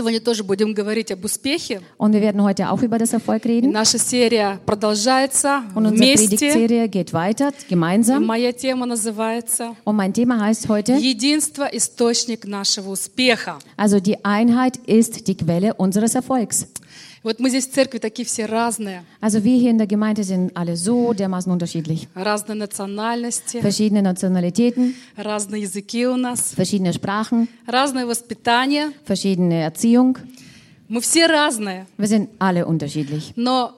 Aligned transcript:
сегодня 0.00 0.20
тоже 0.20 0.42
будем 0.44 0.74
говорить 0.74 1.12
об 1.12 1.24
успехе. 1.24 1.80
Und 1.96 2.12
wir 2.12 2.20
werden 2.20 2.42
heute 2.42 2.70
auch 2.70 2.82
über 2.82 2.98
das 2.98 3.12
Erfolg 3.12 3.44
И 3.46 3.48
reden. 3.48 3.72
наша 3.72 3.98
серия 3.98 4.58
продолжается 4.66 5.62
Und 5.74 5.86
unsere 5.86 5.96
вместе. 6.14 6.36
Predigtserie 6.36 6.88
geht 6.88 7.12
weiter, 7.12 7.52
И 7.68 7.74
gemeinsam. 7.74 8.24
моя 8.24 8.52
тема 8.52 8.86
называется 8.86 9.74
Und 9.84 9.96
mein 9.96 10.12
Thema 10.12 10.40
heißt 10.40 10.68
heute, 10.68 10.94
«Единство – 10.94 11.72
источник 11.72 12.44
нашего 12.46 12.90
успеха». 12.90 13.58
also 13.76 14.00
die 14.00 14.24
Einheit 14.24 14.76
ist 14.86 15.28
die 15.28 15.36
Quelle 15.36 15.74
unseres 15.74 16.14
Erfolgs. 16.14 16.66
Вот 17.22 17.38
мы 17.40 17.48
здесь 17.50 17.66
в 17.66 17.72
церкви 17.72 17.98
такие 17.98 18.24
все 18.26 18.46
разные, 18.46 19.02
Also 19.20 19.42
wir 19.42 19.56
hier 19.58 19.70
in 19.70 19.78
der 19.78 19.86
Gemeinde 19.86 20.22
sind 20.24 20.52
alle 20.56 20.76
so 20.76 21.12
dermaßen 21.12 21.50
unterschiedlich. 21.50 22.08
разные 22.14 22.54
национальности, 22.56 23.60
Verschiedene 23.60 24.02
Nationalitäten, 24.02 24.94
разные 25.16 25.62
языки 25.62 26.06
у 26.06 26.16
нас, 26.16 26.54
verschiedene 26.56 26.92
Sprachen, 26.92 27.48
разное 27.66 28.06
воспитание. 28.06 28.92
verschiedene 29.06 29.62
Erziehung. 29.62 30.16
Мы 30.88 31.00
все 31.00 31.26
разные, 31.26 31.86
Wir 31.98 32.06
sind 32.08 32.28
alle 32.38 32.64
unterschiedlich. 32.66 33.32
но 33.36 33.72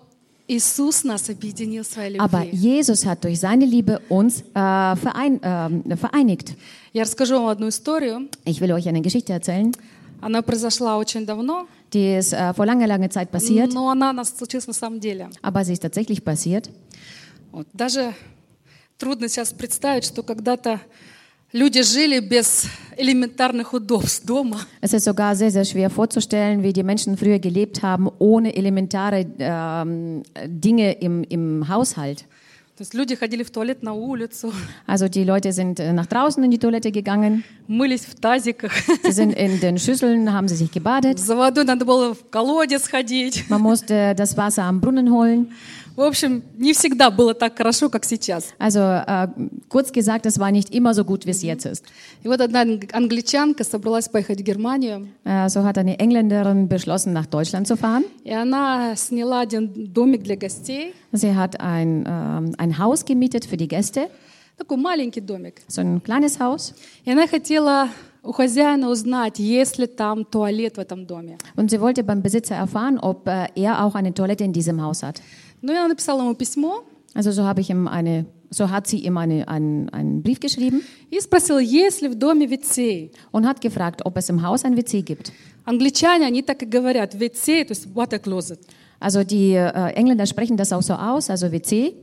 Иисус 0.51 1.05
нас 1.05 1.29
объединил 1.29 1.84
своей 1.84 2.16
Aber 2.19 2.45
любви. 2.45 2.57
Jesus 2.57 3.05
hat 3.05 3.23
durch 3.23 3.38
seine 3.38 3.66
Liebe 3.66 4.01
uns 4.09 4.41
äh, 4.55 4.97
verein, 4.97 5.41
äh, 5.43 5.97
vereinigt. 5.97 6.55
Я 6.95 7.02
расскажу 7.02 7.34
вам 7.34 7.47
одну 7.48 7.69
историю. 7.69 8.29
Ich 8.47 8.61
will 8.62 8.73
euch 8.73 8.88
eine 8.88 9.02
Geschichte 9.02 9.33
erzählen, 9.34 9.73
Она 10.23 10.43
произошла 10.43 10.97
очень 10.97 11.27
давно, 11.27 11.66
die 11.93 12.16
ist 12.16 12.33
äh, 12.33 12.52
vor 12.52 12.66
langer, 12.66 12.87
langer 12.87 13.11
Zeit 13.11 13.30
passiert, 13.30 13.73
но 13.73 13.88
она 13.91 14.11
у 14.11 14.12
нас 14.12 14.37
случилась 14.37 14.66
на 14.66 14.75
самом 14.75 15.01
деле. 15.01 15.29
aber 15.43 15.65
sie 15.65 15.73
ist 15.73 15.83
tatsächlich 15.83 16.23
passiert. 16.25 16.70
Вот. 17.52 17.66
Даже 17.73 18.15
трудно 18.98 19.29
сейчас 19.29 19.52
представить, 19.52 20.04
что 20.04 20.23
когда-то 20.23 20.80
люди 21.52 21.82
жили 21.82 22.21
без 22.21 22.66
элементарных 22.96 23.73
удобств 23.73 24.27
дома. 24.27 24.60
Es 24.82 24.93
ist 24.93 25.04
sogar 25.04 25.35
sehr, 25.35 25.51
sehr 25.51 25.65
schwer 25.65 25.88
vorzustellen, 25.88 26.63
wie 26.63 26.73
die 26.73 26.82
Menschen 26.82 27.16
früher 27.16 27.38
gelebt 27.38 27.82
haben, 27.82 28.10
ohne 28.18 28.54
elementare 28.54 29.27
ähm, 29.38 30.23
Dinge 30.46 30.93
im, 30.93 31.24
im 31.24 31.68
Haushalt. 31.68 32.27
То 32.77 32.82
есть 32.82 32.95
люди 32.95 33.16
ходили 33.16 33.43
в 33.43 33.51
туалет 33.51 33.82
на 33.82 33.93
улицу, 33.95 34.52
Also 34.87 35.09
die 35.09 35.24
Leute 35.24 35.51
sind 35.52 35.80
äh, 35.80 35.93
nach 35.93 36.07
draußen 36.07 36.45
in 36.45 36.51
die 36.52 36.59
Toilette 36.60 36.93
gegangen, 36.93 37.43
мылись 37.66 38.04
в 38.07 38.15
тазиках. 38.15 38.71
sie 39.04 39.10
sind 39.10 39.32
in 39.35 39.59
den 39.59 39.79
Schüsseln, 39.79 40.32
haben 40.32 40.46
sie 40.46 40.54
sich 40.54 40.71
gebadet. 40.71 41.18
За 41.18 41.35
водой 41.35 41.65
надо 41.65 41.85
было 41.85 42.15
в 42.15 42.30
колодец 42.30 42.87
ходить. 42.88 43.45
Man 43.51 43.63
musste 43.63 44.15
das 44.16 44.37
Wasser 44.37 44.63
am 44.63 44.80
Brunnen 44.80 45.10
holen. 45.10 45.49
В 45.96 46.02
общем, 46.02 46.45
не 46.57 46.73
всегда 46.74 47.10
было 47.10 47.35
так 47.35 47.59
хорошо, 47.59 47.91
как 47.91 48.04
сейчас. 48.04 48.54
Also 48.60 48.79
äh, 48.79 49.27
kurz 49.68 49.91
gesagt, 49.91 50.27
es 50.27 50.38
war 50.38 50.52
nicht 50.52 50.73
immer 50.73 50.95
so 50.95 51.02
gut, 51.04 51.27
wie 51.27 51.30
es 51.32 51.43
jetzt 51.43 51.66
ist. 51.66 51.85
И 52.23 52.29
вот 52.29 52.41
одна 52.41 52.63
анг- 52.63 52.93
англичанка 52.95 53.65
собралась 53.65 54.09
поехать 54.09 54.41
в 54.41 54.45
Германию, 54.45 55.09
Äh, 55.24 55.49
so 55.49 55.65
hat 55.65 55.77
eine 55.77 55.99
Engländerin 55.99 56.68
beschlossen, 56.68 57.13
nach 57.13 57.27
Deutschland 57.27 57.66
zu 57.66 57.77
fahren. 57.77 58.04
и 58.23 58.30
она 58.32 58.95
сняла 58.95 59.41
один 59.41 59.93
домик 59.93 60.23
для 60.23 60.37
гостей, 60.37 60.95
Sie 61.13 61.35
hat 61.35 61.60
ein, 61.60 62.04
ähm, 62.07 62.54
ein 62.59 62.79
Haus 62.79 63.04
gemietet 63.04 63.45
für 63.45 63.57
die 63.57 63.68
Gäste, 63.68 64.09
такой 64.56 64.77
маленький 64.77 65.21
домик. 65.21 65.62
so 65.69 65.81
ein 65.81 66.03
kleines 66.03 66.38
Haus. 66.41 66.75
И 67.04 67.10
она 67.10 67.27
хотела 67.27 67.88
у 68.22 68.32
хозяина 68.32 68.91
узнать, 68.91 69.38
есть 69.38 69.78
ли 69.78 69.87
там 69.87 70.25
туалет 70.25 70.77
в 70.77 70.81
этом 70.81 71.06
доме. 71.06 71.38
Und 71.56 71.71
sie 71.71 71.81
wollte 71.81 72.03
beim 72.04 72.22
Besitzer 72.22 72.56
erfahren, 72.56 72.99
ob 72.99 73.28
äh, 73.28 73.47
er 73.54 73.84
auch 73.84 73.94
eine 73.94 74.12
Toilette 74.12 74.44
in 74.44 74.53
diesem 74.53 74.82
Haus 74.82 75.03
hat. 75.03 75.22
Ну 75.62 75.72
и 75.72 75.77
она 75.77 75.88
написала 75.88 76.22
ему 76.22 76.34
письмо 76.34 76.84
Also 77.15 77.32
so 77.32 77.44
habe 77.44 77.60
ich 77.60 77.71
ihm 77.71 77.88
eine, 77.88 78.27
so 78.50 78.71
hat 78.71 78.87
sie 78.87 78.99
ihm 78.99 79.16
eine, 79.16 79.49
einen, 79.49 79.88
einen 79.91 80.22
Brief 80.22 80.41
geschrieben 80.41 80.82
и 81.10 81.21
спросила, 81.21 81.59
есть 81.59 82.03
ли 82.03 82.09
в 82.09 82.15
доме 82.16 82.49
WC. 82.49 83.10
und 83.32 83.47
hat 83.47 83.60
gefragt, 83.60 84.04
ob 84.04 84.16
es 84.16 84.28
im 84.28 84.42
Haus 84.42 84.64
ein 84.64 84.76
WC 84.76 85.03
gibt. 85.03 85.32
Англичане, 85.64 86.26
они 86.26 86.42
так 86.42 86.62
и 86.62 86.66
говорят, 86.66 87.14
WC, 87.14 87.64
то 87.64 87.72
есть 87.72 87.86
water 87.94 88.19
closet. 88.19 88.60
Also 89.03 89.22
die 89.25 89.53
äh, 89.54 89.92
Engländer 89.94 90.26
sprechen 90.26 90.56
das 90.56 90.72
auch 90.72 90.82
so 90.82 90.94
aus, 90.94 91.31
also 91.31 91.50
WC. 91.53 91.94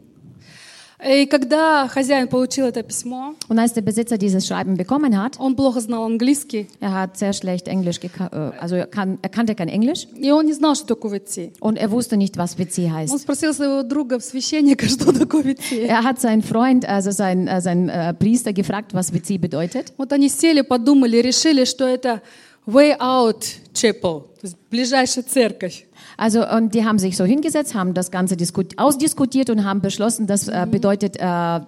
И 1.05 1.25
когда 1.25 1.89
хозяин 1.89 2.29
получил 2.29 2.65
это 2.67 2.81
письмо, 2.81 3.35
Und 3.49 3.59
als 3.59 3.73
der 3.73 3.81
Besitzer 3.81 4.17
dieses 4.17 4.47
Schreiben 4.47 4.77
bekommen 4.77 5.21
hat, 5.21 5.37
он 5.39 5.57
плохо 5.57 5.81
знал 5.81 6.05
английский, 6.05 6.67
er 6.79 6.93
hat 6.93 7.17
sehr 7.17 7.33
schlecht 7.33 7.67
Englisch, 7.67 7.97
geka- 7.99 8.31
äh, 8.31 8.57
also 8.57 8.75
er, 8.77 8.87
kann, 8.87 9.19
er 9.21 9.27
kannte 9.29 9.55
kein 9.55 9.67
Englisch 9.67 10.07
и 10.15 10.31
он 10.31 10.45
не 10.45 10.53
знал, 10.53 10.73
что 10.73 10.87
такое 10.95 11.19
WC. 11.19 11.51
und 11.59 11.77
er 11.77 11.91
wusste 11.91 12.15
nicht, 12.15 12.37
was 12.37 12.57
WC 12.57 12.85
Он 12.85 12.91
heißt. 12.93 13.19
спросил 13.19 13.53
своего 13.53 13.83
друга, 13.83 14.21
священника, 14.21 14.87
что 14.87 15.11
такое 15.11 15.43
WC. 15.43 15.85
Er 15.85 16.01
hat 16.05 16.21
seinen 16.21 16.41
Freund, 16.41 16.85
also 16.87 17.11
seinen, 17.11 17.49
äh, 17.49 17.59
seinen 17.59 17.89
äh, 17.89 18.13
Priester 18.13 18.53
gefragt, 18.53 18.93
was 18.93 19.11
WC 19.13 19.37
bedeutet. 19.37 19.91
Вот 19.97 20.13
они 20.13 20.29
сели, 20.29 20.61
подумали, 20.61 21.17
решили, 21.17 21.65
что 21.65 21.85
это 21.85 22.21
way 22.65 22.95
out 22.99 23.43
chapel, 23.73 24.21
то 24.39 24.43
есть 24.43 24.55
ближайшая 24.71 25.25
церковь. 25.25 25.85
Also 26.20 26.46
und 26.46 26.74
die 26.74 26.84
haben 26.84 26.98
sich 26.98 27.16
so 27.16 27.24
hingesetzt, 27.24 27.74
haben 27.74 27.94
das 27.94 28.10
Ganze 28.10 28.36
ausdiskutiert 28.76 29.48
und 29.48 29.64
haben 29.64 29.80
beschlossen, 29.80 30.26
das 30.26 30.48
äh, 30.48 30.66
bedeutet 30.70 31.16
äh, 31.16 31.20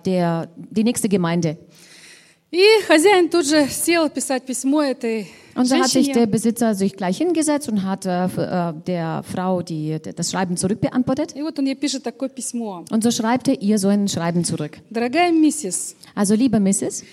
der, 0.04 0.48
die 0.56 0.84
nächste 0.84 1.08
Gemeinde. 1.08 1.56
Und 5.54 5.70
da 5.70 5.76
hat 5.76 5.88
sich 5.88 6.12
der 6.12 6.26
Besitzer 6.26 6.74
sich 6.74 6.96
gleich 6.96 7.16
hingesetzt 7.16 7.70
und 7.70 7.82
hat 7.82 8.04
äh, 8.04 8.26
äh 8.26 8.74
der 8.86 9.22
Frau 9.22 9.62
die, 9.62 9.98
das 10.14 10.30
Schreiben 10.30 10.58
zurückbeantwortet. 10.58 11.34
Und 12.90 13.02
so 13.02 13.10
schreibt 13.10 13.48
er 13.48 13.62
ihr 13.62 13.78
so 13.78 13.88
ein 13.88 14.06
Schreiben 14.06 14.44
zurück. 14.44 14.80
Also 16.14 16.34
liebe 16.34 16.60
Mrs., 16.60 17.04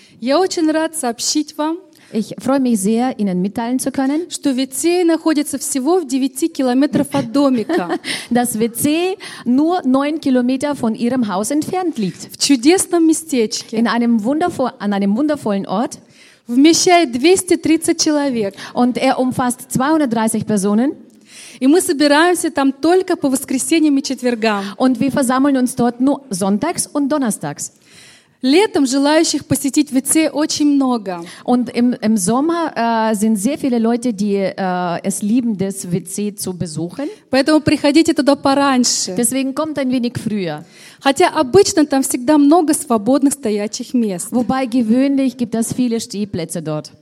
я 2.13 2.19
очень 2.19 2.35
рад 2.35 2.35
сообщить 2.35 2.35
вам, 2.35 2.35
ich 2.35 2.35
freue 2.39 2.59
mich 2.59 2.79
sehr, 2.79 3.17
Ihnen 3.19 3.41
mitteilen 3.41 3.79
zu 3.79 3.91
können, 3.91 4.29
что 4.29 4.51
Витсей 4.51 5.03
находится 5.03 5.57
всего 5.57 5.99
в 5.99 6.07
9 6.07 6.53
километров 6.53 7.07
от 7.13 7.31
домика, 7.31 7.99
dass 8.29 8.57
WC 8.57 9.17
nur 9.45 9.81
neun 9.85 10.19
Kilometer 10.19 10.75
von 10.75 10.95
Ihrem 10.95 11.27
Haus 11.27 11.51
entfernt 11.51 11.97
liegt. 11.97 12.29
в 12.31 12.37
чудесном 12.37 13.05
местечке, 13.07 13.77
In 13.77 13.87
einem 13.87 14.23
wundervoll, 14.23 14.71
an 14.79 14.93
einem 14.93 15.15
wundervollen 15.17 15.65
Ort. 15.65 15.99
вмещает 16.47 17.13
230 17.13 17.97
человек. 17.97 18.53
Und 18.73 18.97
er 18.97 19.17
umfasst 19.19 19.71
230 19.71 20.45
Personen. 20.45 20.93
И 21.59 21.67
мы 21.67 21.81
собираемся 21.81 22.51
там 22.51 22.71
только 22.73 23.15
по 23.15 23.29
воскресеньям 23.29 23.97
и 23.97 24.03
четвергам. 24.03 24.63
Und 24.77 24.99
wir 24.99 25.11
versammeln 25.11 25.57
uns 25.57 25.75
dort 25.75 25.99
nur 26.01 26.21
sonntags 26.29 26.85
und 26.87 27.09
donnerstags. 27.09 27.71
Летом 28.42 28.86
желающих 28.86 29.44
посетить 29.44 29.90
ВЦ 29.90 30.32
очень 30.32 30.74
много. 30.74 31.22
Und 31.44 31.68
im, 31.68 31.92
im 31.92 32.16
Sommer 32.16 32.72
äh, 32.74 33.14
sind 33.14 33.36
sehr 33.36 33.58
viele 33.58 33.78
Leute, 33.78 34.14
die 34.14 34.36
äh, 34.36 34.54
es 35.02 35.20
lieben, 35.20 35.58
das 35.58 35.92
WC 35.92 36.34
zu 36.34 36.56
besuchen. 36.56 37.06
Поэтому 37.28 37.60
приходите 37.60 38.14
туда 38.14 38.36
пораньше. 38.36 39.14
Deswegen 39.14 39.54
kommt 39.54 39.78
ein 39.78 39.90
wenig 39.90 40.16
früher. 40.16 40.64
Хотя 41.00 41.28
обычно 41.28 41.84
там 41.84 42.02
всегда 42.02 42.38
много 42.38 42.72
свободных 42.72 43.34
стоячих 43.34 43.92
мест. 43.92 44.28
Wobei 44.32 44.64
gewöhnlich 44.64 45.36
gibt 45.36 45.54
es 45.54 45.74
viele 45.74 46.00
Stehplätze 46.00 46.62
dort. 46.62 46.92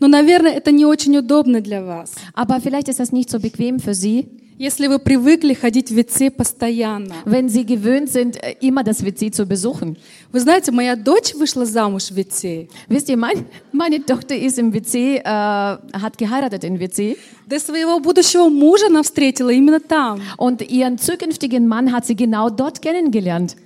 Но, 0.00 0.06
наверное, 0.08 0.52
это 0.52 0.70
не 0.72 0.86
очень 0.86 1.18
удобно 1.18 1.60
для 1.60 1.82
вас. 1.84 2.12
Aber 2.32 2.60
vielleicht 2.62 2.88
ist 2.88 2.98
das 2.98 3.12
nicht 3.12 3.28
so 3.28 3.38
bequem 3.38 3.78
für 3.78 3.92
Sie, 3.92 4.26
Если 4.59 4.87
вы 4.87 4.99
привыкли 4.99 5.55
ходить 5.55 5.91
в 5.91 6.01
ВЦ 6.01 6.31
постоянно. 6.31 7.15
wenn 7.25 7.49
Sie 7.49 7.65
gewöhnt 7.65 8.09
sind, 8.09 8.37
äh, 8.41 8.55
immer 8.61 8.83
das 8.83 9.03
WC 9.03 9.31
zu 9.31 9.45
besuchen. 9.45 9.97
Вы 10.31 10.39
знаете, 10.39 10.71
моя 10.71 10.95
дочь 10.95 11.33
вышла 11.33 11.65
замуж 11.65 12.11
в 12.11 12.15
ВЦ. 12.15 12.69
Wisst 12.87 13.09
ihr, 13.09 13.17
mein, 13.17 13.45
meine 13.71 14.05
Tochter 14.05 14.35
ist 14.35 14.59
im 14.59 14.71
WC, 14.73 15.17
äh, 15.17 15.23
hat 15.23 16.17
geheiratet 16.17 16.63
in 16.63 16.79
WC 16.79 17.17
Да 17.47 17.59
своего 17.59 17.99
будущего 17.99 18.47
мужа 18.49 18.87
она 18.87 19.01
встретила 19.03 19.49
именно 19.49 19.79
там. 19.79 20.21
und 20.37 20.61
ihren 20.61 20.97
zukünftigen 20.97 21.67
Mann 21.67 21.91
hat 21.91 22.05
sie 22.05 22.15
genau 22.15 22.49
dort 22.49 22.81
kennengelernt. 22.81 23.57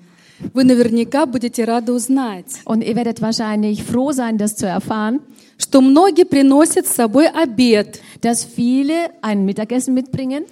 Вы 0.53 0.63
наверняка 0.63 1.25
будете 1.25 1.65
рады 1.65 1.91
узнать, 1.91 2.61
Und 2.65 2.83
ihr 2.83 2.95
werdet 2.95 3.21
wahrscheinlich 3.21 3.83
froh 3.83 4.11
sein, 4.13 4.38
das 4.38 4.55
zu 4.55 4.65
erfahren, 4.67 5.19
что 5.57 5.81
многие 5.81 6.25
приносят 6.25 6.88
с 6.88 6.95
собой 6.95 7.27
обед 7.27 8.01
dass 8.21 8.44
viele 8.44 9.11
ein 9.21 9.45
Mittagessen 9.45 9.94
mitbringen 9.94 10.45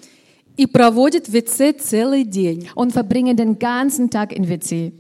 и 0.60 0.66
проводят 0.68 1.28
в 1.28 1.32
ВЦ 1.32 1.76
целый 1.80 2.24
день. 2.24 2.70
und 2.76 2.92
verbringen 2.94 3.36
den 3.36 3.60
ganzen 3.60 4.10
Tag 4.10 4.32
in 4.32 4.48
WC. 4.48 4.94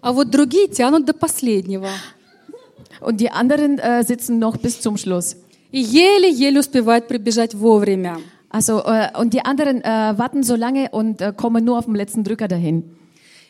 А 0.00 0.12
вот 0.12 0.30
другие 0.30 0.68
тянут 0.68 1.06
до 1.06 1.12
последнего 1.12 1.88
Und 3.00 3.20
die 3.20 3.30
anderen 3.30 3.78
äh, 3.78 4.04
sitzen 4.04 4.38
noch 4.38 4.56
bis 4.56 4.80
zum 4.80 4.96
Schluss. 4.96 5.36
и 5.72 5.80
еле-еле 5.80 6.60
успевают 6.60 7.08
прибежать 7.08 7.54
вовремя. 7.54 8.18
Also, 8.50 8.82
äh, 8.84 9.08
und 9.18 9.32
die 9.32 9.42
anderen 9.44 9.82
äh, 9.82 10.18
warten 10.18 10.42
so 10.42 10.54
lange 10.54 10.90
und 10.90 11.22
äh, 11.22 11.32
kommen 11.34 11.64
nur 11.64 11.78
auf 11.78 11.86
dem 11.86 11.94
letzten 11.94 12.22
Drücker 12.22 12.46
dahin. 12.48 12.84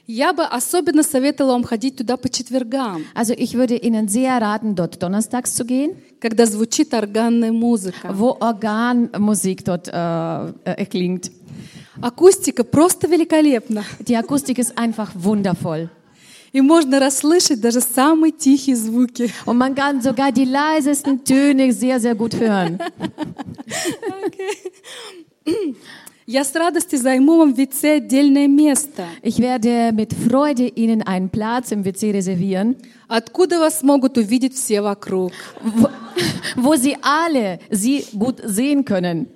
Я 0.08 0.32
бы 0.32 0.44
особенно 0.44 1.04
советовала 1.04 1.52
вам 1.54 1.64
ходить 1.66 1.98
туда 1.98 2.16
по 2.16 2.30
четвергам, 2.30 3.04
Also 3.14 3.34
ich 3.34 3.56
würde 3.56 3.76
Ihnen 3.76 4.08
sehr 4.08 4.40
raten, 4.42 4.74
dort 4.74 5.04
donnerstags 5.04 5.54
zu 5.54 5.66
gehen, 5.66 5.98
когда 6.22 6.46
звучит 6.46 6.94
органная 6.94 7.52
музыка. 7.52 8.14
wo 8.14 8.38
Organmusik 8.40 9.66
dort 9.66 9.90
äh, 9.90 10.54
äh, 10.64 10.86
klingt. 10.86 11.30
Акустика 12.02 12.64
просто 12.64 13.08
великолепна. 13.08 13.84
Die 14.00 14.16
Akustik 14.16 14.60
ist 14.60 14.78
einfach 14.78 15.12
wundervoll. 15.14 15.90
И 16.54 16.62
можно 16.62 17.02
расслышать 17.02 17.60
даже 17.60 17.82
самые 17.82 18.32
тихие 18.32 18.78
звуки. 18.78 19.30
Und 19.46 19.58
man 19.58 19.76
kann 19.76 20.02
sogar 20.02 20.32
die 20.32 20.46
leisesten 20.46 21.26
Töne 21.26 21.74
sehr, 21.74 22.00
sehr 22.00 22.16
gut 22.16 22.34
hören. 22.36 22.80
Я 25.46 25.74
с 26.27 26.55
радостью 26.55 26.99
займу 26.99 27.39
вам 27.39 27.53
в 27.55 27.59
ВИЦе 27.59 27.95
отдельное 27.97 28.47
место, 28.49 29.05
Ich 29.23 29.39
werde 29.41 29.93
mit 29.93 30.13
Freude 30.15 30.67
Ihnen 30.69 31.03
einen 31.03 31.29
Platz 31.31 31.73
im 31.73 31.85
WC 31.85 32.13
reservieren, 32.13 32.77
откуда 33.09 33.59
вас 33.59 33.83
могут 33.83 34.17
увидеть 34.19 34.55
все 34.55 34.81
вокруг. 34.83 35.33
wo, 35.63 35.89
wo 36.57 36.75
Sie 36.77 36.97
alle 37.03 37.59
Sie 37.71 38.05
gut 38.13 38.41
sehen 38.45 38.85
können. 38.85 39.27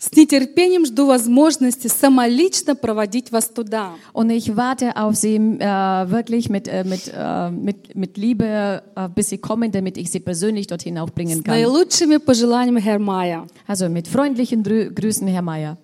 С 0.00 0.12
нетерпением 0.14 0.86
жду 0.86 1.06
возможности 1.06 1.88
самолично 1.88 2.76
проводить 2.76 3.32
вас 3.32 3.48
туда. 3.48 3.94
Und 4.12 4.30
ich 4.30 4.56
warte 4.56 4.96
auf 4.96 5.16
Sie 5.16 5.34
äh, 5.34 5.60
wirklich 6.08 6.48
mit, 6.48 6.68
äh, 6.68 6.84
mit, 6.84 7.10
äh, 7.12 7.50
mit, 7.50 7.96
mit 7.96 8.16
Liebe, 8.16 8.84
äh, 8.94 9.08
bis 9.12 9.30
Sie 9.30 9.38
kommen, 9.38 9.72
damit 9.72 9.98
ich 9.98 10.08
Sie 10.12 10.20
persönlich 10.20 10.68
dorthin 10.68 10.98
auch 10.98 11.10
bringen 11.10 11.38
С 11.40 11.42
kann. 11.42 11.52
наилучшими 11.56 12.18
пожеланиями 12.18 12.80
Гермая. 12.80 13.48
Also 13.66 13.88
mit 13.88 14.06
freundlichen 14.06 14.62
Drü 14.62 14.88
Grüßen, 14.94 15.26
Herr 15.26 15.42
Mayer. 15.42 15.76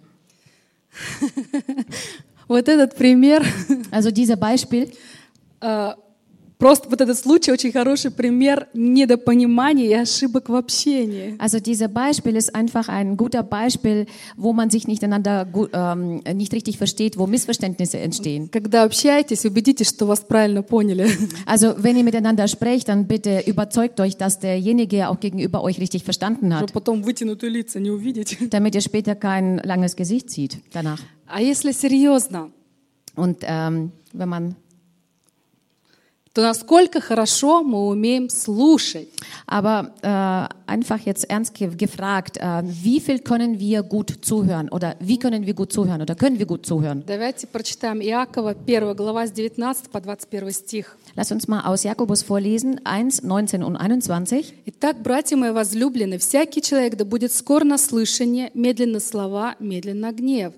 Вот 2.47 2.69
этот 2.69 2.95
пример, 2.97 3.43
Also 3.91 4.11
dieser 4.11 4.37
Beispiel, 4.37 4.91
э, 5.61 5.93
просто 6.59 6.89
вот 6.89 7.01
этот 7.01 7.19
случай 7.19 7.53
очень 7.53 7.73
хороший 7.73 8.11
пример 8.11 8.69
недопонимания 8.75 9.87
и 9.87 9.93
ошибок 9.95 10.49
в 10.49 10.55
общении. 10.55 11.37
also 11.39 11.61
dieser 11.61 11.89
Beispiel 11.89 12.37
ist 12.37 12.55
einfach 12.55 12.89
ein 12.89 13.17
guter 13.17 13.43
Beispiel, 13.43 14.07
wo 14.37 14.53
man 14.53 14.71
sich 14.71 14.87
nicht 14.87 15.03
einander 15.05 15.45
gu- 15.45 15.69
ähm, 15.73 16.23
nicht 16.35 16.55
richtig 16.55 16.79
versteht, 16.79 17.19
wo 17.19 17.27
Missverständnisse 17.27 17.99
entstehen. 17.99 18.51
Когда 18.51 18.85
общаетесь, 18.85 19.45
убедитесь, 19.45 19.89
что 19.89 20.07
вас 20.07 20.21
правильно 20.27 20.63
поняли. 20.63 21.07
Also 21.45 21.75
wenn 21.79 21.97
ihr 21.97 22.05
miteinander 22.05 22.49
sprecht, 22.49 22.89
dann 22.89 23.07
bitte 23.07 23.43
überzeugt 23.47 24.01
euch, 24.01 24.17
dass 24.17 24.39
derjenige 24.39 25.09
auch 25.09 25.21
gegenüber 25.21 25.63
euch 25.63 25.79
richtig 25.81 26.05
verstanden 26.05 26.47
Чтобы 26.53 26.63
hat, 26.63 26.73
потом 26.73 27.03
вытянутые 27.05 27.51
лица 27.51 27.79
не 27.81 27.91
увидеть. 27.91 28.39
damit 28.51 28.75
ihr 28.75 28.81
später 28.81 29.15
kein 29.17 29.59
langes 29.59 29.97
Gesicht 29.97 30.31
sieht 30.31 30.59
danach. 30.73 31.01
А 31.27 31.41
если 31.41 31.73
серьезно, 31.73 32.51
Und 33.17 33.39
ähm, 33.43 33.93
wenn 34.13 34.29
man 34.29 34.57
то 36.34 36.42
насколько 36.42 37.02
хорошо 37.02 37.64
мы 37.64 37.88
умеем 37.88 38.30
слушать? 38.30 39.10
Aber 39.48 39.92
äh, 40.04 40.72
einfach 40.72 41.00
jetzt 41.06 41.30
ernst 41.30 41.56
ge 41.56 41.70
gefragt, 41.70 42.38
äh, 42.38 42.62
wie 42.64 43.00
viel 43.00 43.20
können 43.20 43.60
wir 43.60 43.82
gut 43.84 44.14
zuhören 44.22 44.70
oder 44.70 44.96
wie 45.00 45.18
können 45.18 45.46
wir 45.46 45.54
gut 45.54 45.74
zuhören 45.74 46.02
oder 46.02 46.16
können 46.16 46.38
wir 46.38 46.46
gut 46.46 46.66
zuhören? 46.66 47.04
Давайте 47.08 47.48
прочитаем 47.48 48.02
Иакова, 48.02 48.56
1 48.68 48.96
глава 48.96 49.26
с 49.26 49.32
19 49.32 49.90
по 49.90 50.00
21 50.00 50.56
стих. 50.56 50.98
Lass 51.16 51.32
uns 51.32 51.48
mal 51.48 51.62
aus 51.66 51.84
Jakobus 51.84 52.22
vorlesen, 52.22 52.80
1, 52.86 53.24
19 53.24 53.64
und 53.64 53.76
21. 53.76 54.54
Итак, 54.68 55.02
братья 55.02 55.36
мои 55.36 55.52
возлюбленные, 55.52 56.20
всякий 56.20 56.62
человек 56.62 56.96
да 56.96 57.06
будет 57.06 57.32
скор 57.34 57.64
на 57.64 57.78
слышание, 57.78 58.52
медленно 58.54 59.00
слова, 59.00 59.56
медленно 59.60 60.12
гнев. 60.12 60.54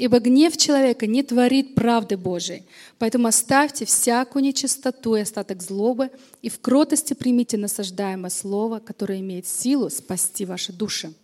Ибо 0.00 0.18
гнев 0.20 0.56
человека 0.56 1.06
не 1.06 1.22
творит 1.22 1.74
правды 1.74 2.16
Божией. 2.16 2.64
Поэтому 2.98 3.28
оставьте 3.28 3.86
всякую 3.86 4.42
нечистоту 4.42 5.14
и 5.16 5.20
остаток 5.20 5.62
злобы, 5.62 6.10
и 6.42 6.50
в 6.50 6.60
кротости 6.60 7.14
примите 7.14 7.56
насаждаемое 7.56 8.30
слово, 8.30 8.78
которое 8.78 9.20
имеет 9.20 9.46
силу 9.46 9.88
спасти 9.88 10.44
ваши 10.44 10.72
души. 10.72 11.14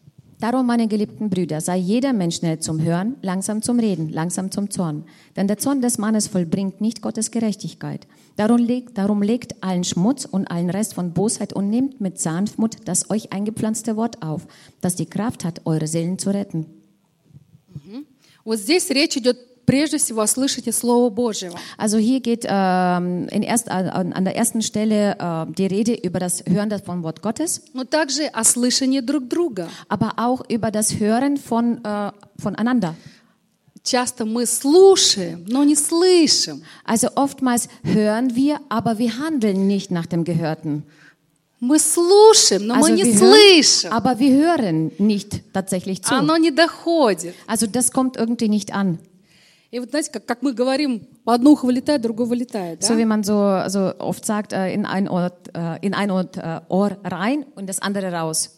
Darum, 0.43 0.67
meine 0.67 0.89
geliebten 0.89 1.31
Brüder, 1.31 1.61
sei 1.61 1.77
jeder 1.77 2.13
Mensch 2.13 2.39
schnell 2.39 2.59
zum 2.59 2.83
Hören, 2.83 3.15
langsam 3.23 3.63
zum 3.63 3.79
Reden, 3.79 4.09
langsam 4.09 4.51
zum 4.51 4.71
Zorn. 4.71 5.05
Denn 5.37 5.47
der 5.47 5.59
Zorn 5.59 5.81
des 5.81 5.99
Mannes 5.99 6.27
vollbringt 6.27 6.81
nicht 6.81 7.01
Gottes 7.01 7.31
Gerechtigkeit. 7.31 8.09
Darum 8.35 8.59
legt, 8.59 8.99
darum 8.99 9.23
legt 9.23 9.63
allen 9.63 9.85
Schmutz 9.85 10.25
und 10.25 10.51
allen 10.51 10.69
Rest 10.69 10.95
von 10.95 11.13
Bosheit 11.13 11.53
und 11.53 11.71
nehmt 11.71 12.01
mit 12.01 12.19
Sanftmut 12.19 12.77
das 12.87 13.09
euch 13.09 13.33
eingepflanzte 13.33 13.95
Wort 13.95 14.21
auf, 14.21 14.49
das 14.81 14.97
die 14.97 15.07
Kraft 15.07 15.45
hat, 15.45 15.61
eure 15.65 15.87
Seelen 15.87 16.19
zu 16.19 16.31
retten. 16.31 16.67
Вот 18.47 18.59
здесь 18.59 18.89
речь 18.91 19.17
идет 19.17 19.65
прежде 19.65 19.99
всего 19.99 20.23
о 20.23 20.27
слышите 20.27 20.73
Слова 20.73 21.09
Божьего. 21.11 21.57
Also 21.79 21.97
hier 21.99 22.21
geht 22.21 22.45
ähm, 22.49 23.29
in 23.29 23.43
erst, 23.43 23.69
an, 23.69 24.13
an 24.13 24.25
der 24.25 24.35
ersten 24.37 24.61
Stelle 24.63 25.17
äh, 25.19 25.47
die 25.53 25.67
Rede 25.67 25.95
über 25.95 26.19
das 26.19 26.43
Hören 26.47 26.69
des- 26.69 26.83
vom 26.83 27.03
Wort 27.05 27.23
Gottes, 27.23 27.63
но 27.73 27.85
также 27.85 28.27
о 28.33 28.43
слышании 28.43 29.01
друг 29.01 29.29
друга. 29.29 29.69
aber 29.89 30.15
auch 30.17 30.43
über 30.49 30.71
das 30.73 30.99
Hören 30.99 31.37
von, 31.37 31.85
äh, 31.85 32.11
voneinander. 32.39 32.95
Часто 33.85 34.25
мы 34.25 34.47
слушаем, 34.47 35.45
но 35.49 35.65
не 35.65 35.75
слышим. 35.75 36.63
Also 36.85 37.09
oftmals 37.17 37.69
hören 37.83 38.35
wir, 38.37 38.61
aber 38.69 38.99
wir 38.99 39.19
handeln 39.19 39.67
nicht 39.67 39.91
nach 39.91 40.07
dem 40.07 40.23
Gehörten. 40.25 40.85
Мы 41.60 41.80
слушаем, 41.80 42.68
но 42.68 42.76
мы 42.76 42.88
Also 42.90 42.94
не 42.94 43.04
wir 43.04 43.18
слышим. 43.18 43.90
hören, 43.90 43.94
aber 43.98 44.20
wir 44.20 44.32
hören 44.32 44.92
nicht 45.00 45.42
tatsächlich 45.54 46.04
zu. 46.04 46.14
Оно 46.14 46.38
не 46.38 46.52
доходит. 46.52 47.34
Also 47.48 47.66
das 47.68 47.92
kommt 47.92 48.16
irgendwie 48.16 48.48
nicht 48.48 48.74
an. 48.74 49.00
И 49.72 49.80
вот 49.80 49.90
знаете, 49.90 50.12
как, 50.12 50.26
как 50.26 50.44
мы 50.44 50.54
говорим, 50.54 51.08
одно 51.26 51.52
ухо 51.52 51.66
вылетает, 51.66 52.02
другое 52.02 52.28
вылетает. 52.28 52.84
So 52.84 52.94
Да? 52.94 52.98
wie 53.00 53.06
man 53.06 53.24
so, 53.24 53.64
so 53.68 53.94
oft 54.00 54.24
sagt, 54.26 54.54
äh, 54.54 54.72
in 54.74 54.86
ein 54.86 55.10
Ohr, 55.10 55.32
äh, 55.54 55.80
in 55.86 55.94
ein 55.94 56.10
Ohr, 56.12 56.26
äh, 56.36 56.62
Ohr 56.70 56.98
rein 57.04 57.46
und 57.56 57.68
das 57.68 57.80
andere 57.80 58.12
raus. 58.14 58.52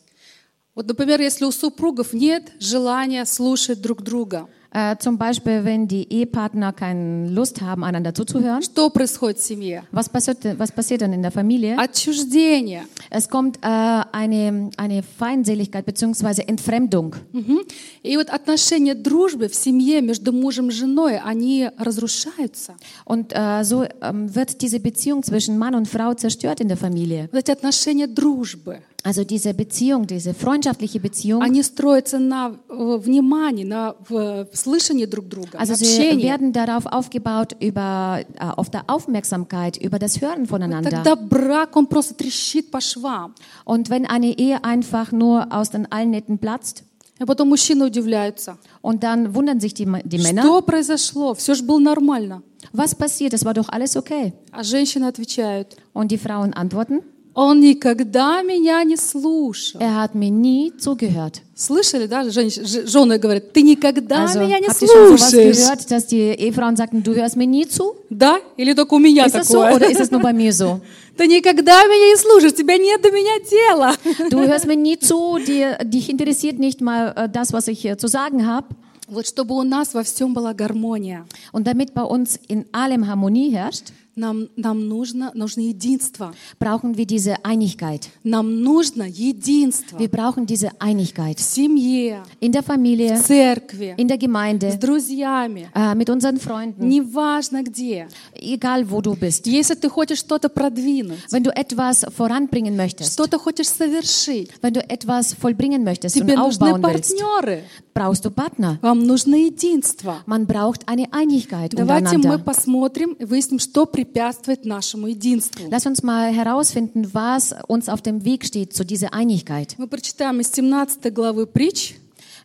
Вот, 0.76 0.88
например, 0.88 1.20
если 1.20 1.46
у 1.46 1.52
супругов 1.52 2.14
нет 2.14 2.52
желания 2.60 3.26
слушать 3.26 3.82
друг 3.82 4.02
друга, 4.04 4.48
Äh, 4.77 4.97
zum 4.99 5.19
Beispiel, 5.19 5.65
wenn 5.65 5.87
die 5.87 6.13
Ehepartner 6.13 6.73
keine 6.73 7.31
Lust 7.31 7.61
haben, 7.63 7.85
einander 7.85 8.13
zuzuhören. 8.13 8.61
что 8.61 8.91
происходит 8.91 9.39
в 9.39 9.43
семье? 9.45 9.85
Was 9.93 10.09
passiert, 10.09 10.39
was 10.59 10.73
passiert 10.73 11.01
dann 11.01 11.13
in 11.13 11.23
der 11.23 11.31
Familie? 11.31 11.79
Отчуждение. 11.79 12.83
Es 13.09 13.29
kommt 13.29 13.59
äh, 13.59 13.69
eine, 13.69 14.71
eine 14.77 15.05
Feindseligkeit 15.05 15.87
bzw. 15.87 16.43
Entfremdung. 16.49 17.15
Мгм. 17.33 17.61
И 18.03 18.17
вот 18.17 18.31
отношения 18.31 18.97
дружбы 18.97 19.47
в 19.47 19.55
семье 19.55 20.01
между 20.01 20.33
мужем 20.33 20.71
и 20.71 20.73
женой, 20.73 21.21
они 21.25 21.71
разрушаются. 21.79 22.75
Und 23.05 23.33
äh, 23.33 23.63
so 23.63 23.85
ähm, 24.03 24.35
wird 24.35 24.61
diese 24.61 24.81
Beziehung 24.81 25.23
zwischen 25.23 25.57
Mann 25.57 25.77
und 25.77 25.87
Frau 25.87 26.15
zerstört 26.15 26.61
in 26.61 26.67
der 26.67 26.77
Familie. 26.77 27.29
Вот 27.31 27.39
эти 27.39 27.53
отношения 27.53 28.09
дружбы, 28.09 28.81
Also 29.07 29.23
diese 29.23 29.53
Beziehung, 29.53 30.07
diese 30.07 30.33
freundschaftliche 30.33 30.99
Beziehung, 30.99 31.43
они 31.43 31.63
строятся 31.63 32.19
на 32.19 32.57
э, 32.71 32.97
внимании, 32.99 33.65
на 33.65 33.95
в- 34.09 34.47
слышании 34.55 35.05
друг 35.05 35.29
друга, 35.29 35.59
на 35.59 35.61
also 35.61 35.75
sie 35.75 35.85
общении. 35.85 36.25
werden 36.25 36.53
darauf 36.55 36.87
aufgebaut, 36.87 37.55
über, 37.61 38.21
äh, 38.39 38.45
auf 38.57 38.71
der 38.71 38.85
Aufmerksamkeit, 38.89 39.77
über 39.77 39.99
das 39.99 40.21
Hören 40.23 40.47
voneinander. 40.47 40.91
Тогда 40.91 41.17
брак, 41.17 41.77
он 41.77 41.87
просто 41.87 42.15
трещит 42.15 42.71
по 42.71 42.81
швам. 42.81 43.35
Und 43.67 43.91
wenn 43.91 44.07
eine 44.07 44.39
Ehe 44.39 44.65
einfach 44.65 45.13
nur 45.13 45.53
aus 45.53 45.69
den 45.71 45.91
allen 45.93 46.11
Nähten 46.11 46.39
platzt, 46.39 46.85
А 47.21 47.27
потом 47.27 47.49
мужчины 47.51 47.85
удивляются. 47.87 48.57
und 48.83 49.05
dann 49.05 49.35
wundern 49.37 49.61
sich 49.61 49.73
die, 49.75 49.85
die 50.05 50.19
Männer, 50.19 50.43
Что 50.43 50.63
произошло? 50.63 51.35
Все 51.35 51.55
же 51.55 51.63
было 51.63 51.79
нормально. 51.79 52.43
was 52.73 52.95
passiert, 52.95 53.35
es 53.35 53.45
war 53.45 53.53
doch 53.55 53.69
alles 53.69 53.97
okay. 53.97 54.33
А 54.51 54.65
женщины 54.65 55.05
отвечают, 55.07 55.77
Und 55.93 56.11
die 56.11 56.19
Frauen 56.19 56.55
antworten, 56.55 57.03
Он 57.34 57.62
никогда 57.62 58.42
меня 58.42 58.84
не 58.84 58.98
слушал. 58.98 59.80
er 59.82 59.96
hat 59.96 60.16
mir 60.16 60.30
nie 60.32 60.74
zugehört. 60.78 61.42
Слышали, 61.56 62.08
да, 62.08 62.24
женщ- 62.30 62.62
ж- 62.66 62.86
жены 62.88 63.18
говорят, 63.20 63.54
ты 63.54 63.62
никогда 63.62 64.26
Also 64.26 64.40
меня 64.40 64.60
не 64.60 64.70
слушаешь. 64.70 65.56
gehört, 65.58 65.90
dass 65.92 66.08
die 66.08 66.20
Ehefrauen 66.38 66.76
sagten, 66.76 67.04
du 67.04 67.14
hörst 67.16 67.36
mir 67.36 67.46
nie 67.48 67.66
zu? 67.68 67.96
Да? 68.10 68.38
Или 68.58 68.74
только 68.74 68.94
у 68.96 69.00
меня 69.00 69.26
Ist 69.26 69.36
das 69.36 69.48
so 69.48 69.62
такое? 69.62 69.76
oder 69.76 69.90
ist 69.90 70.00
es 70.02 70.12
nur 70.12 70.22
bei 70.22 70.34
mir 70.34 70.52
so? 70.54 70.82
Ты 71.18 71.28
никогда 71.28 71.84
меня 71.86 72.12
не 72.14 72.18
слушаешь, 72.18 72.54
тебя 72.56 72.78
нет 72.78 73.02
до 73.02 73.12
меня 73.12 73.40
дела. 73.50 73.94
Du 74.30 74.40
hörst 74.40 74.66
mir 74.68 74.76
nie 74.78 74.98
zu, 75.00 75.38
dir, 75.38 75.78
dich 75.84 76.10
interessiert 76.10 76.60
nicht 76.60 76.80
mal 76.82 77.14
äh, 77.16 77.28
das, 77.30 77.52
was 77.54 77.68
ich 77.68 77.84
äh, 77.86 77.98
zu 77.98 78.08
sagen 78.08 78.46
habe. 78.46 78.68
Вот 79.12 79.26
чтобы 79.26 79.56
у 79.56 79.64
нас 79.64 79.94
во 79.96 80.04
всем 80.04 80.34
была 80.36 80.54
гармония, 80.54 81.26
Und 81.52 81.66
damit 81.68 81.94
bei 81.96 82.04
uns 82.04 82.40
in 82.48 82.66
allem 82.72 83.08
Harmonie 83.08 83.50
herrscht, 83.50 83.92
нам, 84.20 84.50
нам 84.56 84.88
нужно, 84.88 85.32
нужно 85.34 85.62
единство. 85.62 86.34
brauchen 86.60 86.98
wir 86.98 87.06
diese 87.06 87.44
Einigkeit. 87.44 88.10
Нам 88.24 88.62
нужно 88.62 89.04
единство 89.04 89.98
Wir 89.98 90.10
brauchen 90.10 90.46
diese 90.46 90.70
Einigkeit 90.80 91.40
в 91.40 91.44
семье, 91.44 92.24
in 92.40 92.52
der 92.52 92.62
в 92.62 92.66
Familie, 92.68 93.20
церкви, 93.22 93.96
in 93.98 94.08
der 94.08 94.18
с 94.18 94.22
Gemeinde, 94.22 94.78
друзьями, 94.78 95.70
äh, 95.74 95.96
mit 95.96 96.10
unseren 96.10 96.40
Freunden, 96.40 96.88
неважно 96.88 97.64
где. 97.64 98.08
egal 98.36 98.90
wo 98.90 99.02
du 99.02 99.16
bist. 99.16 99.48
Если 99.48 99.76
ты 99.76 99.90
хочешь 99.90 100.20
что-то 100.20 100.50
продвинуть, 100.50 101.20
Wenn 101.32 101.44
du 101.44 101.52
etwas 101.56 102.06
voranbringen 102.16 102.76
möchtest, 102.76 103.14
что-то 103.14 103.40
хочешь 103.40 103.68
совершить, 103.70 104.52
wenn 104.62 104.74
du 104.74 104.82
etwas 104.90 105.34
vollbringen 105.34 105.84
möchtest 105.84 106.16
und 106.18 106.24
тебе 106.24 106.36
нужны 106.36 106.72
aufbauen 106.72 106.84
willst, 106.84 107.18
партнеры, 107.18 107.64
brauchst 107.94 108.26
du 108.26 108.30
Partner. 108.32 108.78
вам 108.82 109.06
нужно 109.06 109.36
единство. 109.36 110.18
Man 110.26 110.46
braucht 110.46 110.88
eine 110.88 111.12
Einigkeit 111.14 111.72
Давайте 111.74 112.18
мы 112.18 112.36
untereinander. 112.36 112.44
посмотрим 112.44 113.14
и 113.14 113.26
выясним, 113.26 113.60
что 113.60 113.86
препятствует 114.09 114.65
нашему 114.65 115.09
единству. 115.09 115.69
Lass 115.71 115.87
uns 115.87 116.03
mal 116.03 116.33
herausfinden, 116.33 117.13
was 117.13 117.55
uns 117.69 117.89
auf 117.89 118.03
dem 118.03 118.25
Weg 118.25 118.45
steht 118.45 118.73
zu 118.75 118.85
dieser 118.85 119.13
Einigkeit. 119.15 119.75
Мы 119.79 119.87
прочитаем 119.87 120.41
из 120.41 120.53
17 120.53 121.13
главы 121.15 121.47
притч, 121.47 121.97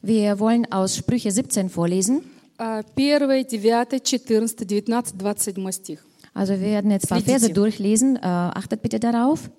Wir 0.01 0.39
wollen 0.39 0.71
aus 0.71 0.95
Sprüche 0.95 1.29
17 1.31 1.69
vorlesen. 1.69 2.21
а, 2.57 2.81
1, 2.95 3.19
9, 3.19 3.45
14, 3.49 4.67
19, 4.67 4.67
27 4.67 5.71
стих. 5.73 6.05
Also 6.33 6.53
wir 6.53 6.61
werden 6.61 6.91
jetzt 6.91 7.07
zwei 7.07 7.15
Следите. 7.19 7.39
Verse 7.39 7.53
durchlesen. 7.53 8.15
Äh, 8.15 8.19
achtet 8.21 8.81
bitte 8.81 8.99
darauf. 8.99 9.49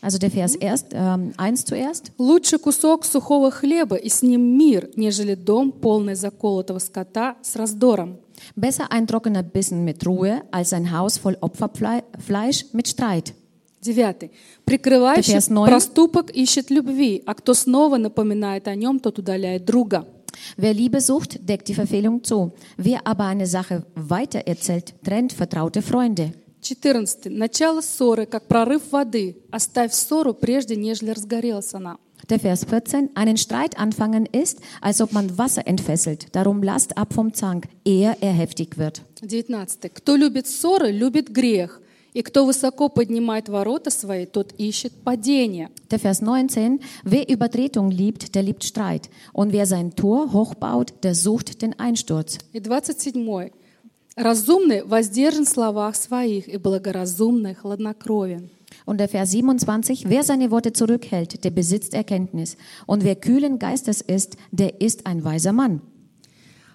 Also 0.00 0.18
der 0.18 0.30
Vers 0.30 0.54
erst, 0.54 0.88
ähm, 0.92 1.32
eins 1.36 1.64
zuerst. 1.64 2.12
Лучше 2.18 2.58
кусок 2.58 3.04
сухого 3.04 3.50
хлеба 3.50 3.96
и 3.96 4.08
с 4.08 4.22
ним 4.22 4.56
мир, 4.56 4.90
нежели 4.96 5.34
дом, 5.34 5.72
полный 5.72 6.14
заколотого 6.14 6.78
скота 6.78 7.36
с 7.42 7.56
раздором. 7.56 8.18
Besser 8.54 8.90
ein 8.90 9.06
trockener 9.06 9.42
Bissen 9.42 9.84
mit 9.84 10.06
Ruhe 10.06 10.42
als 10.50 10.72
ein 10.72 10.92
Haus 10.92 11.18
voll 11.18 11.36
Opferfleisch 11.40 12.66
mit 12.72 12.86
Streit. 12.88 13.34
Девятый. 13.80 14.32
Прикрывающий 14.64 15.32
Vers 15.32 15.48
neun. 15.48 15.68
проступок 15.68 16.30
ищет 16.30 16.70
любви, 16.70 17.22
а 17.26 17.34
кто 17.34 17.54
снова 17.54 17.96
напоминает 17.96 18.68
о 18.68 18.74
нем, 18.74 19.00
тот 19.00 19.18
удаляет 19.18 19.64
друга. 19.64 20.06
Wer 20.56 20.74
Liebe 20.74 21.00
sucht, 21.00 21.38
deckt 21.48 21.68
die 21.68 21.74
Verfehlung 21.74 22.22
zu. 22.22 22.52
Wer 22.76 23.06
aber 23.06 23.24
eine 23.24 23.46
Sache 23.46 23.86
weitererzählt, 23.94 24.94
trennt 25.02 25.32
vertraute 25.32 25.82
Freunde. 25.82 26.32
14. 26.60 27.26
Начало 27.26 27.80
ссоры, 27.80 28.26
как 28.26 28.48
прорыв 28.48 28.90
воды. 28.90 29.36
Оставь 29.50 29.92
ссору, 29.92 30.34
прежде 30.34 30.76
нежели 30.76 31.10
разгорелась 31.10 31.74
она. 31.74 31.98
Der 32.28 32.40
Vers 32.40 32.64
14, 32.64 33.10
einen 33.14 33.36
Streit 33.36 33.78
anfangen 33.78 34.26
ist, 34.26 34.58
als 34.80 35.00
ob 35.00 35.12
man 35.12 35.38
Wasser 35.38 35.66
entfesselt. 35.66 36.34
Darum 36.34 36.62
lasst 36.62 36.96
ab 36.96 37.12
vom 37.14 37.32
Zank, 37.34 37.68
ehe 37.84 38.16
er 38.20 38.32
heftig 38.32 38.78
wird. 38.78 39.02
19. 39.20 39.92
Кто 39.94 40.16
любит 40.16 40.48
ссоры, 40.48 40.90
любит 40.90 41.30
грех. 41.30 41.80
И 42.14 42.22
кто 42.22 42.46
высоко 42.46 42.88
поднимает 42.88 43.48
ворота 43.50 43.90
свои, 43.90 44.24
тот 44.24 44.54
ищет 44.56 44.92
падение. 45.04 45.68
Der 45.90 46.00
Vers 46.00 46.22
19, 46.22 46.80
wer 47.04 47.28
Übertretung 47.28 47.90
liebt, 47.90 48.34
der 48.34 48.42
liebt 48.42 48.64
Streit. 48.64 49.10
Und 49.32 49.52
wer 49.52 49.66
sein 49.66 49.94
Tor 49.94 50.32
hochbaut, 50.32 50.94
der 51.02 51.14
sucht 51.14 51.60
den 51.60 51.78
Einsturz. 51.78 52.38
И 52.52 52.60
27. 52.60 53.52
Разумный 54.20 54.82
воздержан 54.82 55.44
в 55.44 55.48
словах 55.48 55.94
своих, 55.94 56.48
и 56.48 56.56
благоразумный 56.56 57.54
хладнокровен. 57.54 58.48
Und 58.86 58.98
der 58.98 59.08
Vers 59.08 59.30
27, 59.32 60.08
wer 60.08 60.22
seine 60.22 60.50
Worte 60.50 60.72
zurückhält, 60.72 61.44
der 61.44 61.50
besitzt 61.50 61.92
Erkenntnis. 61.94 62.56
Und 62.86 63.04
wer 63.04 63.16
kühlen 63.16 63.58
Geistes 63.58 64.00
ist, 64.00 64.36
der 64.52 64.80
ist 64.80 65.06
ein 65.06 65.22
weiser 65.24 65.52
Mann. 65.52 65.80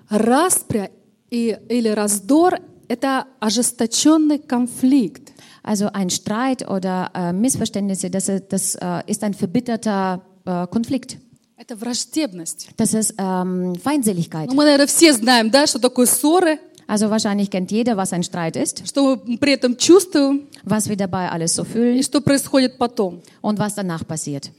Распря 0.09 0.89
и, 1.29 1.57
или 1.69 1.87
раздор – 1.89 2.87
это 2.87 3.25
ожесточенный 3.39 4.39
конфликт. 4.39 5.31
Also 5.63 5.89
ein 5.93 6.09
Streit 6.09 6.67
oder 6.67 7.11
äh, 7.13 7.31
Missverständnisse, 7.33 8.09
das, 8.09 8.27
ist- 8.27 8.45
das 8.49 8.75
äh, 8.75 9.03
ist 9.07 9.23
ein 9.23 9.33
verbitterter 9.33 10.21
äh, 10.45 10.67
Konflikt. 10.67 11.17
Это 11.55 11.75
враждебность. 11.75 12.69
Das 12.77 12.93
ist 12.93 13.13
ähm, 13.19 13.75
Feindseligkeit. 13.75 14.49
Ну, 14.49 14.55
мы, 14.55 14.63
наверное, 14.65 14.87
все 14.87 15.13
знаем, 15.13 15.51
да, 15.51 15.67
что 15.67 15.79
такое 15.79 16.07
ссоры, 16.07 16.59
Also 16.87 17.09
wahrscheinlich 17.09 17.49
kennt 17.49 17.71
jeder, 17.71 17.95
was 17.95 18.11
ein 18.11 18.23
Streit 18.23 18.57
ist, 18.57 18.87
что 18.87 19.21
мы 19.25 19.37
при 19.37 19.53
этом 19.53 19.77
чувствуем 19.77 20.47
was 20.65 20.89
wir 20.89 20.97
dabei 20.97 21.29
alles 21.29 21.55
so 21.55 21.63
и 21.63 21.65
fühlen 21.65 22.03
что 22.03 22.21
происходит 22.21 22.77
потом. 22.77 23.21
und 23.41 23.59
was 23.59 23.75
danach 23.75 24.05
passiert. 24.05 24.51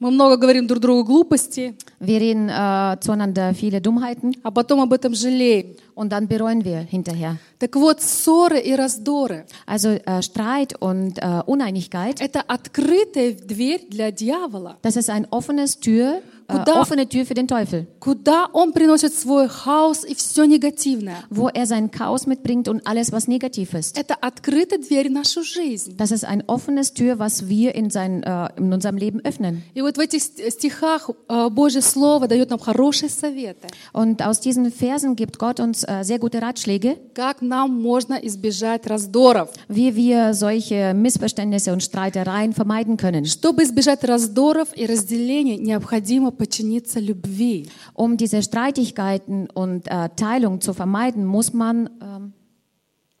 Мы 0.00 0.12
много 0.12 0.36
говорим 0.36 0.68
друг 0.68 0.80
другу 0.80 1.04
глупости, 1.04 1.74
Wir 1.98 2.20
reden 2.20 2.48
äh, 2.48 2.96
zueinander 3.00 3.52
viele 3.52 3.80
Dummheiten 3.80 4.32
а 4.44 4.50
потом 4.52 4.80
об 4.80 4.92
этом 4.92 5.14
жалеем. 5.14 5.74
und 5.94 6.12
dann 6.12 6.28
bereuen 6.28 6.64
wir 6.64 6.78
hinterher. 6.78 7.38
Так 7.58 7.74
вот, 7.74 8.00
ссоры 8.00 8.60
и 8.60 8.72
раздоры 8.74 9.46
Also 9.66 9.88
äh, 9.88 10.22
Streit 10.22 10.80
und 10.80 11.18
äh, – 11.18 11.46
Uneinigkeit, 11.46 12.20
это 12.20 12.40
открытая 12.40 13.32
дверь 13.32 13.86
для 13.88 14.12
дьявола, 14.12 14.78
das 14.82 14.94
ist 14.94 15.10
ein 15.10 15.26
offenes 15.30 15.80
Tür, 15.80 16.22
äh, 16.41 16.41
Куда- 16.50 16.80
offene 16.80 17.06
Tür 17.06 17.26
für 17.26 17.34
den 17.34 17.46
Teufel, 17.46 17.86
куда 18.00 18.46
он 18.54 18.72
приносит 18.72 19.12
свой 19.12 19.48
хаос 19.48 20.02
и 20.04 20.14
все 20.14 20.46
негативное. 20.46 21.16
wo 21.28 21.48
er 21.50 21.66
sein 21.66 21.90
Chaos 21.90 22.26
mitbringt 22.26 22.68
und 22.68 22.86
alles, 22.86 23.12
was 23.12 23.28
negativ 23.28 23.74
ist. 23.74 23.98
Это 23.98 24.14
открытая 24.14 24.78
дверь 24.78 25.10
в 25.10 25.12
нашу 25.12 25.42
жизнь. 25.42 25.94
Das 25.98 26.10
ist 26.10 26.24
ein 26.24 26.42
offenes 26.46 26.94
Tür, 26.94 27.18
was 27.18 27.48
wir 27.50 27.74
in, 27.74 27.90
sein, 27.90 28.22
äh, 28.22 28.48
in 28.56 28.72
unserem 28.72 28.96
Leben 28.96 29.20
öffnen. 29.24 29.62
И 29.74 29.82
вот 29.82 29.98
в 29.98 30.00
этих 30.00 30.22
ст- 30.22 30.40
стихах 30.50 31.10
э, 31.28 31.50
Божье 31.50 31.82
Слово 31.82 32.26
дает 32.28 32.48
нам 32.48 32.58
хорошие 32.58 33.10
советы, 33.10 33.68
Und 33.92 34.22
aus 34.22 34.40
diesen 34.40 34.72
Versen 34.72 35.16
gibt 35.16 35.38
Gott 35.38 35.60
uns 35.60 35.84
äh, 35.84 36.02
sehr 36.02 36.18
gute 36.18 36.40
Ratschläge, 36.40 36.96
как 37.12 37.42
нам 37.42 37.78
можно 37.82 38.14
избежать 38.14 38.86
раздоров. 38.86 39.50
wie 39.68 39.94
wir 39.94 40.32
solche 40.32 40.94
Missverständnisse 40.94 41.74
und 41.74 41.82
Streitereien 41.82 42.54
vermeiden 42.54 42.96
können. 42.96 43.26
Чтобы 43.26 43.64
избежать 43.64 44.02
раздоров 44.04 44.68
и 44.74 44.86
разделений, 44.86 45.58
необходимо 45.58 46.30
подчиниться 46.32 47.00
любви. 47.00 47.68
Um 47.94 48.16
diese 48.16 48.42
Streitigkeiten 48.42 49.48
und 49.54 49.86
äh, 49.86 50.08
Teilung 50.16 50.60
zu 50.60 50.72
vermeiden, 50.72 51.24
muss 51.24 51.52
man, 51.52 51.90
ähm, 52.00 52.32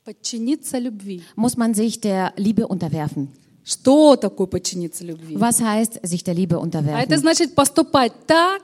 Подчиниться 0.04 0.78
любви. 0.78 1.22
muss 1.36 1.56
man 1.56 1.74
sich 1.74 2.00
der 2.00 2.32
Liebe 2.36 2.66
unterwerfen. 2.66 3.28
Что 3.64 4.16
такое 4.16 4.46
подчиниться 4.46 5.04
любви? 5.04 5.36
Was 5.36 5.60
heißt, 5.60 6.00
sich 6.02 6.24
der 6.24 6.34
Liebe 6.34 6.56
А 6.56 6.58
это 6.58 6.64
unterwerfen? 6.64 7.18
значит 7.18 7.54
поступать 7.54 8.12
так, 8.26 8.62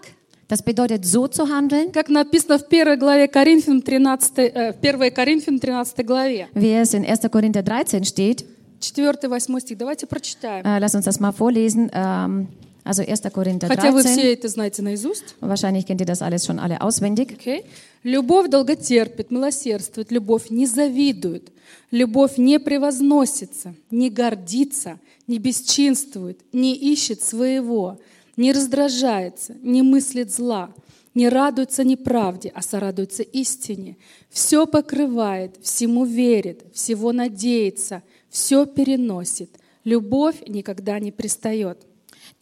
Das 0.48 0.62
bedeutet, 0.62 1.06
so 1.06 1.26
zu 1.26 1.48
handeln, 1.48 1.90
как 1.90 2.08
написано 2.10 2.58
в 2.58 2.68
первой 2.68 2.96
главе 2.98 3.28
Коринфянам 3.28 3.80
13, 3.82 4.38
э, 4.38 4.72
в 4.74 4.80
1 4.80 5.10
Коринфянам 5.10 5.58
13 5.58 6.04
главе. 6.06 6.48
wie 6.54 6.74
es 6.74 6.92
in 6.94 7.04
1. 7.04 7.28
Korinther 7.30 7.62
13 7.64 8.04
steht. 8.06 8.44
4-8 8.80 9.60
стих. 9.60 9.78
Давайте 9.78 10.06
прочитаем. 10.06 10.64
Äh, 10.64 10.78
lass 10.78 10.94
uns 10.94 11.06
das 11.06 11.18
mal 11.18 11.32
vorlesen. 11.32 11.90
Ähm, 11.92 12.48
also 12.85 13.03
1. 13.03 13.31
Korinther 13.31 13.67
Хотя 13.67 13.91
вы 13.91 14.01
13. 14.01 14.11
все 14.11 14.33
это 14.33 14.47
знаете 14.47 14.81
наизусть. 14.81 15.35
Wahrscheinlich 15.41 15.85
kennt 15.85 16.01
ihr 16.01 16.07
das 16.07 16.21
alles 16.21 16.45
schon 16.45 16.59
alle 16.59 16.81
auswendig. 16.81 17.33
Окей? 17.33 17.65
Любовь 18.03 18.49
долготерпит, 18.49 19.31
милосердствует, 19.31 20.11
любовь 20.11 20.49
не 20.49 20.65
завидует, 20.65 21.51
любовь 21.91 22.37
не 22.37 22.59
превозносится, 22.59 23.75
не 23.91 24.09
гордится, 24.09 24.99
не 25.27 25.37
бесчинствует, 25.37 26.39
не 26.53 26.75
ищет 26.75 27.21
своего, 27.21 27.99
не 28.37 28.53
раздражается, 28.53 29.55
не 29.61 29.81
мыслит 29.81 30.33
зла, 30.33 30.73
не 31.13 31.27
радуется 31.27 31.83
неправде, 31.83 32.51
а 32.55 32.61
сорадуется 32.61 33.23
истине. 33.23 33.97
Все 34.29 34.65
покрывает, 34.65 35.57
всему 35.61 36.05
верит, 36.05 36.63
всего 36.73 37.11
надеется, 37.11 38.01
все 38.29 38.65
переносит. 38.65 39.49
Любовь 39.83 40.37
никогда 40.47 40.99
не 40.99 41.11
пристает. 41.11 41.79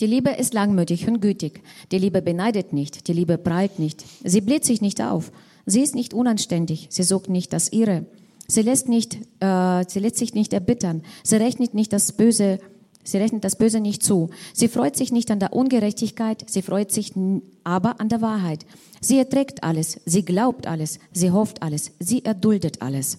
Die 0.01 0.07
Liebe 0.07 0.31
ist 0.31 0.55
langmütig 0.55 1.07
und 1.09 1.21
gütig. 1.21 1.63
Die 1.91 1.99
Liebe 1.99 2.23
beneidet 2.23 2.73
nicht. 2.73 3.09
Die 3.09 3.13
Liebe 3.13 3.39
prahlt 3.39 3.79
nicht. 3.79 4.05
Sie 4.25 4.41
bläht 4.41 4.65
sich 4.65 4.81
nicht 4.81 5.01
auf. 5.01 5.33
Sie 5.67 5.81
ist 5.83 5.95
nicht 5.95 6.15
unanständig. 6.15 6.89
Sie 6.91 7.03
sucht 7.03 7.29
nicht 7.29 7.53
das 7.53 7.71
Ihre. 7.73 8.07
Sie 8.49 8.63
lässt, 8.63 8.89
nicht, 8.89 9.15
äh, 9.41 9.85
sie 9.89 10.01
lässt 10.01 10.17
sich 10.17 10.35
nicht 10.35 10.53
erbittern. 10.53 11.03
Sie 11.23 11.37
rechnet 11.37 11.75
nicht 11.75 11.93
das 11.93 12.13
Böse. 12.13 12.59
Sie 13.05 13.17
rechnet 13.19 13.45
das 13.45 13.57
Böse 13.57 13.81
nicht 13.81 14.03
zu. 14.03 14.31
Sie 14.55 14.69
freut 14.69 14.97
sich 14.97 15.11
nicht 15.13 15.31
an 15.31 15.39
der 15.41 15.53
Ungerechtigkeit. 15.53 16.45
Sie 16.49 16.63
freut 16.63 16.93
sich 16.93 17.17
n- 17.17 17.43
aber 17.65 18.01
an 18.01 18.09
der 18.09 18.21
Wahrheit. 18.21 18.67
Sie 19.01 19.19
erträgt 19.19 19.63
alles. 19.65 20.01
Sie 20.05 20.25
glaubt 20.25 20.67
alles. 20.67 20.99
Sie 21.13 21.31
hofft 21.31 21.63
alles. 21.63 21.93
Sie 21.99 22.25
erduldet 22.25 22.83
alles. 22.83 23.19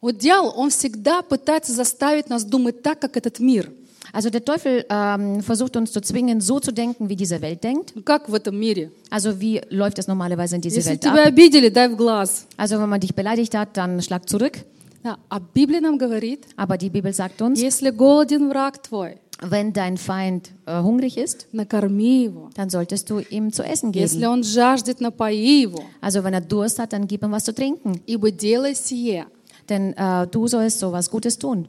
Вот 0.00 0.18
дьявол, 0.18 0.52
он 0.56 0.70
всегда 0.70 1.22
пытается 1.22 1.72
заставить 1.72 2.28
нас 2.28 2.44
думать 2.44 2.82
так, 2.82 3.00
как 3.00 3.16
этот 3.16 3.40
мир. 3.40 3.72
Also 4.12 4.30
der 4.30 4.44
Teufel 4.44 4.84
ähm, 4.88 5.42
versucht 5.42 5.76
uns 5.76 5.92
zu 5.92 6.00
zwingen, 6.00 6.40
so 6.40 6.58
zu 6.60 6.72
denken, 6.72 7.08
wie 7.08 7.16
diese 7.16 7.40
Welt 7.42 7.62
denkt. 7.64 7.92
Ну, 7.96 8.02
Как 8.02 8.28
в 8.28 8.34
этом 8.34 8.58
мире? 8.58 8.90
Also 9.10 9.40
wie 9.40 9.60
läuft 9.70 9.98
es 9.98 10.06
normalerweise 10.08 10.56
in 10.56 10.62
dieser 10.62 10.76
Если 10.76 10.90
Welt 10.92 11.00
тебя 11.02 11.22
ab? 11.24 11.28
обидели, 11.28 11.68
дай 11.70 11.88
в 11.88 11.96
глаз. 11.96 12.46
Also 12.56 12.78
wenn 12.80 12.88
man 12.88 13.00
dich 13.00 13.14
beleidigt 13.14 13.54
hat, 13.54 13.76
dann 13.76 14.00
schlag 14.00 14.28
zurück. 14.28 14.58
Да, 15.02 15.18
А 15.28 15.38
Библия 15.40 15.80
нам 15.80 15.98
говорит, 15.98 16.46
Aber 16.56 16.76
die 16.78 16.90
Bibel 16.90 17.12
sagt 17.12 17.40
uns, 17.42 17.60
если 17.60 17.90
голоден 17.90 18.48
враг 18.48 18.82
твой, 18.82 19.18
wenn 19.42 19.72
dein 19.72 19.98
Feind 19.98 20.50
äh, 20.66 20.80
hungrig 20.82 21.18
ist, 21.18 21.46
накорми 21.52 22.24
его. 22.24 22.48
dann 22.54 22.70
solltest 22.70 23.10
du 23.10 23.18
ihm 23.30 23.52
zu 23.52 23.62
essen 23.62 23.92
Если 23.92 24.20
geben. 24.20 24.32
он 24.32 24.42
жаждет, 24.44 25.00
напои 25.00 25.60
его. 25.62 25.84
Also 26.00 26.24
wenn 26.24 26.32
er 26.32 26.40
Durst 26.40 26.78
hat, 26.78 26.92
dann 26.92 27.06
gib 27.06 27.22
ihm 27.22 27.32
was 27.32 27.44
zu 27.44 27.52
trinken. 27.54 28.00
Ибо 28.06 28.30
делай 28.30 28.74
сие. 28.74 29.26
Denn 29.68 29.92
äh, 29.96 30.26
du 30.28 30.46
sollst 30.48 30.78
so 30.80 30.90
was 30.92 31.10
Gutes 31.10 31.38
tun. 31.38 31.68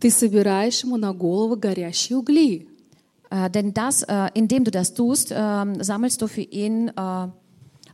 Ты 0.00 0.10
собираешь 0.10 0.84
ему 0.84 0.96
на 0.96 1.12
голову 1.12 1.56
горящие 1.56 2.18
угли. 2.18 2.68
Äh, 3.30 3.50
denn 3.50 3.74
das, 3.74 4.02
äh, 4.04 4.28
indem 4.34 4.64
du 4.64 4.70
das 4.70 4.94
tust, 4.94 5.32
ähm, 5.36 5.82
sammelst 5.82 6.22
du 6.22 6.28
für 6.28 6.42
ihn 6.42 6.88
äh, 6.88 7.28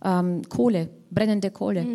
ähm, 0.04 0.42
Kohle, 0.49 0.90
brennende 1.11 1.50
Kohle. 1.50 1.87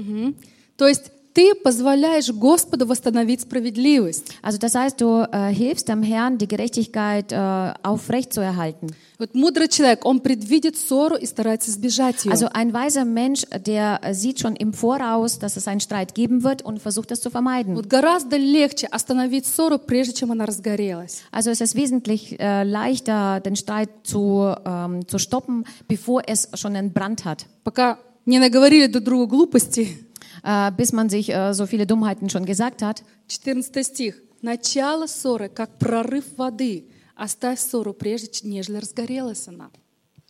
То 0.78 0.88
есть 0.88 1.12
ты 1.35 1.55
позволяешь 1.57 2.33
Господу 2.33 2.87
восстановить 2.87 3.41
справедливость. 3.43 4.33
Also 4.41 4.59
das 4.59 4.75
heißt, 4.75 5.01
du 5.01 5.27
äh, 5.31 5.53
hilfst 5.53 5.89
dem 5.89 6.03
Herrn, 6.03 6.39
die 6.39 6.47
Gerechtigkeit 6.47 7.33
äh, 7.33 7.75
aufrecht 7.83 8.33
zu 8.33 8.41
erhalten. 8.41 8.87
Вот 9.19 9.35
мудрый 9.35 9.69
человек, 9.69 10.05
он 10.05 10.21
предвидит 10.21 10.77
ссору 10.77 11.17
и 11.17 11.27
старается 11.27 11.71
избежать 11.71 12.25
ее. 12.25 12.31
Also 12.33 12.49
ein 12.53 12.73
weiser 12.73 13.05
Mensch, 13.05 13.45
der 13.67 14.01
äh, 14.03 14.15
sieht 14.15 14.41
schon 14.41 14.55
im 14.55 14.73
Voraus, 14.73 15.41
dass 15.41 15.57
es 15.57 15.67
einen 15.67 15.81
Streit 15.81 16.15
geben 16.15 16.45
wird 16.45 16.63
und 16.63 16.81
versucht 16.81 17.11
das 17.11 17.21
zu 17.21 17.31
vermeiden. 17.31 17.75
Вот 17.75 17.87
гораздо 17.87 18.37
легче 18.37 18.87
остановить 18.87 19.47
ссору, 19.47 19.79
прежде 19.79 20.15
чем 20.15 20.31
она 20.31 20.47
разгорелась. 20.47 21.23
Also 21.33 21.51
es 21.51 21.61
ist 21.61 21.75
wesentlich 21.75 22.39
äh, 22.39 22.63
leichter, 22.63 23.41
den 23.41 23.57
Streit 23.57 23.91
zu, 24.05 24.55
ähm, 24.65 25.07
zu 25.09 25.19
stoppen, 25.19 25.65
bevor 25.89 26.23
es 26.27 26.49
schon 26.55 26.77
einen 26.77 26.93
Brand 26.93 27.25
hat. 27.25 27.47
Пока 27.65 27.99
не 28.25 28.39
наговорили 28.39 28.87
друг 28.87 29.05
другу 29.05 29.27
глупости, 29.27 30.07
äh, 30.43 30.71
bis 30.73 30.93
man 30.93 31.09
sich 31.09 31.31
äh, 31.33 31.53
so 31.55 31.67
viele 31.67 31.87
Dummheiten 31.87 32.29
schon 32.31 32.45
gesagt 32.45 32.83
hat. 32.83 33.03
14 33.29 33.85
стих. 33.85 34.21
«Начало 34.43 35.07
ссоры, 35.07 35.49
как 35.49 35.79
прорыв 35.79 36.37
воды. 36.37 36.85
Оставь 37.17 37.59
ссору, 37.59 37.95
прежде 37.95 38.29
ч- 38.29 38.47
нежели 38.47 38.77
разгорелась 38.77 39.49
она». 39.49 39.71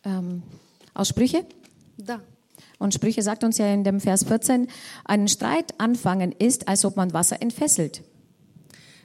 Ähm, 0.05 0.41
aus 0.93 1.09
Sprüche. 1.09 1.45
Да. 1.97 2.21
Und 2.79 2.93
Sprüche 2.93 3.21
sagt 3.21 3.43
uns 3.43 3.57
ja 3.57 3.73
in 3.73 3.83
dem 3.83 3.99
Vers 3.99 4.23
14, 4.23 4.67
einen 5.03 5.27
Streit 5.27 5.73
anfangen 5.79 6.31
ist, 6.31 6.67
als 6.67 6.85
ob 6.85 6.95
man 6.95 7.11
Wasser 7.13 7.41
entfesselt. 7.41 8.03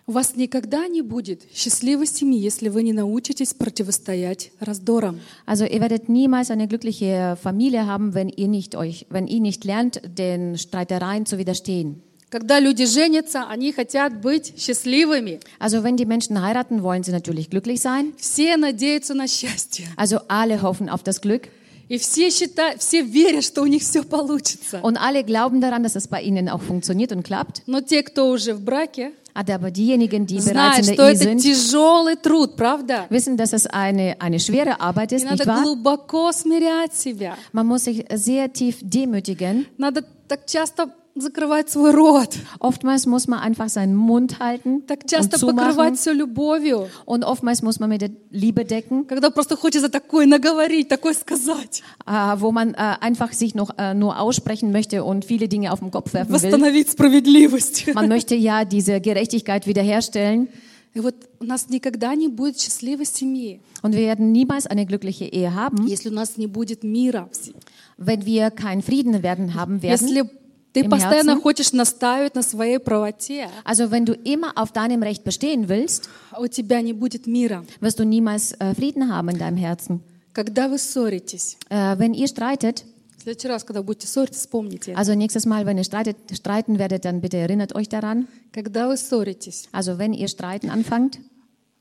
У 0.08 0.12
вас 0.12 0.36
никогда 0.36 0.88
не 0.88 1.02
будет 1.02 1.42
счастливой 1.52 2.06
семьи, 2.06 2.40
если 2.40 2.70
вы 2.70 2.84
не 2.84 2.94
научитесь 2.94 3.56
противостоять 3.56 4.52
раздорам. 4.60 5.20
Also 5.48 5.66
ihr 5.66 5.82
werdet 5.82 6.10
niemals 6.10 6.52
eine 6.52 6.68
glückliche 6.68 7.38
Familie 7.42 7.88
haben, 7.88 8.14
wenn 8.14 8.30
ihr 8.30 8.48
nicht 8.48 8.76
euch, 8.76 9.08
wenn 9.10 9.26
ihr 9.26 9.40
nicht 9.40 9.64
lernt, 9.66 10.02
den 10.06 10.60
Streitereien 10.60 11.26
zu 11.26 11.40
widerstehen. 11.40 12.04
Когда 12.30 12.60
люди 12.60 12.86
женятся, 12.86 13.48
они 13.50 13.72
хотят 13.72 14.22
быть 14.22 14.54
счастливыми. 14.58 15.40
Also 15.58 15.84
wenn 15.84 15.98
die 15.98 16.06
Menschen 16.06 16.40
heiraten, 16.40 16.84
wollen 16.84 17.02
sie 17.02 17.12
natürlich 17.12 17.50
glücklich 17.50 17.82
sein. 17.82 18.14
Все 18.18 18.58
надеются 18.58 19.16
на 19.16 19.28
счастье. 19.28 19.88
Also 19.98 20.20
alle 20.28 20.62
hoffen 20.62 20.88
auf 20.88 21.02
das 21.02 21.20
Glück 21.20 21.50
И 21.88 21.98
все 21.98 22.30
считают, 22.30 22.82
все 22.82 23.02
верят, 23.02 23.44
что 23.44 23.62
у 23.64 23.66
них 23.66 23.82
все 23.82 24.04
получится. 24.04 24.82
und 24.84 24.98
alle 24.98 25.24
glauben 25.24 25.62
daran, 25.62 25.82
dass 25.82 25.96
es 25.96 26.08
bei 26.08 26.22
ihnen 26.22 26.48
auch 26.50 26.62
funktioniert 26.62 27.12
und 27.12 27.24
klappt. 27.24 27.64
Но 27.66 27.82
те, 27.82 28.04
кто 28.04 28.30
уже 28.30 28.54
в 28.54 28.62
браке, 28.62 29.12
Aber 29.35 29.71
diejenigen, 29.71 30.27
die 30.27 30.37
bereits 30.37 30.51
знают, 30.51 30.79
in 30.79 30.85
что 30.85 30.97
der 30.97 31.05
Ehe 31.07 31.15
это 31.15 31.25
sind, 31.25 31.39
тяжелый 31.43 32.17
труд, 32.17 32.57
правда? 32.57 33.07
wissen, 33.11 33.37
dass 33.37 33.53
es 33.53 33.67
eine, 33.67 34.21
eine 34.21 34.41
schwere 34.41 34.81
Arbeit 34.81 35.13
И 35.13 35.17
ist, 35.17 35.25
надо 35.25 35.45
nicht 35.45 35.47
wahr? 35.47 35.63
глубоко 35.63 36.33
смирять 36.33 36.95
себя. 36.95 37.37
Man 37.53 37.67
muss 37.67 37.85
sich 37.85 38.05
sehr 38.13 38.53
tief 38.53 38.79
demütigen. 38.83 39.67
Надо 39.79 40.05
так 40.29 40.47
часто 40.47 40.91
закрывать 41.17 41.69
свой 41.69 41.91
рот, 41.91 42.37
Oftmals 42.61 43.05
muss 43.07 43.27
man 43.27 43.41
einfach 43.41 43.69
seinen 43.69 43.95
Mund 43.97 44.39
halten 44.39 44.87
так 44.87 45.01
und 45.03 45.11
часто 45.11 45.39
zumachen. 45.39 45.57
покрывать 45.57 45.99
все 45.99 46.13
любовью, 46.13 46.89
Und 47.05 47.25
oftmals 47.25 47.63
muss 47.63 47.81
man 47.81 47.89
mit 47.91 48.01
der 48.01 48.11
Liebe 48.31 48.65
decken, 48.65 49.07
когда 49.07 49.29
просто 49.31 49.57
хочется 49.57 49.89
такое 49.91 50.27
наговорить, 50.27 50.89
такое 50.89 51.13
сказать, 51.15 51.83
äh, 52.07 52.13
wo 52.41 52.53
man 52.53 52.75
äh, 52.75 52.97
einfach 53.01 53.33
sich 53.33 53.55
noch 53.55 53.71
äh, 53.77 53.93
nur 53.93 54.19
aussprechen 54.21 54.71
möchte 54.73 55.03
und 55.05 55.25
viele 55.25 55.49
Dinge 55.49 55.73
auf 55.73 55.81
den 55.81 55.91
Kopf 55.91 56.15
werfen 56.15 56.31
will. 56.33 56.41
восстановить 56.43 56.89
справедливость. 56.91 57.93
Man 57.95 58.09
möchte 58.09 58.35
ja 58.35 58.65
diese 58.65 59.01
Gerechtigkeit 59.01 59.67
wiederherstellen. 59.67 60.49
И 60.93 60.99
вот 60.99 61.15
у 61.39 61.45
нас 61.45 61.69
никогда 61.69 62.15
не 62.17 62.27
будет 62.29 62.59
счастливой 62.61 63.07
семьи, 63.07 63.61
Und 63.83 63.93
wir 63.95 64.01
werden 64.01 64.33
niemals 64.33 64.67
eine 64.67 64.87
glückliche 64.87 65.25
Ehe 65.27 65.55
haben, 65.55 65.87
если 65.87 66.09
у 66.09 66.13
нас 66.13 66.37
не 66.37 66.47
будет 66.49 66.83
мира. 66.83 67.29
в 67.31 67.37
се- 67.37 67.53
wenn 67.97 68.25
wir 68.27 68.51
keinen 68.51 68.83
Frieden 68.83 69.23
werden 69.23 69.55
haben 69.55 69.83
werden. 69.83 70.09
Если 70.09 70.29
ты 70.75 70.81
Im 70.83 70.89
постоянно 70.91 71.33
Herzen. 71.33 71.43
хочешь 71.43 71.73
настаивать 71.73 72.35
на 72.37 72.43
своей 72.43 72.79
правоте, 72.79 73.49
Also 73.65 73.91
wenn 73.91 74.05
du 74.07 74.13
immer 74.25 74.53
auf 74.57 74.73
deinem 74.73 75.03
Recht 75.03 75.25
bestehen 75.25 75.69
willst, 75.69 76.09
а 76.31 76.41
у 76.41 76.47
тебя 76.47 76.81
не 76.81 76.93
будет 76.93 77.27
мира. 77.27 77.65
wirst 77.81 77.99
du 77.99 78.05
niemals 78.05 78.53
äh, 78.61 78.75
Frieden 78.75 79.09
haben 79.13 79.29
in 79.31 79.39
deinem 79.39 79.57
Herzen. 79.57 80.01
Когда 80.33 80.69
вы 80.69 80.79
ссоритесь, 80.79 81.57
Äh, 81.71 81.99
wenn 81.99 82.15
ihr 82.15 82.29
streitet, 82.29 82.85
в 83.19 83.23
следующий 83.23 83.49
раз, 83.49 83.65
когда 83.65 83.83
будете 83.83 84.07
ссориться, 84.07 84.39
вспомните 84.41 84.93
это. 84.93 85.01
also 85.01 85.15
nächstes 85.15 85.45
Mal, 85.45 85.67
wenn 85.67 85.77
ihr 85.77 85.85
streitet, 85.85 86.17
streiten 86.33 86.79
werdet, 86.79 87.05
dann 87.05 87.21
bitte 87.21 87.37
erinnert 87.39 87.75
euch 87.75 87.89
daran. 87.89 88.29
Когда 88.53 88.87
вы 88.89 88.97
ссоритесь, 88.97 89.69
Also 89.73 89.99
wenn 89.99 90.13
ihr 90.15 90.29
streiten 90.29 90.71
anfangt, 90.71 91.19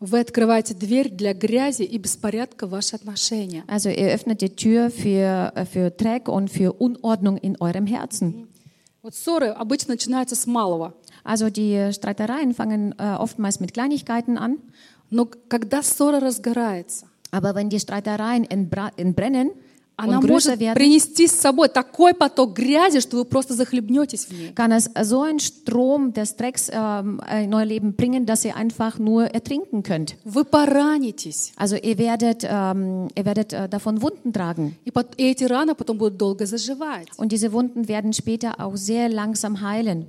вы 0.01 0.19
открываете 0.21 0.73
дверь 0.73 1.09
для 1.09 1.33
грязи 1.33 1.83
и 1.83 1.97
беспорядка 1.99 2.65
в 2.65 2.71
ваши 2.71 2.95
отношения. 2.95 3.63
also 3.67 3.89
ihr 3.89 4.07
öffnet 4.13 4.41
die 4.41 4.49
Tür 4.55 4.89
für, 4.89 5.51
äh, 5.55 5.65
für 5.65 5.91
Dreck 5.91 6.27
und 6.27 6.49
für 6.49 6.73
Unordnung 6.73 7.37
in 7.37 7.55
eurem 7.61 7.85
Herzen. 7.85 8.47
Вот 9.03 9.15
ссоры 9.15 9.47
обычно 9.47 9.93
начинаются 9.93 10.35
с 10.35 10.45
малого. 10.45 10.93
Also 11.23 11.49
die 11.49 11.91
Streitereien 11.93 12.53
fangen 12.53 12.93
äh, 12.97 13.15
oftmals 13.17 13.59
mit 13.59 13.73
Kleinigkeiten 13.73 14.37
an, 14.37 14.59
Но 15.11 15.25
когда 15.25 15.81
ссора 15.81 16.19
разгорается, 16.19 17.07
aber 17.31 17.55
wenn 17.55 17.69
die 17.69 17.79
Streitereien 17.79 18.45
entbra- 18.45 18.91
entbrennen 18.95 19.51
она 19.96 20.20
может 20.20 20.58
принести 20.74 21.26
с 21.26 21.32
собой 21.32 21.68
такой 21.68 22.14
поток 22.14 22.52
грязи, 22.54 23.00
что 23.00 23.18
вы 23.18 23.24
просто 23.24 23.54
захлебнетесь 23.54 24.26
в 24.26 24.32
ней. 24.32 24.52
kann 24.52 24.72
es 24.72 24.90
so 25.02 25.22
einen 25.22 25.38
Strom 25.38 26.12
des 26.12 26.36
Drecks 26.36 26.70
ähm, 26.72 27.20
in 27.30 27.54
euer 27.54 27.64
Leben 27.64 27.94
bringen, 27.94 28.26
dass 28.26 28.44
ihr 28.44 28.56
einfach 28.56 28.98
nur 28.98 29.26
ertrinken 29.26 29.82
könnt. 29.82 30.16
Вы 30.24 30.44
поранитесь. 30.44 31.52
Also 31.56 31.76
ihr 31.76 31.98
werdet, 31.98 32.44
ähm, 32.44 33.08
ihr 33.14 33.24
werdet 33.24 33.52
äh, 33.52 33.68
davon 33.68 34.02
Wunden 34.02 34.32
tragen. 34.32 34.76
И, 34.84 34.92
и 35.16 35.30
эти 35.30 35.44
раны 35.44 35.74
потом 35.74 35.98
будут 35.98 36.18
долго 36.18 36.46
заживать. 36.46 37.08
Und 37.16 37.30
diese 37.30 37.52
Wunden 37.52 37.86
werden 37.86 38.12
später 38.12 38.58
auch 38.58 38.76
sehr 38.76 39.08
langsam 39.08 39.60
heilen. 39.60 40.06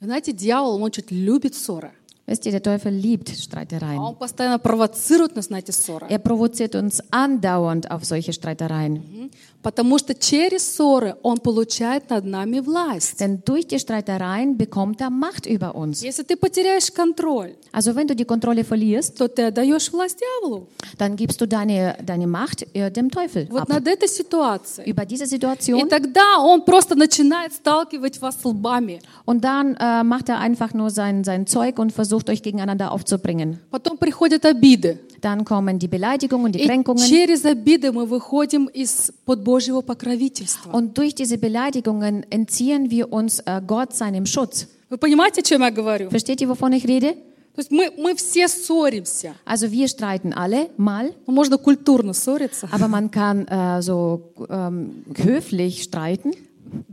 Знаете, 0.00 0.32
дьявол, 0.32 0.76
он 0.76 0.82
очень 0.82 1.04
любит 1.10 1.54
ссоры. 1.54 1.90
Wisst 2.27 2.45
ihr, 2.45 2.53
der 2.53 2.63
Teufel 2.63 2.93
liebt 2.93 3.29
А 3.29 3.35
Streitereien. 3.35 3.99
он 3.99 4.15
постоянно 4.15 4.57
провоцирует 4.57 5.35
нас 5.35 5.49
на 5.49 5.57
эти 5.59 5.71
ссоры. 5.71 6.07
Er 6.07 6.19
provoziert 6.19 6.73
uns 6.73 7.03
andauernd 7.11 7.91
auf 7.91 8.05
solche 8.05 8.31
Streitereien. 8.31 9.29
Мгм. 9.67 9.67
Потому 9.67 9.97
что 9.97 10.13
через 10.13 10.61
ссоры 10.75 11.15
он 11.23 11.37
получает 11.37 12.09
над 12.09 12.25
нами 12.25 12.59
власть. 12.59 13.17
Denn 13.21 13.41
durch 13.45 13.65
die 13.65 13.79
Streitereien 13.79 14.57
bekommt 14.57 14.99
er 14.99 15.09
Macht 15.09 15.45
über 15.45 15.73
uns. 15.73 16.01
Если 16.03 16.23
ты 16.23 16.35
потеряешь 16.35 16.91
контроль, 16.93 17.55
Also 17.71 17.95
wenn 17.95 18.05
du 18.07 18.13
die 18.13 18.25
Kontrolle 18.25 18.65
verlierst, 18.65 19.17
то 19.17 19.29
ты 19.29 19.43
отдаешь 19.43 19.89
власть 19.93 20.19
дьяволу. 20.19 20.67
dann 20.97 21.15
gibst 21.15 21.39
du 21.39 21.47
deine, 21.47 21.95
deine 22.05 22.27
Macht 22.27 22.65
äh, 22.75 22.91
dem 22.91 23.09
Teufel 23.09 23.47
Вот 23.49 23.61
ab. 23.61 23.69
над 23.69 23.87
этой 23.87 24.09
ситуацией. 24.09 24.89
Über 24.89 25.05
diese 25.05 25.23
И 25.23 25.27
Situation. 25.27 25.87
тогда 25.87 26.39
он 26.39 26.65
просто 26.65 26.95
начинает 26.95 27.53
сталкивать 27.53 28.19
вас 28.21 28.43
лбами. 28.43 28.99
Und 29.25 29.45
dann 29.45 29.75
äh, 29.77 30.03
macht 30.03 30.27
er 30.27 30.39
einfach 30.39 30.73
nur 30.73 30.89
sein, 30.89 31.23
sein 31.23 31.47
Zeug 31.47 31.79
und 31.79 31.93
versucht 31.93 32.29
euch 32.29 32.41
gegeneinander 32.43 32.91
aufzubringen. 32.91 33.59
Потом 33.71 33.97
приходят 33.97 34.45
обиды. 34.45 34.99
Dann 35.21 35.45
kommen 35.45 35.79
die 35.79 35.87
Beleidigungen, 35.87 36.51
die 36.51 36.61
И 36.61 36.65
Kränkungen. 36.67 37.03
через 37.07 37.45
обиды 37.45 37.91
мы 37.91 38.05
выходим 38.05 38.67
из-под 38.67 39.43
Божьего 39.43 39.81
покровительства. 39.81 40.71
Und 40.71 40.97
durch 40.97 41.15
diese 41.15 41.37
Beleidigungen 41.37 42.25
entziehen 42.29 42.89
wir 42.91 43.11
uns 43.13 43.39
äh, 43.45 43.61
Gott 43.65 43.93
seinem 43.95 44.25
Schutz. 44.25 44.67
Вы 44.89 44.97
понимаете, 44.97 45.41
о 45.41 45.43
чем 45.43 45.61
я 45.61 45.71
говорю? 45.71 46.09
Versteht 46.09 46.41
ihr, 46.41 46.49
wovon 46.49 46.73
ich 46.73 46.85
rede? 46.87 47.15
То 47.55 47.59
есть 47.61 47.71
мы, 47.71 47.91
мы 47.99 48.15
все 48.15 48.47
ссоримся. 48.47 49.35
Also 49.45 49.71
wir 49.71 49.87
streiten 49.87 50.33
alle 50.33 50.69
mal, 50.75 51.13
Ну, 51.27 51.33
Можно 51.33 51.57
культурно 51.59 52.13
ссориться, 52.13 52.67
aber 52.71 52.87
man 52.87 53.11
kann 53.11 53.47
äh, 53.47 53.81
so 53.83 54.33
ähm, 54.49 55.03
höflich 55.15 55.83
streiten. 55.83 56.31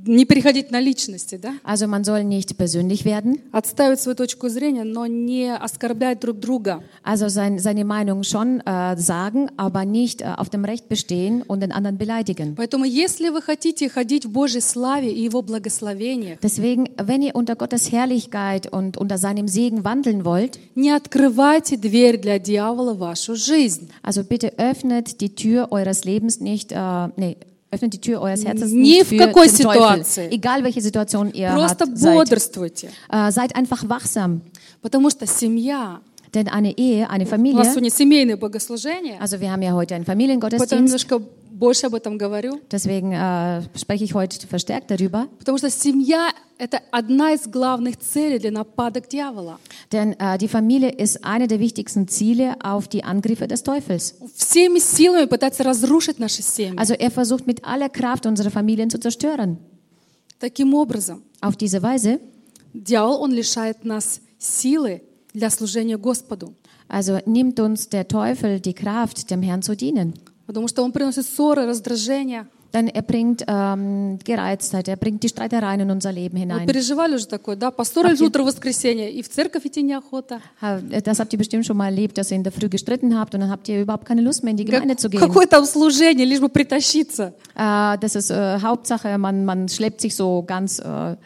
не 0.05 0.25
переходить 0.25 0.71
на 0.71 0.81
личности, 0.81 1.37
да? 1.37 1.55
Also 1.65 1.87
man 1.87 2.05
soll 2.05 2.25
nicht 2.25 2.57
persönlich 2.57 3.05
werden. 3.05 3.41
Отставить 3.53 4.01
свою 4.01 4.17
точку 4.17 4.49
зрения, 4.49 4.85
но 4.85 5.07
не 5.07 5.55
оскорблять 5.55 6.21
друг 6.21 6.39
друга. 6.39 6.83
Also 7.05 7.29
sein, 7.29 7.59
seine 7.59 7.85
Meinung 7.85 8.23
schon 8.23 8.61
äh, 8.61 8.97
sagen, 8.97 9.49
aber 9.57 9.85
nicht 9.85 10.23
äh, 10.23 10.27
auf 10.37 10.51
dem 10.51 10.65
Recht 10.65 10.89
bestehen 10.89 11.43
und 11.43 11.61
den 11.61 11.73
anderen 11.73 11.99
beleidigen. 11.99 12.57
Поэтому, 12.57 12.85
если 12.85 13.29
вы 13.31 13.43
хотите 13.43 13.89
ходить 13.89 14.27
в 14.27 14.31
Божьей 14.31 14.61
славе 14.61 15.13
и 15.13 15.23
Его 15.23 15.43
благословениях, 15.43 16.39
Deswegen, 16.43 16.89
wenn 16.97 17.23
ihr 17.23 17.35
unter 17.35 17.57
Gottes 17.57 17.91
Herrlichkeit 17.93 18.71
und 18.73 18.97
unter 18.97 19.19
seinem 19.19 19.49
Segen 19.49 19.85
wandeln 19.85 20.25
wollt, 20.25 20.59
не 20.75 20.91
открывайте 20.91 21.77
дверь 21.77 22.19
для 22.19 22.39
дьявола 22.39 22.95
в 22.95 22.99
вашу 22.99 23.35
жизнь. 23.37 23.91
also 24.03 24.25
bitte 24.25 24.59
öffnet 24.59 25.21
die 25.21 25.35
Tür 25.35 25.69
eures 25.71 26.05
Lebens 26.05 26.41
nicht, 26.41 26.73
äh, 26.73 27.09
nee, 27.17 27.37
öffnet 27.75 27.93
die 27.93 28.01
Tür 28.01 28.21
eures 28.21 28.45
Herzens 28.45 28.73
Ни 28.73 28.79
nicht 28.81 29.05
в 29.05 29.09
für 29.09 29.17
какой 29.17 29.47
den 29.47 29.57
Teufel. 29.57 29.73
ситуации. 29.73 30.29
Egal 30.31 30.65
welche 30.65 30.81
Situation 30.81 31.33
ihr 31.33 31.51
Просто 31.51 31.85
habt, 31.87 31.99
seid, 31.99 32.15
бодрствуйте. 32.17 32.89
äh, 33.11 33.31
seid 33.31 33.55
einfach 33.55 33.89
wachsam. 33.89 34.41
Потому 34.83 35.11
что 35.11 35.27
семья, 35.27 36.01
Denn 36.35 36.49
eine 36.49 36.77
Ehe, 36.79 37.11
eine 37.11 37.25
у 37.25 37.27
нас 37.27 37.31
Familie, 37.31 37.65
сегодня 37.65 37.91
семейное 37.91 38.37
богослужение, 38.37 39.19
also 39.21 39.41
wir 39.41 39.51
haben 39.51 39.63
ja 39.63 39.73
heute 39.73 39.95
einen 39.97 40.05
поэтому 40.05 40.39
Familiengottesdienst, 40.39 40.71
немножко 40.85 41.21
больше 41.55 41.87
об 41.87 41.95
этом 41.95 42.17
говорю. 42.17 42.61
deswegen 42.71 43.13
äh, 43.13 43.63
spreche 43.77 44.05
ich 44.05 44.15
heute 44.15 44.47
verstärkt 44.47 44.91
darüber. 44.91 45.29
Потому 45.39 45.59
что 45.59 45.69
семья — 45.71 46.59
это 46.59 46.81
одна 46.91 47.33
из 47.33 47.47
главных 47.47 47.99
целей 47.99 48.39
для 48.39 48.51
нападок 48.51 49.09
дьявола. 49.09 49.59
Denn 49.93 50.15
äh, 50.19 50.39
die 50.39 50.49
Familie 50.49 50.91
ist 50.91 51.25
eine 51.25 51.49
der 51.49 51.61
wichtigsten 51.61 52.09
Ziele 52.09 52.55
auf 52.63 52.89
die 52.89 53.05
Angriffe 53.05 53.47
des 53.47 53.63
Teufels. 53.63 54.15
Всеми 54.37 54.79
силами 54.79 55.27
пытается 55.27 55.63
разрушить 55.65 56.19
наши 56.19 56.43
семьи. 56.43 56.79
Also 56.79 56.95
er 56.95 57.11
versucht 57.11 57.47
mit 57.47 57.65
aller 57.65 57.89
Kraft 57.91 58.25
unsere 58.27 58.51
Familien 58.51 58.89
zu 58.89 58.99
zerstören. 58.99 59.59
Таким 60.39 60.73
образом, 60.75 61.23
Auf 61.43 61.57
diese 61.57 61.83
Weise, 61.83 62.21
дьявол, 62.73 63.21
он 63.21 63.33
лишает 63.33 63.85
нас 63.85 64.21
силы 64.39 65.03
для 65.35 65.51
служения 65.51 65.99
Господу. 65.99 66.55
also 66.89 67.19
nimmt 67.27 67.61
uns 67.61 67.89
der 67.89 68.09
Teufel 68.09 68.61
die 68.61 68.73
Kraft, 68.75 69.31
dem 69.31 69.43
Herrn 69.43 69.63
zu 69.63 69.77
dienen. 69.77 70.15
Потому 70.47 70.67
что 70.69 70.83
он 70.83 70.93
приносит 70.93 71.27
ссоры, 71.27 71.67
раздражения. 71.67 72.47
Denn 72.73 72.87
er 72.87 73.03
bringt 73.03 73.43
ähm, 73.49 74.21
Gereiztheit, 74.25 74.87
er 74.87 74.95
bringt 74.97 75.25
die 75.25 75.29
Streitereien 75.29 75.81
in 75.81 75.91
unser 75.91 76.13
Leben 76.13 76.35
Вы 76.37 76.43
hinein. 76.45 76.67
переживали 76.69 77.17
уже 77.17 77.27
такое, 77.27 77.57
да? 77.57 77.73
Поссорились 77.73 78.21
утро 78.21 78.45
в 78.45 78.47
воскресенье, 78.47 79.11
и 79.11 79.23
в 79.23 79.29
церковь 79.29 79.67
идти 79.67 79.83
неохота. 79.83 80.41
Ha- 80.63 80.79
Das 81.03 81.19
habt 81.19 81.33
ihr 81.33 81.39
bestimmt 81.39 81.67
schon 81.67 81.77
mal 81.77 81.87
erlebt, 81.87 82.17
dass 82.17 82.31
ihr 82.31 82.37
in 82.37 82.45
der 82.45 82.53
Früh 82.53 82.69
gestritten 82.69 83.19
habt 83.19 83.35
und 83.35 83.41
dann 83.41 83.51
habt 83.51 83.69
ihr 83.69 83.81
überhaupt 83.83 84.05
keine 84.07 84.21
Lust 84.23 84.45
mehr 84.45 84.53
in 84.53 84.57
die 84.57 84.65
Gemeinde 84.65 84.95
zu 84.95 85.09
Как- 85.11 85.19
gehen. 85.21 85.29
какое 85.29 85.47
там 85.49 85.65
служение, 85.65 86.25
лишь 86.25 86.39
бы 86.41 86.49
притащиться. 86.49 87.33
Äh, 87.57 87.99
das 87.99 88.15
ist 88.15 88.31
äh, 88.31 88.61
Hauptsache, 88.63 89.19
man, 89.19 89.45
man 89.45 89.69
schleppt 89.69 90.01
sich 90.01 90.15
so 90.15 90.45
ganz 90.47 90.79
äh, 90.79 91.17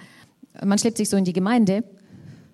man 0.64 0.79
schleppt 0.79 0.96
sich 0.96 1.11
so 1.11 1.18
in 1.18 1.24
die 1.24 1.35
Gemeinde, 1.35 1.85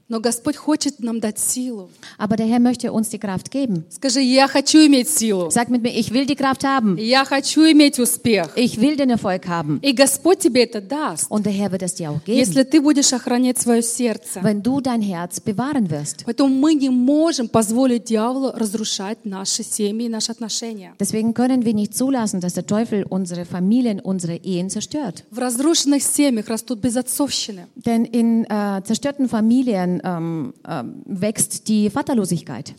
Но 0.07 0.19
Господь 0.19 0.55
хочет 0.55 0.99
нам 0.99 1.19
дать 1.19 1.39
силу. 1.39 1.89
aber 2.19 2.37
der 2.37 2.45
Herr 2.45 2.59
möchte 2.59 2.91
uns 2.91 3.09
die 3.09 3.17
Kraft 3.17 3.49
geben. 3.49 3.85
Скажи, 3.89 4.21
я 4.21 4.47
хочу 4.47 4.77
иметь 4.85 5.09
силу. 5.09 5.49
Sag 5.49 5.69
mit 5.69 5.81
mir, 5.81 5.89
ich 5.97 6.13
will 6.13 6.27
die 6.27 6.35
Kraft 6.35 6.63
haben. 6.63 6.95
Я 6.99 7.25
хочу 7.25 7.61
иметь 7.71 7.97
успех. 7.99 8.49
Ich 8.55 8.79
will 8.79 8.95
den 8.97 9.09
Erfolg 9.09 9.47
haben. 9.47 9.79
И 9.81 9.93
Господь 9.93 10.37
тебе 10.39 10.63
это 10.65 10.79
даст, 10.79 11.25
Und 11.31 11.47
der 11.47 11.53
Herr 11.53 11.71
wird 11.71 11.81
es 11.81 11.95
dir 11.95 12.11
auch 12.11 12.23
geben, 12.23 12.37
если 12.37 12.61
ты 12.63 12.81
будешь 12.81 13.11
охранять 13.13 13.57
свое 13.57 13.81
сердце. 13.81 14.41
wenn 14.43 14.61
du 14.61 14.79
dein 14.79 15.01
Herz 15.01 15.39
bewahren 15.39 15.89
wirst. 15.89 16.23
Поэтому 16.25 16.53
мы 16.53 16.75
не 16.75 16.89
можем 16.89 17.47
позволить 17.47 18.03
дьяволу 18.03 18.51
разрушать 18.55 19.25
наши 19.25 19.63
семьи 19.63 20.05
и 20.05 20.09
наши 20.09 20.31
отношения. 20.31 20.93
Deswegen 20.99 21.33
können 21.33 21.65
wir 21.65 21.73
nicht 21.73 21.95
zulassen, 21.95 22.41
dass 22.41 22.53
der 22.53 22.67
Teufel 22.67 23.05
unsere 23.09 23.45
Familien, 23.45 23.99
unsere 23.99 24.35
Ehen 24.35 24.69
zerstört. 24.69 25.23
В 25.31 25.39
разрушенных 25.39 26.03
семьях 26.03 26.47
растут 26.47 26.79
безотцовщины. 26.79 27.65
Denn 27.75 28.05
in 28.05 28.45
äh, 28.45 28.83
zerstörten 28.85 29.27
Familien 29.27 29.94
ähm, 30.03 30.53
ähm, 30.67 31.01
wächst 31.05 31.67
die 31.67 31.89
Vaterlosigkeit. 31.89 32.75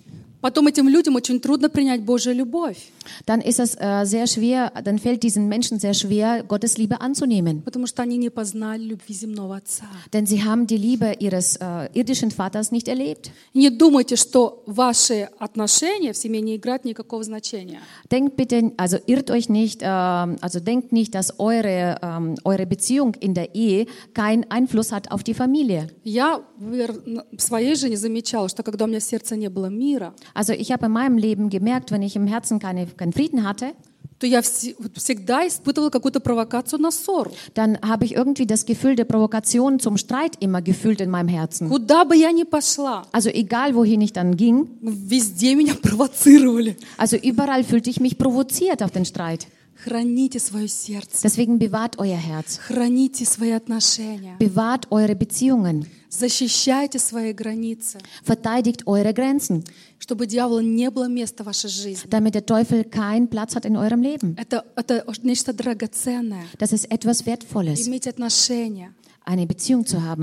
Потом 0.47 0.69
этим 0.69 0.89
людям 0.89 1.17
очень 1.17 1.41
трудно 1.41 1.69
принять 1.69 2.03
Божью 2.03 2.33
любовь, 2.33 2.79
Dann 3.25 3.41
ist 3.41 3.59
es 3.59 3.77
äh, 3.77 4.05
sehr 4.05 4.27
schwer, 4.27 4.73
dann 4.85 4.99
fällt 4.99 5.23
diesen 5.23 5.49
Menschen 5.49 5.79
sehr 5.81 5.95
schwer, 5.95 6.45
Gottes 6.45 6.77
Liebe 6.79 7.01
anzunehmen. 7.01 7.63
потому 7.63 7.87
что 7.87 8.03
они 8.03 8.17
не 8.17 8.31
познали 8.31 8.85
любви 8.85 9.13
земного 9.13 9.57
Отца. 9.57 9.87
Denn 10.13 10.27
sie 10.27 10.45
haben 10.45 10.67
die 10.67 10.77
Liebe 10.77 11.15
ihres 11.19 11.57
äh, 11.57 11.89
irdischen 11.95 12.31
Vaters 12.31 12.71
nicht 12.71 12.87
erlebt. 12.87 13.31
Не 13.55 13.71
думайте, 13.71 14.15
что 14.15 14.63
ваши 14.67 15.29
отношения 15.39 16.13
в 16.13 16.17
семье 16.17 16.41
не 16.41 16.57
играют 16.57 16.85
никакого 16.85 17.25
значения. 17.25 17.81
Denkt 18.11 18.37
bitte, 18.37 18.73
also 18.77 18.99
irrt 19.07 19.31
euch 19.31 19.49
nicht, 19.49 19.81
ähm, 19.83 20.37
also 20.41 20.61
denkt 20.61 20.93
nicht, 20.93 21.15
dass 21.15 21.41
eure, 21.41 21.99
ähm, 22.03 22.37
eure 22.45 22.67
Beziehung 22.67 23.15
in 23.15 23.35
der 23.35 23.55
Ehe 23.55 23.87
keinen 24.15 24.49
Einfluss 24.51 24.93
hat 24.93 25.11
auf 25.11 25.25
die 25.25 25.35
Familie. 25.35 25.89
Я 26.05 26.41
в 26.59 27.41
своей 27.41 27.75
жизни 27.75 27.97
замечала, 27.97 28.49
что 28.49 28.63
когда 28.63 28.85
у 28.85 28.89
меня 28.89 29.01
в 29.01 29.05
сердце 29.05 29.37
не 29.37 29.49
было 29.49 29.67
мира, 29.67 30.15
Also 30.36 30.54
ich 30.54 30.72
habe 30.72 30.86
in 30.88 30.92
meinem 30.92 31.18
Leben 31.18 31.50
gemerkt, 31.50 31.92
wenn 31.92 32.02
ich 32.02 32.16
im 32.16 32.28
Herzen 32.28 32.60
keine, 32.60 32.86
keinen 32.88 33.14
Frieden 33.14 33.44
hatte, 33.48 33.74
то 34.20 34.28
я 34.28 34.42
вси- 34.42 34.76
вот 34.78 34.96
всегда 35.00 35.48
испытывала 35.48 35.90
какую-то 35.90 36.20
провокацию 36.20 36.80
на 36.80 36.92
ссору. 36.92 37.32
dann 37.56 37.80
habe 37.82 38.06
ich 38.06 38.14
irgendwie 38.14 38.46
das 38.46 38.66
Gefühl 38.66 38.96
der 38.96 39.06
Provokation 39.06 39.80
zum 39.80 39.98
Streit 39.98 40.34
immer 40.40 40.62
gefühlt 40.62 41.02
in 41.02 41.10
meinem 41.10 41.28
Herzen. 41.28 41.70
Куда 41.70 42.06
бы 42.06 42.16
я 42.16 42.32
ни 42.32 42.44
пошла, 42.44 43.08
Also 43.12 43.30
egal, 43.30 43.74
wohin 43.74 44.00
ich 44.02 44.14
dann 44.14 44.38
ging, 44.38 44.68
везде 44.82 45.56
меня 45.56 45.74
провоцировали. 45.74 46.76
also 46.98 47.16
überall 47.18 47.64
fühlte 47.64 47.90
ich 47.90 48.00
mich 48.00 48.18
provoziert 48.20 48.84
auf 48.84 48.92
den 48.92 49.06
Streit. 49.06 49.48
Храните 49.86 50.40
свое 50.40 50.68
сердце, 50.68 51.24
Deswegen 51.24 51.58
bewahrt 51.58 51.98
euer 51.98 52.16
Herz, 52.18 52.60
храните 52.60 53.26
свои 53.26 53.50
отношения, 53.52 54.38
bewahrt 54.38 54.86
eure 54.92 55.16
Beziehungen, 55.16 55.88
защищайте 56.10 57.00
свои 57.00 57.34
границы, 57.34 57.98
verteidigt 58.24 58.86
eure 58.86 59.12
Grenzen, 59.12 59.64
чтобы 59.98 60.28
дьяволу 60.28 60.60
не 60.62 60.92
было 60.92 61.08
места 61.08 61.44
в 61.44 61.48
вашей 61.48 61.72
жизни. 61.72 62.08
damit 62.10 62.36
der 62.36 62.46
Teufel 62.46 62.84
keinen 62.84 63.28
Platz 63.28 63.56
hat 63.56 63.66
in 63.66 63.76
eurem 63.76 64.04
Leben. 64.04 64.36
Это, 64.38 64.66
это 64.76 65.04
нечто 65.24 65.52
драгоценное. 65.52 66.46
Das 66.60 66.72
ist 66.74 66.92
etwas 66.92 67.26
Wertvolles, 67.26 67.88
Иметь 67.88 68.06
отношения, 68.08 68.94
eine 69.27 69.45
Beziehung 69.47 69.85
zu 69.85 70.03
haben, 70.03 70.23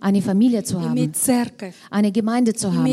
eine 0.00 0.22
Familie 0.22 0.62
zu 0.62 0.76
haben, 0.80 0.94
eine 1.90 2.12
Gemeinde 2.12 2.54
zu 2.54 2.68
haben 2.72 2.84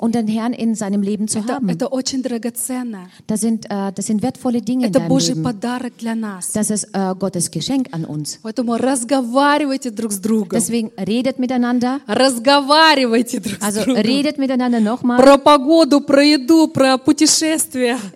und 0.00 0.14
den 0.16 0.26
Herrn 0.26 0.52
in 0.52 0.74
seinem 0.74 1.02
Leben 1.02 1.28
zu 1.28 1.38
haben. 1.54 1.68
Das 3.28 3.40
sind, 3.40 3.66
äh, 3.70 3.92
das 3.94 4.06
sind 4.06 4.22
wertvolle 4.22 4.60
Dinge 4.60 4.86
in 4.86 4.92
deinem 4.98 5.08
Leben. 5.34 5.42
Das 6.52 6.68
ist 6.70 6.84
äh, 6.92 7.14
Gottes 7.16 7.50
Geschenk 7.52 7.88
an 7.92 8.04
uns. 8.04 8.40
Deswegen 10.56 10.90
redet 10.98 11.38
miteinander. 11.38 12.00
also 13.60 13.82
redet 13.82 14.38
miteinander 14.38 14.80
nochmal. 14.80 15.18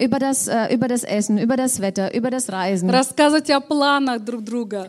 Über 0.01 0.19
das, 0.19 0.49
äh, 0.49 0.75
über 0.75 0.89
das 0.89 1.05
Essen, 1.05 1.39
über 1.39 1.57
das 1.57 1.81
Wetter, 1.81 2.13
über 2.13 2.31
das 2.31 2.51
Reisen. 2.51 2.89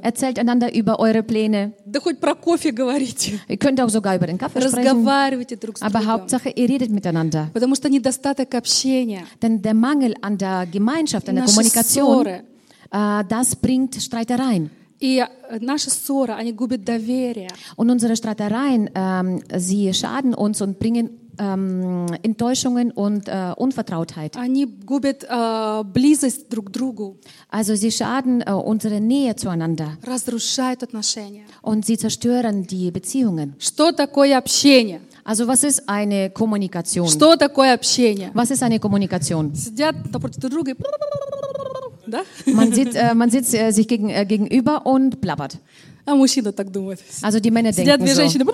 Erzählt 0.02 0.40
einander 0.40 0.55
über 0.55 0.99
eure 0.99 1.23
Pläne. 1.23 1.73
Да 1.87 2.01
хоть 2.01 2.19
про 2.21 2.35
кофе 2.35 2.71
говорите. 2.73 3.41
Ihr 3.49 3.57
könnt 3.57 3.81
auch 3.81 3.89
sogar 3.91 4.17
über 4.17 4.27
den 4.27 4.39
Kaffee 4.39 4.61
sprechen, 4.61 4.79
Разговаривайте 4.79 5.57
друг 5.57 5.79
с 5.79 5.83
aber 5.83 6.01
другом. 6.01 6.09
Hauptsache 6.09 6.51
ihr 6.51 6.69
redet 6.69 6.91
miteinander. 6.91 7.49
Потому 7.53 7.75
что 7.75 7.89
недостаток 7.89 8.55
общения, 8.55 9.25
Denn 9.43 9.63
der 9.63 9.75
Mangel 9.75 10.15
an 10.23 10.39
der 10.39 10.67
Gemeinschaft, 10.67 11.29
an 11.29 11.37
der 11.37 11.45
наши 11.45 11.55
Kommunikation, 11.55 12.25
ссоры 12.25 12.45
äh, 12.91 13.25
das 13.29 13.57
bringt 13.57 13.95
Streitereien. 14.01 14.71
и 15.01 15.19
э, 15.19 15.59
наши 15.61 15.91
ссоры, 15.91 16.35
они 16.35 16.53
губят 16.53 16.85
доверие. 16.85 17.49
Und 17.77 17.91
unsere 17.91 18.17
Streitereien, 18.17 18.91
ähm, 18.95 19.41
sie 19.57 19.93
schaden 19.95 20.35
uns 20.35 20.61
und 20.61 20.79
bringen 20.79 21.11
ähm, 21.39 22.07
Enttäuschungen 22.23 22.91
und 22.91 23.29
äh, 23.29 23.53
Unvertrautheit. 23.57 24.37
Они 24.37 24.67
губят 24.67 25.25
э, 25.29 25.83
близость 25.85 26.49
друг 26.51 26.67
к 26.67 26.71
другу, 26.71 27.17
Also 27.49 27.75
sie 27.75 27.91
schaden 27.91 28.43
äh, 28.43 28.53
unsere 28.53 29.01
Nähe 29.01 29.35
zueinander 29.37 29.97
разрушают 30.07 30.83
отношения. 30.83 31.45
und 31.63 31.85
sie 31.87 31.97
zerstören 31.97 32.67
die 32.67 32.91
Beziehungen. 32.91 33.55
Что 33.59 33.93
такое 33.93 34.37
общение? 34.37 35.01
Also 35.25 35.47
was 35.47 35.65
ist 35.65 35.89
eine 35.89 36.31
Kommunikation? 36.31 37.07
Что 37.09 37.37
такое 37.37 37.75
общение? 37.75 38.31
Was 38.35 38.51
ist 38.51 38.63
eine 38.63 38.79
Kommunikation? 38.79 39.55
Сидят 39.55 39.95
напротив 40.13 40.41
друг 40.41 40.53
друга 40.53 40.73
и... 40.73 40.75
Да? 42.07 42.23
Man 42.47 42.73
sitzt, 42.73 42.97
äh, 42.97 43.15
man 43.15 43.31
sitzt 43.31 43.55
äh, 43.55 43.71
sich 43.71 43.87
gegen, 43.87 44.09
äh, 44.11 44.27
gegenüber 44.27 44.85
und 44.87 45.21
plappert. 45.21 45.59
А 46.07 46.15
мужчина 46.15 46.51
так 46.53 46.73
думает. 46.73 46.99
Also 47.23 47.39
die 47.41 47.51
Männer 47.51 47.73
Сидят 47.73 48.01
denken 48.01 48.07
две 48.07 48.15
so. 48.15 48.23
женщины. 48.23 48.45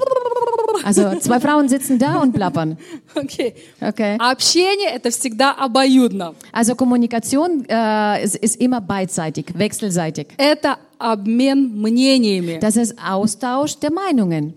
Also 0.85 1.15
zwei 1.19 1.41
Frauen 1.41 1.69
sitzen 1.69 1.99
da 1.99 2.21
und 2.21 2.33
plappern. 2.33 2.79
Окей. 3.15 3.55
Okay. 3.81 4.17
А 4.19 4.31
общение — 4.31 4.95
это 4.95 5.11
всегда 5.11 5.53
обоюдно. 5.53 6.35
Also 6.53 6.75
Kommunikation 6.75 7.65
äh, 7.69 8.25
ist, 8.25 8.37
ist 8.37 8.61
immer 8.61 8.81
beidseitig, 8.81 9.47
wechselseitig. 9.55 10.29
Это 10.37 10.79
обмен 10.99 11.81
мнениями. 11.81 12.59
Das 12.61 12.77
ist 12.77 12.95
Austausch 13.03 13.77
der 13.81 13.93
Meinungen. 13.93 14.55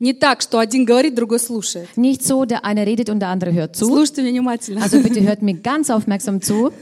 Не 0.00 0.12
так, 0.12 0.42
что 0.42 0.58
один 0.58 0.84
говорит, 0.84 1.14
другой 1.14 1.38
слушает. 1.38 1.88
Nicht 1.96 2.22
so, 2.24 2.44
der 2.44 2.64
eine 2.64 2.84
redet 2.84 3.08
und 3.10 3.20
der 3.20 3.28
andere 3.28 3.52
hört 3.52 3.76
zu. 3.76 3.86
Слушайте 3.86 4.22
меня 4.22 4.40
внимательно. 4.42 4.82
Also 4.82 5.00
bitte 5.00 5.20
hört 5.22 5.40
mir 5.40 5.54
ganz 5.62 5.88
aufmerksam 5.88 6.40
zu. 6.42 6.72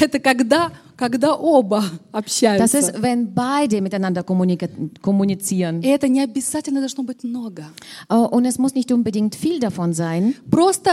Это 0.00 0.18
когда, 0.18 0.72
когда 0.96 1.34
оба 1.36 1.84
Das 2.12 2.18
общаются. 2.18 2.78
ist, 2.78 3.00
wenn 3.00 3.32
beide 3.32 3.80
miteinander 3.80 4.22
kommunika- 4.22 4.68
kommunizieren. 5.00 5.82
И 5.82 5.86
это 5.88 6.08
не 6.08 6.20
обязательно 6.20 6.80
должно 6.80 7.04
быть 7.04 7.22
много. 7.22 7.66
Oh, 8.08 8.26
Und 8.28 8.44
es 8.44 8.58
muss 8.58 8.74
nicht 8.74 8.90
unbedingt 8.90 9.36
viel 9.36 9.60
davon 9.60 9.92
sein. 9.92 10.34
Просто 10.50 10.90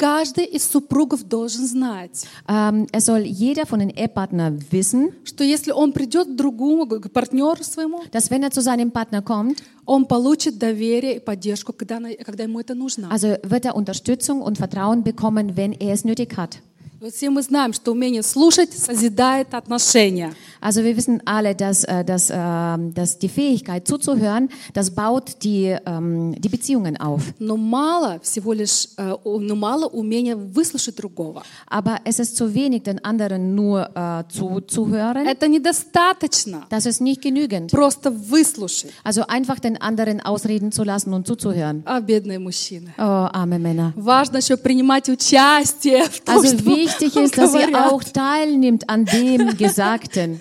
каждый 0.00 0.44
из 0.44 0.64
супругов 0.70 1.22
должен 1.24 1.66
знать, 1.66 2.26
Ähm, 2.46 2.86
es 2.92 3.06
soll 3.06 3.22
jeder 3.24 3.64
von 3.66 3.78
den 3.78 3.88
Ehepartnern 3.90 4.60
wissen, 4.70 5.12
что 5.24 5.42
если 5.42 5.72
он 5.72 5.92
придет 5.92 6.28
к 6.28 6.36
другому, 6.36 6.86
к 6.86 7.10
партнеру 7.10 7.62
своему, 7.64 8.02
dass 8.12 8.30
wenn 8.30 8.42
er 8.42 8.50
zu 8.50 8.60
seinem 8.60 8.90
Partner 8.92 9.22
kommt, 9.22 9.62
он 9.86 10.04
получит 10.06 10.58
доверие 10.58 11.16
и 11.16 11.20
поддержку, 11.20 11.72
когда, 11.72 11.96
она- 11.96 12.10
когда 12.24 12.44
ему 12.44 12.60
это 12.60 12.74
нужно. 12.74 13.08
also 13.10 13.38
wird 13.42 13.64
er 13.64 13.74
Unterstützung 13.74 14.42
und 14.42 14.58
Vertrauen 14.58 15.02
bekommen, 15.02 15.56
wenn 15.56 15.72
er 15.72 15.94
es 15.94 16.04
nötig 16.04 16.36
hat. 16.36 16.58
Вот 17.00 17.12
все 17.14 17.28
мы 17.28 17.42
знаем, 17.42 17.74
что 17.74 17.92
умение 17.92 18.22
слушать 18.22 18.72
созидает 18.72 19.52
отношения. 19.52 20.32
Also 20.62 20.82
wir 20.82 20.96
wissen 20.96 21.20
alle, 21.26 21.54
dass, 21.54 21.84
äh, 21.84 22.02
dass, 22.06 22.30
ähm, 22.32 22.94
dass 22.94 23.18
die 23.18 23.28
Fähigkeit 23.28 23.86
zuzuhören, 23.86 24.48
das 24.72 24.90
baut 24.94 25.42
die, 25.42 25.76
ähm, 25.84 26.34
die 26.40 26.48
Beziehungen 26.48 26.96
auf. 26.96 27.20
Но 27.38 27.58
мало 27.58 28.18
всего 28.22 28.54
лишь, 28.54 28.88
э, 28.96 29.14
у- 29.24 29.40
но 29.40 29.54
мало 29.54 29.86
умения 29.88 30.34
выслушать 30.36 30.96
другого. 30.96 31.42
Aber 31.70 31.98
es 32.06 32.18
ist 32.18 32.34
zu 32.34 32.54
wenig, 32.54 32.84
den 32.84 33.04
anderen 33.04 33.54
nur 33.54 33.90
äh, 33.94 34.24
zuzuhören. 34.30 35.26
Это 35.26 35.48
недостаточно. 35.48 36.64
Das 36.70 36.86
ist 36.86 37.02
nicht 37.02 37.20
genügend. 37.20 37.70
Просто 37.70 38.10
выслушать. 38.10 38.90
Also 39.04 39.22
einfach 39.28 39.60
den 39.60 39.80
anderen 39.80 40.20
ausreden 40.24 40.72
zu 40.72 40.82
lassen 40.82 41.12
und 41.12 41.26
zuzuhören. 41.26 41.82
А 41.84 42.00
бедные 42.00 42.38
мужчины. 42.38 42.94
Oh, 42.98 43.02
arme 43.02 43.58
Männer. 43.58 43.92
Важно 43.96 44.38
еще 44.38 44.56
принимать 44.56 45.08
участие 45.10 46.04
в 46.08 46.20
том, 46.22 46.38
Also 46.38 46.48
что 46.56 46.64
wichtig 46.90 47.16
ist, 47.16 47.38
dass 47.38 47.54
ihr 47.54 47.66
говорят. 47.68 47.92
auch 47.92 48.02
teilnimmt 48.04 48.88
an 48.88 49.04
dem 49.04 49.56
Gesagten. 49.56 50.40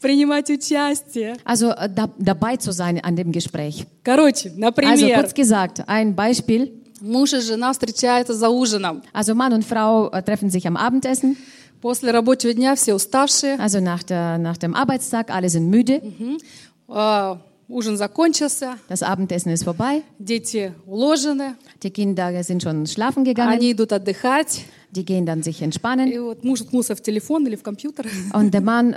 Принимать 0.00 0.50
участие. 0.50 1.34
Also 1.44 1.70
äh, 1.70 1.88
da, 1.88 2.10
dabei 2.18 2.56
zu 2.58 2.72
sein 2.72 3.02
an 3.02 3.16
dem 3.16 3.32
Gespräch. 3.32 3.86
Короче, 4.02 4.48
Also 4.50 4.60
например, 4.60 5.14
kurz 5.20 5.32
gesagt, 5.34 5.88
ein 5.88 6.14
Beispiel. 6.14 6.72
муж 7.00 7.32
и 7.32 7.40
жена 7.40 7.72
встречаются 7.72 8.34
за 8.34 8.48
ужином. 8.50 9.02
Also 9.12 9.34
Mann 9.34 9.52
und 9.54 9.64
Frau 9.64 10.10
äh, 10.10 10.22
treffen 10.22 10.50
sich 10.50 10.66
am 10.66 10.76
Abendessen. 10.76 11.36
После 11.80 12.10
рабочего 12.12 12.52
дня 12.54 12.74
все 12.76 12.94
уставшие. 12.94 13.58
Also 13.58 13.80
nach, 13.80 14.02
der, 14.02 14.38
nach 14.38 14.56
dem 14.58 14.74
Arbeitstag, 14.74 15.30
alle 15.30 15.48
sind 15.50 15.68
müde. 15.68 16.00
А, 16.88 17.38
Ужин 17.68 17.96
закончился. 17.96 18.76
Das 18.88 19.02
Abendessen 19.02 19.50
ist 19.50 19.64
vorbei. 19.64 20.02
Дети 20.18 20.72
уложены. 20.86 21.56
Die 21.82 21.90
Kinder 21.90 22.42
sind 22.42 22.62
schon 22.62 22.86
schlafen 22.86 23.24
gegangen. 23.24 23.52
Они 23.52 23.72
идут 23.72 23.92
отдыхать. 23.92 24.64
Die 24.90 25.04
gehen 25.04 25.26
dann 25.26 25.42
sich 25.42 25.62
entspannen. 25.62 26.08
И 26.12 26.18
вот 26.18 26.44
муж 26.44 26.60
уткнулся 26.62 26.94
в 26.94 27.00
телефон 27.00 27.46
или 27.46 27.56
в 27.56 27.62
компьютер. 27.62 28.06
Und 28.32 28.52
der 28.54 28.60
Mann 28.60 28.92
äh, 28.92 28.96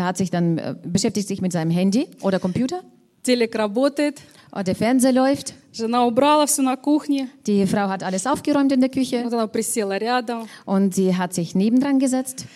hat 0.00 0.16
sich 0.16 0.30
dann 0.30 0.58
äh, 0.58 0.74
beschäftigt 0.84 1.28
sich 1.28 1.40
mit 1.40 1.52
seinem 1.52 1.70
Handy 1.70 2.08
oder 2.20 2.38
Computer. 2.38 2.82
Телек 3.22 3.54
работает. 3.56 4.20
Und 4.52 4.66
der 4.68 4.74
Fernseher 4.74 5.12
läuft. 5.12 5.54
Жена 5.72 6.06
убрала 6.06 6.46
все 6.46 6.62
на 6.62 6.76
кухне. 6.76 7.28
Die 7.46 7.66
Frau 7.66 7.88
hat 7.88 8.02
alles 8.04 8.26
aufgeräumt 8.26 8.70
in 8.72 8.80
der 8.80 8.90
Küche 8.90 9.24
Вот 9.24 9.32
она 9.32 9.46
присела 9.48 9.96
рядом. 9.98 10.46
und 10.66 10.94
sie 10.94 11.16
hat 11.16 11.34
sich 11.34 11.54
nebendran 11.54 11.98
gesetzt 11.98 12.46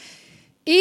И 0.64 0.78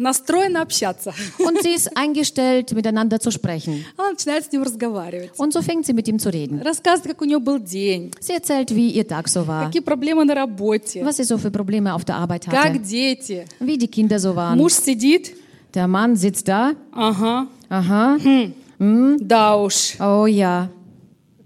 настроена 0.00 0.62
общаться. 0.62 1.12
und 1.38 1.62
sie 1.62 1.70
ist 1.74 1.96
eingestellt, 1.96 2.72
miteinander 2.72 3.18
zu 3.20 3.30
sprechen. 3.30 3.84
Она 3.96 4.10
начинает 4.12 4.44
с 4.44 4.52
ним 4.52 4.62
разговаривать. 4.62 5.30
Und 5.38 5.52
so 5.52 5.62
fängt 5.62 5.86
sie 5.86 5.92
mit 5.94 6.06
ihm 6.08 6.18
zu 6.18 6.28
reden. 6.32 6.60
Рассказывает, 6.62 7.12
как 7.14 7.22
у 7.22 7.24
нее 7.24 7.38
был 7.38 7.58
день. 7.58 8.10
Sie 8.20 8.32
erzählt, 8.34 8.74
wie 8.74 8.90
ihr 8.90 9.06
Tag 9.06 9.28
so 9.28 9.46
war, 9.46 9.66
Какие 9.66 9.82
проблемы 9.82 10.24
на 10.24 10.34
работе. 10.34 11.04
was 11.04 11.16
sie 11.16 11.24
so 11.24 11.38
für 11.38 11.50
Probleme 11.50 11.94
auf 11.94 12.04
der 12.04 12.16
Arbeit 12.16 12.44
Как 12.46 12.54
hatte, 12.54 12.78
дети. 12.80 13.44
wie 13.60 13.78
die 13.78 13.88
Kinder 13.88 14.18
so 14.18 14.34
waren. 14.36 14.58
Муж 14.58 14.72
сидит. 14.74 15.34
Der 15.74 15.86
Mann 15.88 16.16
sitzt 16.16 16.48
da. 16.48 16.72
Ага. 16.92 17.46
Aha, 17.68 18.16
Да 18.78 19.56
уж. 19.56 19.96
oh 20.00 20.26
ja. 20.26 20.68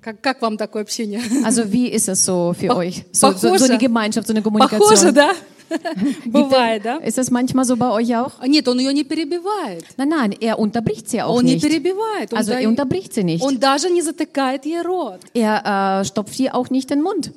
Как, 0.03 0.23
как 0.23 0.41
вам 0.41 0.57
такое 0.57 0.83
общение? 0.83 1.21
Also 1.45 1.71
wie 1.71 1.87
ist 1.89 2.09
es 2.09 2.25
so 2.25 2.55
für 2.59 2.69
Pach- 2.69 2.77
euch? 2.79 3.05
So, 3.13 3.33
so, 3.33 3.37
so 3.39 3.49
похоже. 3.49 3.65
eine 3.67 3.79
Gemeinschaft, 3.79 4.27
so 4.27 4.33
eine 4.33 4.41
Похоже, 4.41 4.69
Kommunikation. 4.79 5.15
да? 5.15 5.31
Бывает, 6.27 6.83
да? 6.85 6.97
Ist 6.97 7.17
das 7.19 7.31
manchmal 7.31 7.65
so 7.65 7.77
bei 7.77 7.91
euch 7.91 8.15
auch? 8.17 8.33
А 8.41 8.47
Нет, 8.49 8.67
он 8.69 8.79
ее 8.81 8.93
не 8.93 9.05
перебивает. 9.05 9.85
Nein, 9.97 10.09
nein, 10.09 10.33
er 10.41 10.59
unterbricht 10.59 11.09
sie 11.09 11.23
auch 11.23 11.37
Он 11.37 11.45
не 11.45 11.55
nicht. 11.55 11.63
перебивает. 11.65 12.33
Он, 12.33 12.39
Also 12.39 12.53
да- 12.53 12.61
er 12.61 12.69
unterbricht 12.69 13.13
sie 13.15 13.23
nicht. 13.25 13.43
он 13.45 13.59
даже 13.59 13.89
не 13.91 14.03
затыкает 14.03 14.65
ей 14.67 14.81
рот. 14.83 15.21
Er 15.35 16.01
äh, 16.01 16.05
stopft 16.05 16.39
ihr 16.41 16.55
auch 16.55 16.71
nicht 16.71 16.91
den 16.91 17.03
Mund. 17.03 17.33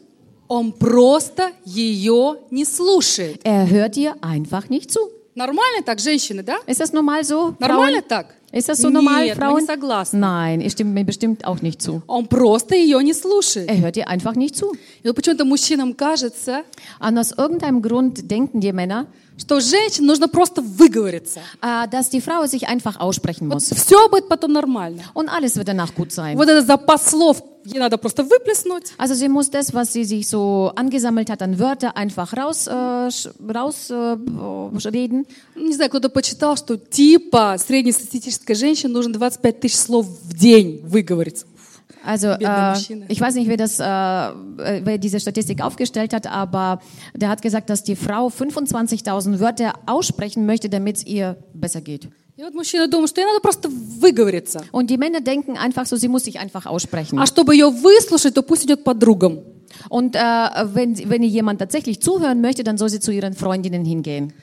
Он 0.48 0.74
просто 0.74 1.50
ее 1.66 2.38
не 2.52 2.66
слушает. 2.66 3.40
Er 3.44 3.70
hört 3.70 3.98
ihr 3.98 4.16
einfach 4.22 4.70
nicht 4.70 4.92
zu. 4.92 5.00
Нормально 5.36 5.82
так, 5.84 6.00
женщины, 6.00 6.44
да? 6.44 6.58
Ist 6.68 6.80
das 6.80 6.92
normal 6.94 7.24
so? 7.24 7.56
Нормально 7.60 8.02
Frauen? 8.02 8.08
так? 8.08 8.36
Ist 8.52 8.70
das 8.70 8.78
so 8.78 8.92
normal, 8.92 9.26
Нет, 9.26 9.36
мы 9.36 9.42
Frauen? 9.46 9.62
не 9.62 9.66
согласны. 9.66 10.20
Nein, 10.20 10.62
ihr 10.62 10.70
stimmt 10.70 10.94
mir 10.94 11.04
bestimmt 11.04 11.44
auch 11.44 11.64
nicht 11.64 11.82
zu. 11.82 12.04
Он 12.06 12.28
просто 12.28 12.76
ее 12.76 13.02
не 13.04 13.14
слушает. 13.14 13.68
Er 13.68 13.80
hört 13.80 13.98
ihr 13.98 14.08
einfach 14.08 14.36
nicht 14.36 14.56
zu. 14.56 14.74
Вот 15.09 15.17
почему-то 15.17 15.45
мужчинам 15.45 15.95
кажется, 15.95 16.63
Und 17.01 17.19
aus 17.19 17.33
irgendeinem 17.33 17.83
Grund 17.83 18.31
denken 18.31 18.61
die 18.61 18.73
Männer, 18.73 19.07
что 19.37 19.61
женщине 19.61 20.07
нужно 20.09 20.27
просто 20.29 20.61
выговориться. 20.63 21.41
äh, 21.63 21.87
dass 21.89 22.11
die 22.11 22.21
Frau 22.21 22.45
sich 22.47 22.67
einfach 22.69 22.99
aussprechen 22.99 23.49
Вот 23.49 23.55
muss. 23.55 23.71
все 23.73 24.09
будет 24.09 24.29
потом 24.29 24.53
нормально. 24.53 25.03
Und 25.15 25.29
alles 25.29 25.57
wird 25.57 25.69
danach 25.69 25.95
gut 25.95 26.11
sein. 26.13 26.37
Вот 26.37 26.49
этот 26.49 26.67
запас 26.67 27.11
слов 27.11 27.41
ей 27.65 27.79
надо 27.79 27.99
просто 27.99 28.25
выплеснуть. 28.25 28.93
Also 28.99 29.15
sie 29.15 29.29
muss 29.29 29.49
das, 29.51 29.73
was 29.75 29.93
sie 29.93 30.05
sich 30.05 30.27
so 30.27 30.73
angesammelt 30.75 31.31
hat 31.31 31.43
an 31.43 31.59
Wörter, 31.59 31.97
einfach 31.97 32.33
raus, 32.37 32.67
äh, 32.67 32.73
raus 32.73 33.91
äh, 33.91 34.89
reden. 34.89 35.25
Не 35.55 35.75
знаю, 35.75 35.91
кто-то 35.91 36.09
почитал, 36.09 36.57
что 36.57 36.77
типа 36.77 37.57
среднестатистической 37.59 38.55
женщине 38.57 38.93
нужно 38.93 39.13
25 39.15 39.61
тысяч 39.61 39.77
слов 39.77 40.07
в 40.07 40.35
день 40.35 40.81
выговорить. 40.85 41.45
Also 42.08 42.28
Bildende 42.28 42.46
äh, 42.46 42.72
Maschine. 42.72 43.06
ich 43.08 43.22
weiß 43.22 43.36
nicht, 43.36 43.48
wer, 43.48 43.58
das, 43.58 43.80
äh, 43.80 43.84
äh, 43.86 44.82
wer 44.84 44.98
diese 44.98 45.20
Statistik 45.20 45.62
aufgestellt 45.62 46.14
hat, 46.14 46.28
aber 46.28 46.82
der 47.16 47.30
hat 47.30 47.42
gesagt, 47.42 47.70
dass 47.70 47.84
die 47.84 47.96
Frau 47.96 48.28
25.000 48.28 49.40
Wörter 49.40 49.74
aussprechen 49.86 50.46
möchte, 50.46 50.70
damit 50.70 50.98
es 50.98 51.06
ihr 51.06 51.38
besser 51.54 51.82
geht. 51.82 52.10
И 52.36 52.42
вот 52.42 52.56
мужчина 52.56 52.88
думает, 52.88 53.10
что 53.10 53.22
ей 53.22 53.28
надо 53.28 53.42
просто 53.42 53.70
выговориться. 53.70 54.64
Und 54.72 54.90
die 54.90 54.98
Männer 54.98 55.22
denken 55.22 55.56
einfach 55.56 55.86
so, 55.86 55.96
sie 55.98 56.08
muss 56.08 56.24
sich 56.24 56.40
einfach 56.40 56.66
aussprechen. 56.66 57.20
А 57.20 57.28
чтобы 57.28 57.54
ее 57.54 57.68
выслушать, 57.68 58.34
то 58.34 58.42
пусть 58.42 58.66
идет 58.66 58.84
подругам. 58.84 59.42
Und 59.90 60.16
äh, 60.16 60.20
wenn, 60.20 60.98
wenn 61.10 61.22
ihr 61.22 61.30
jemand 61.30 61.60
tatsächlich 61.60 62.02
zuhören 62.02 62.42
möchte, 62.42 62.64
dann 62.64 62.78
soll 62.78 62.90
sie 62.90 63.00
zu 63.00 63.12
ihren 63.12 63.34
Freundinnen 63.34 63.86
hingehen. 63.86 64.34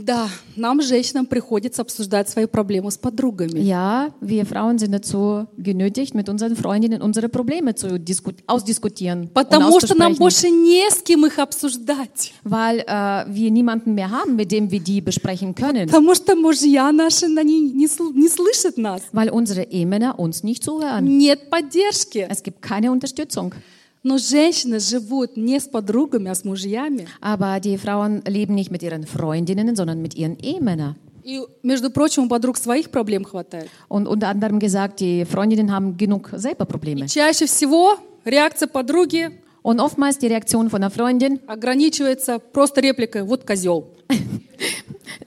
Да, 0.00 0.28
нам, 0.56 0.82
женщинам, 0.82 1.24
приходится 1.26 1.80
обсуждать 1.82 2.28
свои 2.28 2.44
проблемы 2.46 2.90
с 2.90 2.98
подругами. 2.98 3.58
Ja, 3.60 4.10
wir 4.20 4.44
Frauen 4.44 4.78
sind 4.78 4.92
dazu 4.92 5.46
genötigt, 5.56 6.14
mit 6.14 6.28
unseren 6.28 6.54
Freundinnen 6.54 7.00
unsere 7.00 7.28
Probleme 7.30 7.74
zu 7.74 7.98
disku 7.98 8.32
ausdiskutieren 8.46 9.20
und 9.22 9.34
Потому 9.34 9.80
что 9.80 9.94
нам 9.94 10.12
auszusprechen, 10.12 10.18
больше 10.18 10.50
не 10.50 10.82
с 10.90 11.02
кем 11.02 11.24
их 11.24 11.38
обсуждать. 11.38 12.34
weil 12.44 12.80
äh, 12.86 13.24
wir 13.28 13.50
niemanden 13.50 13.94
mehr 13.94 14.10
haben, 14.10 14.36
mit 14.36 14.52
dem 14.52 14.70
wir 14.70 14.80
die 14.80 15.00
besprechen 15.00 15.54
können, 15.54 15.86
Потому 15.88 16.14
что 16.14 16.36
мужья 16.36 16.92
наши 16.92 17.26
они 17.26 17.60
не, 17.72 17.86
сл- 17.86 18.12
не 18.12 18.28
слышат 18.28 18.76
нас. 18.76 19.02
weil 19.12 19.30
unsere 19.30 19.64
Ehemänner 19.70 20.18
uns 20.18 20.42
nicht 20.44 20.62
zuhören. 20.62 21.04
Нет 21.16 21.48
поддержки. 21.50 22.26
Es 22.28 22.42
gibt 22.42 22.60
keine 22.60 22.92
Unterstützung. 22.92 23.54
Но 24.02 24.18
женщины 24.18 24.78
живут 24.78 25.36
не 25.36 25.58
с 25.58 25.66
подругами, 25.66 26.30
а 26.30 26.34
с 26.34 26.44
мужьями. 26.44 27.08
Aber 27.20 27.58
die 27.60 27.76
Frauen 27.76 28.22
leben 28.24 28.54
nicht 28.54 28.70
mit 28.70 28.82
ihren 28.82 29.04
Freundinnen, 29.06 29.74
sondern 29.74 30.00
mit 30.00 30.14
ihren 30.14 30.38
Ehemännern. 30.38 30.96
И, 31.24 31.42
между 31.64 31.90
прочим, 31.90 32.24
у 32.24 32.28
подруг 32.28 32.56
своих 32.56 32.90
проблем 32.90 33.24
хватает. 33.24 33.68
Und 33.88 34.06
unter 34.06 34.28
anderem 34.28 34.60
gesagt, 34.60 35.00
die 35.00 35.24
Freundinnen 35.24 35.72
haben 35.72 35.96
genug 35.96 36.30
selber 36.36 36.66
Probleme. 36.66 37.08
Чаще 37.08 37.46
всего 37.46 37.98
реакция 38.24 38.68
подруги 38.68 39.32
Und 39.66 39.80
oftmals 39.80 40.18
die 40.18 40.28
Reaktion 40.28 40.70
von 40.70 40.80
einer 40.80 40.92
Freundin, 40.92 41.40
ограничивается 41.48 42.38
просто 42.38 42.80
репликой 42.80 43.24
«вот 43.24 43.44
козел». 43.44 43.88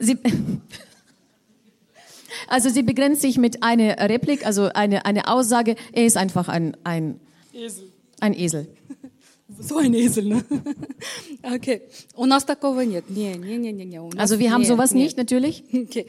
sie, 0.00 0.16
also 2.48 2.70
sie 2.70 2.82
begrenzt 2.82 3.20
sich 3.20 3.36
mit 3.36 3.62
einer 3.62 3.98
Replik, 4.08 4.46
also 4.46 4.70
eine, 4.72 5.04
eine 5.04 5.28
Aussage, 5.28 5.76
er 5.92 6.06
ist 6.06 6.16
einfach 6.16 6.48
ein, 6.48 6.74
ein, 6.84 7.20
ein 8.19 8.33
Esel 8.33 8.67
So 9.58 9.78
ein 9.78 9.94
Esel, 9.94 10.26
ne? 10.26 10.44
Окей. 11.42 11.82
У 12.14 12.24
нас 12.24 12.44
такого 12.44 12.82
нет. 12.82 13.10
Не, 13.10 13.34
не, 13.34 13.56
не, 13.56 13.72
не, 13.72 13.84
не. 13.84 14.00
у 14.00 14.10
нас 14.10 14.30
Also 14.30 14.38
wir 14.38 14.52
haben 14.52 14.62
нет, 14.62 14.70
sowas 14.70 14.94
нет. 14.94 15.16
nicht 15.16 15.16
natürlich. 15.16 15.64
Окей. 15.72 16.06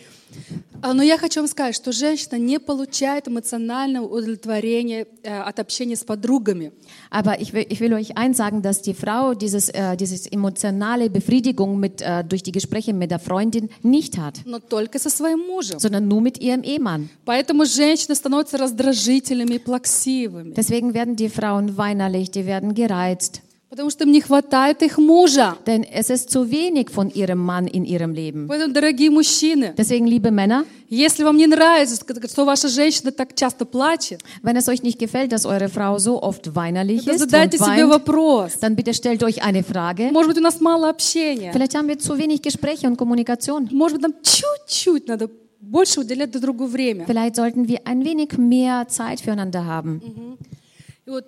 А, 0.83 0.93
Но 0.93 1.03
я 1.03 1.17
хочу 1.17 1.41
вам 1.41 1.47
сказать, 1.47 1.75
что 1.75 1.91
женщина 1.91 2.37
не 2.37 2.59
получает 2.59 3.27
эмоционального 3.27 4.05
удовлетворения 4.05 5.05
э, 5.23 5.39
от 5.39 5.59
общения 5.59 5.95
с 5.95 6.03
подругами. 6.03 6.71
Aber 7.11 7.39
ich 7.39 7.53
will, 7.53 7.65
ich 7.69 7.79
will 7.81 7.93
euch 7.93 8.15
eins 8.17 8.37
sagen, 8.37 8.61
dass 8.61 8.81
die 8.81 8.93
Frau 8.93 9.33
dieses, 9.33 9.69
äh, 9.69 9.95
dieses 9.97 10.25
emotionale 10.27 11.09
Befriedigung 11.09 11.79
mit, 11.79 12.01
äh, 12.01 12.23
durch 12.23 12.43
die 12.43 12.51
Gespräche 12.51 12.93
mit 12.93 13.11
der 13.11 13.19
Freundin 13.19 13.69
nicht 13.83 14.17
hat, 14.17 14.41
но 14.45 14.59
только 14.59 14.97
со 14.99 15.09
своим 15.09 15.39
мужем. 15.47 15.79
sondern 15.79 16.07
nur 16.07 16.21
mit 16.21 16.39
ihrem 16.39 16.61
Ehemann. 16.63 17.09
Поэтому 17.25 17.65
женщины 17.65 18.15
становятся 18.15 18.57
раздражительными 18.57 19.55
и 19.55 19.59
плаксивыми, 19.59 20.53
Deswegen 20.53 20.93
werden 20.93 21.15
die 21.15 21.29
Frauen 21.29 21.77
weinerlich, 21.77 22.31
die 22.31 22.45
werden 22.45 22.73
gereizt. 22.73 23.34
потому 23.71 23.89
что 23.89 24.03
им 24.03 24.11
не 24.11 24.19
хватает 24.19 24.83
их 24.83 24.97
мужа. 24.97 25.57
Denn 25.65 25.83
es 25.83 26.09
ist 26.09 26.29
zu 26.29 26.51
wenig 26.51 26.89
von 26.91 27.09
ihrem 27.09 27.39
Mann 27.39 27.67
in 27.67 27.85
ihrem 27.85 28.13
Leben. 28.13 28.47
Поэтому, 28.49 28.73
дорогие 28.73 29.09
мужчины, 29.09 29.73
Deswegen, 29.77 30.07
liebe 30.07 30.29
Männer, 30.29 30.65
если 30.89 31.23
вам 31.23 31.37
не 31.37 31.47
нравится, 31.47 31.95
что 31.95 32.43
ваша 32.45 32.67
женщина 32.67 33.11
так 33.13 33.33
часто 33.33 33.65
плачет, 33.65 34.21
wenn 34.43 34.57
es 34.57 34.67
euch 34.67 34.83
nicht 34.83 34.99
gefällt, 34.99 35.31
dass 35.31 35.45
eure 35.45 35.69
Frau 35.69 35.99
so 35.99 36.21
oft 36.21 36.53
weinerlich 36.53 37.05
то 37.05 37.11
ist 37.11 37.19
задайте 37.19 37.57
und 37.59 37.63
себе 37.63 37.83
weint, 37.83 37.91
вопрос. 37.91 38.59
dann 38.59 38.75
bitte 38.75 38.93
stellt 38.93 39.23
euch 39.23 39.41
eine 39.41 39.63
Frage. 39.63 40.11
Может 40.11 40.31
быть, 40.31 40.37
у 40.37 40.43
нас 40.43 40.59
мало 40.59 40.89
общения. 40.89 41.53
Vielleicht 41.53 41.73
haben 41.73 41.87
wir 41.87 41.97
zu 41.97 42.17
wenig 42.17 42.41
Gespräche 42.41 42.87
und 42.87 42.97
Kommunikation. 42.97 43.69
Может 43.71 44.01
быть, 44.01 44.03
нам 44.03 44.15
чуть-чуть 44.21 45.07
надо 45.07 45.29
больше 45.61 46.01
уделять 46.01 46.31
друг 46.31 46.43
другу 46.43 46.65
время. 46.65 47.05
Vielleicht 47.05 47.37
sollten 47.37 47.69
wir 47.69 47.79
ein 47.85 48.03
wenig 48.03 48.37
mehr 48.37 48.89
Zeit 48.89 49.21
füreinander 49.21 49.63
haben. 49.65 50.01
И 51.05 51.09
вот 51.09 51.23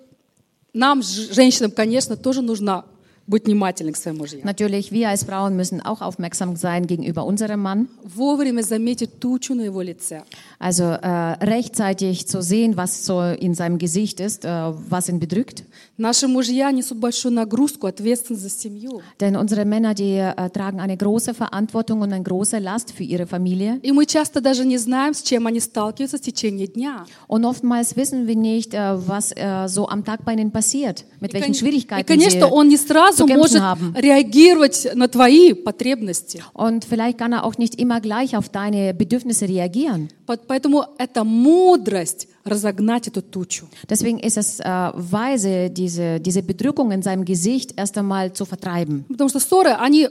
нам, 0.73 1.01
женщинам, 1.01 1.71
конечно, 1.71 2.15
тоже 2.17 2.41
нужно 2.41 2.85
быть 3.28 3.46
внимательны 3.46 3.92
к 3.92 3.96
своим 3.96 4.18
мужьям. 4.18 4.42
Natürlich, 4.44 4.92
wir 4.92 5.08
als 5.08 5.24
Frauen 5.24 5.56
müssen 5.56 5.80
auch 5.80 6.02
aufmerksam 6.02 6.56
sein 6.56 6.86
gegenüber 6.86 7.24
unserem 7.24 7.62
Mann. 7.62 7.88
Вовремя 8.04 8.60
заметить 8.60 9.18
тучу 9.18 9.54
на 9.54 9.62
его 9.62 9.80
лице. 9.80 10.24
Also 10.58 10.84
äh, 10.84 11.42
rechtzeitig 11.42 12.26
zu 12.28 12.42
sehen, 12.42 12.76
was 12.76 13.06
so 13.06 13.22
in 13.22 13.54
seinem 13.54 13.78
Gesicht 13.78 14.20
ist, 14.20 14.44
äh, 14.44 14.48
was 14.90 15.08
ihn 15.08 15.20
bedrückt. 15.20 15.64
Наши 15.96 16.28
мужья 16.28 16.70
несут 16.70 16.98
большую 16.98 17.32
нагрузку, 17.32 17.86
ответственность 17.86 18.42
за 18.42 18.50
семью. 18.50 19.00
Denn 19.20 19.36
unsere 19.36 19.64
Männer, 19.64 19.94
die 19.94 20.16
äh, 20.16 20.50
tragen 20.50 20.78
eine 20.80 20.96
große 20.98 21.32
Verantwortung 21.32 22.02
und 22.02 22.12
eine 22.12 22.22
große 22.24 22.58
Last 22.58 22.92
für 22.92 23.04
ihre 23.04 23.26
Familie. 23.26 23.78
И 23.82 23.92
мы 23.92 24.04
часто 24.04 24.42
даже 24.42 24.66
не 24.66 24.76
знаем, 24.76 25.14
с 25.14 25.22
чем 25.22 25.46
они 25.46 25.60
сталкиваются 25.60 26.18
в 26.18 26.20
течение 26.20 26.66
дня. 26.66 27.06
Und 27.26 27.46
oftmals 27.46 27.96
wissen 27.96 28.26
wir 28.26 28.36
nicht, 28.36 28.74
äh, 28.74 28.98
was 29.08 29.32
äh, 29.32 29.66
so 29.66 29.88
am 29.88 30.04
Tag 30.04 30.26
bei 30.26 30.34
ihnen 30.34 30.50
passiert, 30.50 31.06
mit 31.20 31.30
И, 31.30 31.34
welchen 31.36 31.46
кон- 31.46 31.54
и, 31.54 31.58
Schwierigkeiten 31.58 32.06
конечно, 32.06 32.48
sie 32.48 32.52
он 32.52 32.68
не 32.68 32.76
сразу 32.76 33.14
zu 33.18 33.26
kämpfen 33.26 33.38
может 33.38 33.60
haben. 33.62 33.94
реагировать 33.96 34.88
на 34.94 35.08
твои 35.08 35.52
потребности. 35.54 36.42
Und 36.52 36.84
vielleicht 36.84 37.18
kann 37.18 37.32
er 37.32 37.44
auch 37.44 37.58
nicht 37.58 37.74
immer 37.76 38.00
gleich 38.00 38.36
auf 38.36 38.48
deine 38.48 38.94
Bedürfnisse 38.94 39.48
reagieren. 39.48 40.08
По- 40.26 40.36
Поэтому 40.36 40.84
это 40.98 41.24
мудрость 41.24 42.28
разогнать 42.44 43.08
эту 43.08 43.22
тучу. 43.22 43.66
Deswegen 43.88 44.18
ist 44.18 44.36
es 44.36 44.60
äh, 44.60 44.64
weise, 44.94 45.70
diese, 45.70 46.20
diese 46.20 46.42
Bedrückung 46.42 46.90
in 46.92 47.02
seinem 47.02 47.24
Gesicht 47.24 47.72
erst 47.76 47.96
einmal 47.96 48.32
zu 48.32 48.44
vertreiben. 48.44 49.04
Потому 49.08 49.28
что 49.30 49.40
ссоры, 49.40 49.70
они 49.78 50.08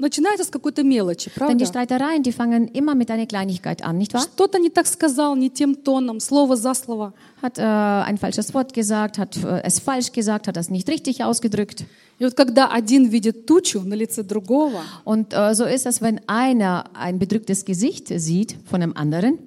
начинается 0.00 0.44
с 0.44 0.48
какой-то 0.50 0.82
мелочи, 0.82 1.30
Denn 1.30 1.34
правда? 1.34 1.54
die 1.54 1.66
Streitereien, 1.66 2.22
die 2.22 2.32
fangen 2.32 2.68
immer 2.68 2.94
mit 2.94 3.10
einer 3.10 3.26
Kleinigkeit 3.26 3.82
an, 3.82 3.96
nicht 3.96 4.12
wahr? 4.12 4.20
Что-то 4.22 4.58
не 4.58 4.68
так 4.70 4.86
сказал, 4.86 5.34
не 5.36 5.48
тем 5.48 5.74
тоном, 5.74 6.20
слово 6.20 6.56
за 6.56 6.74
слово. 6.74 7.14
Hat 7.40 7.58
äh, 7.58 7.62
ein 7.62 8.18
falsches 8.18 8.52
Wort 8.52 8.74
gesagt, 8.74 9.18
hat 9.18 9.36
äh, 9.42 9.62
es 9.64 9.78
falsch 9.78 10.12
gesagt, 10.12 10.48
hat 10.48 10.56
das 10.56 10.68
nicht 10.68 10.88
richtig 10.88 11.24
ausgedrückt. 11.24 11.84
И 12.18 12.24
вот 12.24 12.34
когда 12.34 12.68
один 12.70 13.08
видит 13.10 13.46
тучу 13.46 13.80
на 13.80 13.94
лице 13.94 14.22
другого, 14.22 14.82
Und 15.04 15.32
äh, 15.32 15.54
so 15.54 15.64
ist 15.64 15.86
es, 15.86 16.00
wenn 16.02 16.20
einer 16.26 16.84
ein 16.94 17.18
bedrücktes 17.18 17.64
Gesicht 17.64 18.08
sieht 18.08 18.56
von 18.66 18.82
einem 18.82 18.92
anderen, 18.94 19.38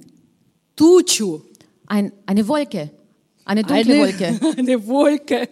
тучу, 0.75 1.41
ein, 1.87 2.11
eine 2.25 2.47
Wolke, 2.47 2.89
eine 3.45 3.63
dunkle 3.63 3.99
Wolke. 3.99 4.39
eine 4.57 4.87
Wolke, 4.87 5.49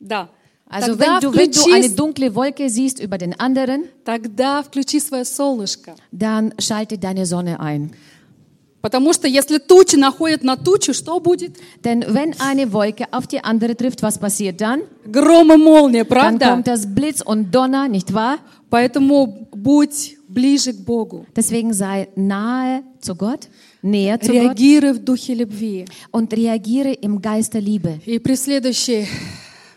да, 0.00 0.30
Also 0.73 0.95
тогда, 0.95 1.19
wenn 1.21 1.21
du, 1.21 1.37
wenn 1.37 1.51
du 1.51 1.71
eine 1.73 1.89
dunkle 1.89 2.33
Wolke 2.35 2.69
siehst 2.69 2.99
über 2.99 3.17
den 3.17 3.39
anderen, 3.39 3.83
тогда 4.03 4.63
включи 4.63 4.99
свое 4.99 5.23
солнышко. 5.25 5.95
dann 6.11 6.53
schalte 6.59 6.97
deine 6.97 7.25
Sonne 7.25 7.59
ein. 7.59 7.91
Потому 8.81 9.13
что 9.13 9.29
если 9.29 9.59
туча 9.59 9.95
находит 9.97 10.43
на 10.43 10.57
тучу, 10.57 10.93
что 10.93 11.21
будет? 11.21 11.55
Denn 11.85 12.03
wenn 12.09 12.33
eine 12.41 12.73
Wolke 12.73 13.05
auf 13.11 13.27
die 13.27 13.41
andere 13.41 13.77
trifft, 13.77 14.03
was 14.03 14.17
passiert 14.17 14.59
dann? 14.59 14.81
Гром 15.09 15.53
и 15.53 15.57
молния, 15.57 16.03
Dann 16.03 16.09
правда? 16.09 16.49
kommt 16.49 16.67
das 16.67 16.85
Blitz 16.93 17.21
und 17.21 17.51
Donner, 17.55 17.87
nicht 17.87 18.13
wahr? 18.13 18.39
Поэтому 18.69 19.47
будь 19.55 20.17
ближе 20.27 20.73
к 20.73 20.83
Богу. 20.83 21.25
Deswegen 21.33 21.73
sei 21.73 22.09
nahe 22.17 22.83
zu 22.99 23.15
Gott, 23.15 23.47
näher 23.83 24.19
zu 24.19 24.33
Gott 24.33 24.41
Реагируй 24.57 24.93
в 24.93 24.99
духе 25.05 25.33
любви. 25.35 25.85
und 26.11 26.33
reagiere 26.33 26.91
im 26.91 27.21
Geist 27.21 27.53
der 27.53 27.61
Liebe. 27.61 27.99
И 28.05 28.19
при 28.19 28.35
следующей 28.35 29.07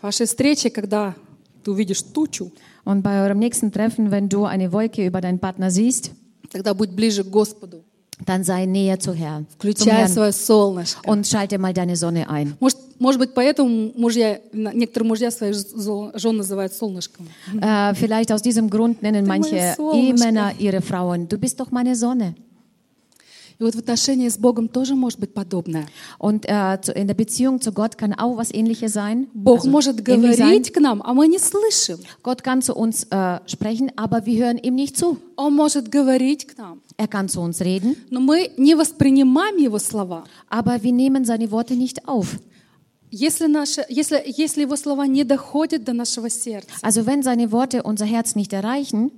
вашей 0.01 0.25
встрече, 0.25 0.69
когда 0.69 1.15
ты 1.63 1.71
увидишь 1.71 2.01
тучу, 2.01 2.51
Und 2.85 3.01
bei 3.03 3.21
eurem 3.23 3.39
nächsten 3.39 3.71
Treffen, 3.71 4.11
wenn 4.11 4.29
du 4.29 4.45
eine 4.45 4.71
Wolke 4.71 5.05
über 5.05 5.19
deinen 5.21 5.39
Partner 5.39 5.69
siehst, 5.69 6.11
тогда 6.51 6.73
будь 6.73 6.91
ближе 6.91 7.23
к 7.23 7.29
Господу. 7.29 7.83
dann 8.25 8.43
sei 8.43 8.65
näher 8.65 8.97
zu 8.99 9.13
Herrn, 9.13 9.45
zum 9.49 9.55
Включай 9.59 9.91
Herrn 9.93 10.09
свое 10.09 10.31
солнышко. 10.31 11.07
und 11.09 11.27
schalte 11.27 11.57
mal 11.59 11.73
deine 11.73 11.95
Sonne 11.97 12.29
ein. 12.29 12.55
Может, 12.59 12.77
может 12.99 13.19
быть, 13.19 13.33
поэтому 13.35 13.91
мужья, 13.95 14.39
некоторые 14.53 15.07
мужья 15.09 15.29
своих 15.31 15.55
зо- 15.55 16.11
жен 16.17 16.37
называют 16.37 16.73
солнышком. 16.73 17.27
Äh, 17.61 17.93
vielleicht 17.93 18.31
aus 18.31 18.41
diesem 18.41 18.69
Grund 18.69 19.03
nennen 19.03 19.27
manche 19.27 19.73
Солнышко. 19.75 19.97
Ehemänner 19.97 20.53
ihre 20.57 20.81
Frauen, 20.81 21.27
du 21.27 21.37
bist 21.37 21.59
doch 21.59 21.69
meine 21.71 21.95
Sonne. 21.95 22.33
И 23.59 23.63
вот 23.63 23.73
в 23.73 23.79
отношении 23.79 24.29
с 24.29 24.37
Богом 24.37 24.67
тоже 24.67 24.93
может 24.95 25.19
быть 25.19 25.33
подобное. 25.33 25.87
Und 26.19 26.45
äh, 26.45 26.77
in 26.95 27.07
der 27.07 27.15
Beziehung 27.15 27.59
zu 27.59 27.71
Gott 27.71 27.97
kann 27.97 28.13
auch 28.13 28.37
was 28.37 28.51
Ähnliches 28.53 28.93
sein. 28.93 29.27
Бог 29.33 29.59
Also 29.61 29.69
может 29.71 30.07
ähnlich 30.07 30.35
sein. 30.37 30.47
говорить 30.49 30.71
к 30.73 30.79
нам, 30.79 31.01
а 31.03 31.13
мы 31.15 31.27
не 31.27 31.39
слышим. 31.39 31.97
Gott 32.21 32.43
kann 32.43 32.61
zu 32.61 32.75
uns 32.75 33.05
äh, 33.09 33.39
sprechen, 33.47 33.91
aber 33.95 34.25
wir 34.27 34.45
hören 34.45 34.59
ihm 34.59 34.75
nicht 34.75 34.95
zu. 34.95 35.17
Он 35.35 35.55
может 35.55 35.89
говорить 35.89 36.47
к 36.47 36.57
нам, 36.57 36.81
Er 36.97 37.07
kann 37.07 37.29
zu 37.29 37.41
uns 37.41 37.59
reden, 37.61 37.95
но 38.11 38.19
мы 38.19 38.51
не 38.57 38.75
воспринимаем 38.75 39.57
Его 39.57 39.79
слова. 39.79 40.23
aber 40.49 40.83
wir 40.83 40.91
nehmen 40.93 41.25
seine 41.25 41.49
Worte 41.49 41.75
nicht 41.75 42.07
auf. 42.07 42.37
Если, 43.09 43.47
наше, 43.47 43.85
если, 43.89 44.21
если 44.27 44.61
Его 44.63 44.75
слова 44.75 45.07
не 45.07 45.23
доходят 45.23 45.83
до 45.83 45.93
нашего 45.93 46.29
сердца, 46.29 46.75
Also 46.83 47.05
wenn 47.07 47.23
seine 47.23 47.51
Worte 47.51 47.81
unser 47.83 48.05
Herz 48.05 48.35
nicht 48.35 48.53
erreichen, 48.53 49.11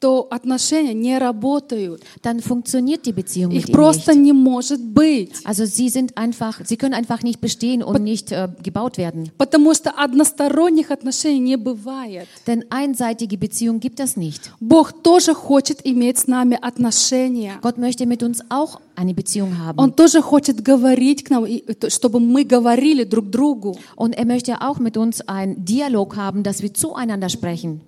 то 0.00 0.26
отношения 0.30 0.92
не 0.92 1.16
работают. 1.16 2.02
dann 2.20 2.40
funktioniert 2.40 3.06
die 3.06 3.12
Beziehung 3.12 3.52
Их 3.52 3.62
mit 3.62 3.68
ihm 3.70 3.72
просто 3.72 4.12
nicht. 4.12 4.22
не 4.24 4.32
может 4.34 4.82
быть. 4.84 5.32
Also 5.44 5.64
sie 5.64 5.88
sind 5.88 6.18
einfach, 6.18 6.60
sie 6.62 6.76
können 6.76 6.92
einfach 6.92 7.22
nicht 7.22 7.40
bestehen 7.40 7.82
und 7.82 8.02
nicht 8.02 8.30
äh, 8.30 8.48
gebaut 8.62 8.98
werden. 8.98 9.30
Потому 9.38 9.72
что 9.72 9.92
односторонних 9.96 10.90
отношений 10.90 11.40
не 11.40 11.56
бывает. 11.56 12.28
Denn 12.46 12.66
einseitige 12.68 13.38
Beziehung 13.38 13.80
gibt 13.80 13.98
es 13.98 14.14
nicht. 14.18 14.50
Бог 14.60 14.92
тоже 15.02 15.32
хочет 15.32 15.80
иметь 15.86 16.18
с 16.18 16.26
нами 16.26 16.58
отношения. 16.60 17.54
Gott 17.62 17.78
möchte 17.78 18.04
mit 18.04 18.22
uns 18.22 18.42
auch 18.50 18.80
eine 18.96 19.14
Beziehung 19.14 19.56
haben. 19.56 19.78
Он 19.78 19.92
тоже 19.94 20.20
хочет 20.20 20.62
говорить 20.62 21.24
к 21.24 21.30
нам, 21.30 21.46
и, 21.46 21.64
э, 21.66 21.88
чтобы 21.88 22.20
мы 22.20 22.44
говорили 22.44 23.04
друг 23.04 23.30
другу. 23.30 23.78
Und 23.96 24.14
er 24.14 24.26
möchte 24.26 24.60
auch 24.60 24.78
mit 24.78 24.98
uns 24.98 25.22
einen 25.22 25.64
Dialog 25.64 26.14
haben, 26.16 26.42
dass 26.42 26.60
wir 26.60 26.74
zueinander 26.74 27.30
sprechen. 27.30 27.80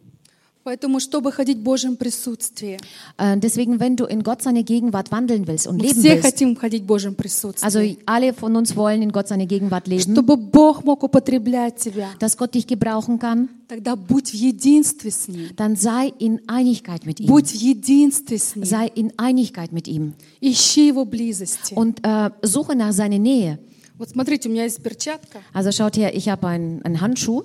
Поэтому, 0.65 0.99
чтобы 0.99 1.31
ходить 1.31 1.59
в 1.59 1.62
Божьем 1.62 1.95
присутствии, 1.97 2.77
Äh, 3.19 3.39
deswegen, 3.39 3.79
wenn 3.79 3.95
du 3.95 4.05
in 4.05 4.25
Gott 4.25 4.43
seine 4.43 4.65
Gegenwart 4.65 5.12
wandeln 5.12 5.47
willst 5.47 5.69
und 5.69 5.77
мы 5.77 5.85
leben 5.85 6.01
все 6.01 6.15
willst, 6.17 6.23
хотим 6.25 6.57
ходить 6.57 6.83
в 6.83 6.87
Божьем 6.87 7.15
присутствии, 7.15 7.65
also 7.65 7.79
alle 8.05 8.33
von 8.35 8.57
uns 8.57 8.75
wollen 8.75 9.01
in 9.01 9.12
Gott 9.12 9.29
seine 9.29 9.47
Gegenwart 9.47 9.87
leben, 9.87 10.01
чтобы 10.12 10.37
Бог 10.37 10.83
мог 10.83 11.05
употреблять 11.05 11.77
тебя, 11.77 12.09
dass 12.19 12.37
Gott 12.37 12.55
dich 12.57 12.67
gebrauchen 12.67 13.21
kann, 13.21 13.49
тогда 13.69 13.95
будь 13.95 14.31
в 14.31 14.35
единстве 14.35 15.12
с 15.12 15.29
Ним. 15.29 15.51
dann 15.55 15.77
sei 15.77 16.12
in 16.19 16.41
Einigkeit 16.49 17.07
mit 17.07 17.21
ihm. 17.21 17.29
Будь 17.29 17.47
в 17.53 17.55
единстве 17.55 18.37
с 18.37 18.57
Ним. 18.57 18.65
Sei 18.65 18.87
in 18.93 19.12
Einigkeit 19.19 19.71
mit 19.71 19.87
ihm 19.87 20.15
Ищи 20.41 20.89
Его 20.89 21.05
близости. 21.05 21.75
und 21.75 22.01
äh, 22.05 22.31
suche 22.43 22.75
nach 22.75 22.93
seiner 22.93 23.19
Nähe. 23.21 23.61
Вот 23.99 24.09
смотрите, 24.11 24.49
у 24.49 24.53
меня 24.53 24.65
есть 24.65 24.83
перчатка. 24.83 25.39
Also 25.55 25.71
schaut 25.71 25.97
her, 25.97 26.12
ich 26.12 26.29
habe 26.29 26.49
einen, 26.49 26.83
einen 26.83 27.01
Handschuh, 27.01 27.45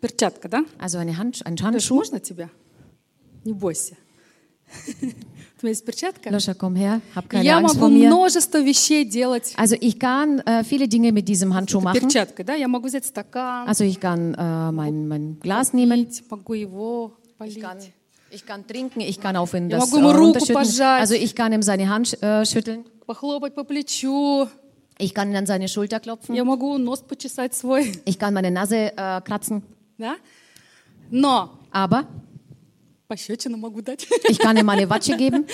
Перчатка, 0.00 0.48
да? 0.48 0.64
also 0.78 0.98
eine 0.98 1.16
Hand, 1.16 1.44
einen 1.46 1.56
Леш, 1.56 1.64
Handschuh. 1.64 1.94
можно 1.94 2.20
тебя? 2.20 2.50
Не 3.44 3.52
бойся. 3.52 3.94
У 5.62 5.64
меня 5.64 5.70
есть 5.70 5.84
перчатка. 5.86 6.28
Loscha, 6.28 6.54
komm 6.54 6.74
her, 6.76 7.00
hab 7.14 7.24
И 7.24 7.28
keine 7.28 7.44
Я 7.44 7.58
Angst 7.58 7.76
могу 7.76 7.86
vor 7.86 7.88
mir. 7.88 8.08
множество 8.08 8.58
вещей 8.60 9.04
делать 9.04 9.54
Also 9.56 9.74
ich 9.80 9.98
kann 9.98 10.40
äh, 10.40 10.64
viele 10.64 10.86
Dinge 10.86 11.12
mit 11.12 11.28
diesem 11.28 11.54
Handschuh 11.54 11.80
machen. 11.80 11.98
перчаткой, 12.00 12.44
да? 12.44 12.54
Я 12.54 12.68
могу 12.68 12.88
взять 12.88 13.06
стакан, 13.06 13.66
Also 13.68 13.84
ich 13.84 13.98
kann 14.00 14.34
äh, 14.34 14.72
mein, 14.72 15.08
mein 15.08 15.38
Glas 15.40 15.72
nehmen, 15.72 16.04
пить, 16.06 16.22
могу 16.30 16.54
его 16.54 17.12
полить. 17.38 17.56
ich 17.56 17.62
kann, 17.62 17.78
ich 18.30 18.44
kann 18.44 18.66
trinken, 18.66 19.00
ich 19.00 19.18
kann 19.20 19.36
auf 19.36 19.54
ihn 19.54 19.70
Я 19.70 19.78
das 19.78 19.90
могу 19.90 19.96
äh, 19.96 20.00
ему 20.00 20.10
руку 20.12 20.24
runterschütten. 20.38 20.54
пожать. 20.54 21.00
Also 21.00 21.14
ich 21.14 21.34
kann 21.34 21.52
ihm 21.54 21.62
seine 21.62 21.88
Hand 21.88 22.20
äh, 22.22 22.44
schütteln, 22.44 22.84
Похлопать 23.06 23.54
по 23.54 23.64
плечу. 23.64 24.46
ich 24.98 25.14
kann 25.14 25.30
ihn 25.30 25.36
an 25.36 25.46
seine 25.46 25.68
Schulter 25.68 26.00
klopfen, 26.00 26.34
Я 26.34 26.44
могу 26.44 26.76
нос 26.76 27.00
почесать 27.00 27.54
свой. 27.54 27.92
ich 28.04 28.18
kann 28.18 28.34
meine 28.34 28.50
Nase 28.50 28.92
äh, 28.94 29.20
kratzen, 29.22 29.62
Да? 30.01 30.17
Но 31.11 31.59
aber 31.71 32.05
пощечину 33.07 33.57
могу 33.57 33.81
дать. 33.81 34.07
ich 34.29 34.39
kann 34.39 34.57
ihm 34.57 34.67
eine 34.69 34.89
Watsche 34.89 35.15
geben. 35.17 35.45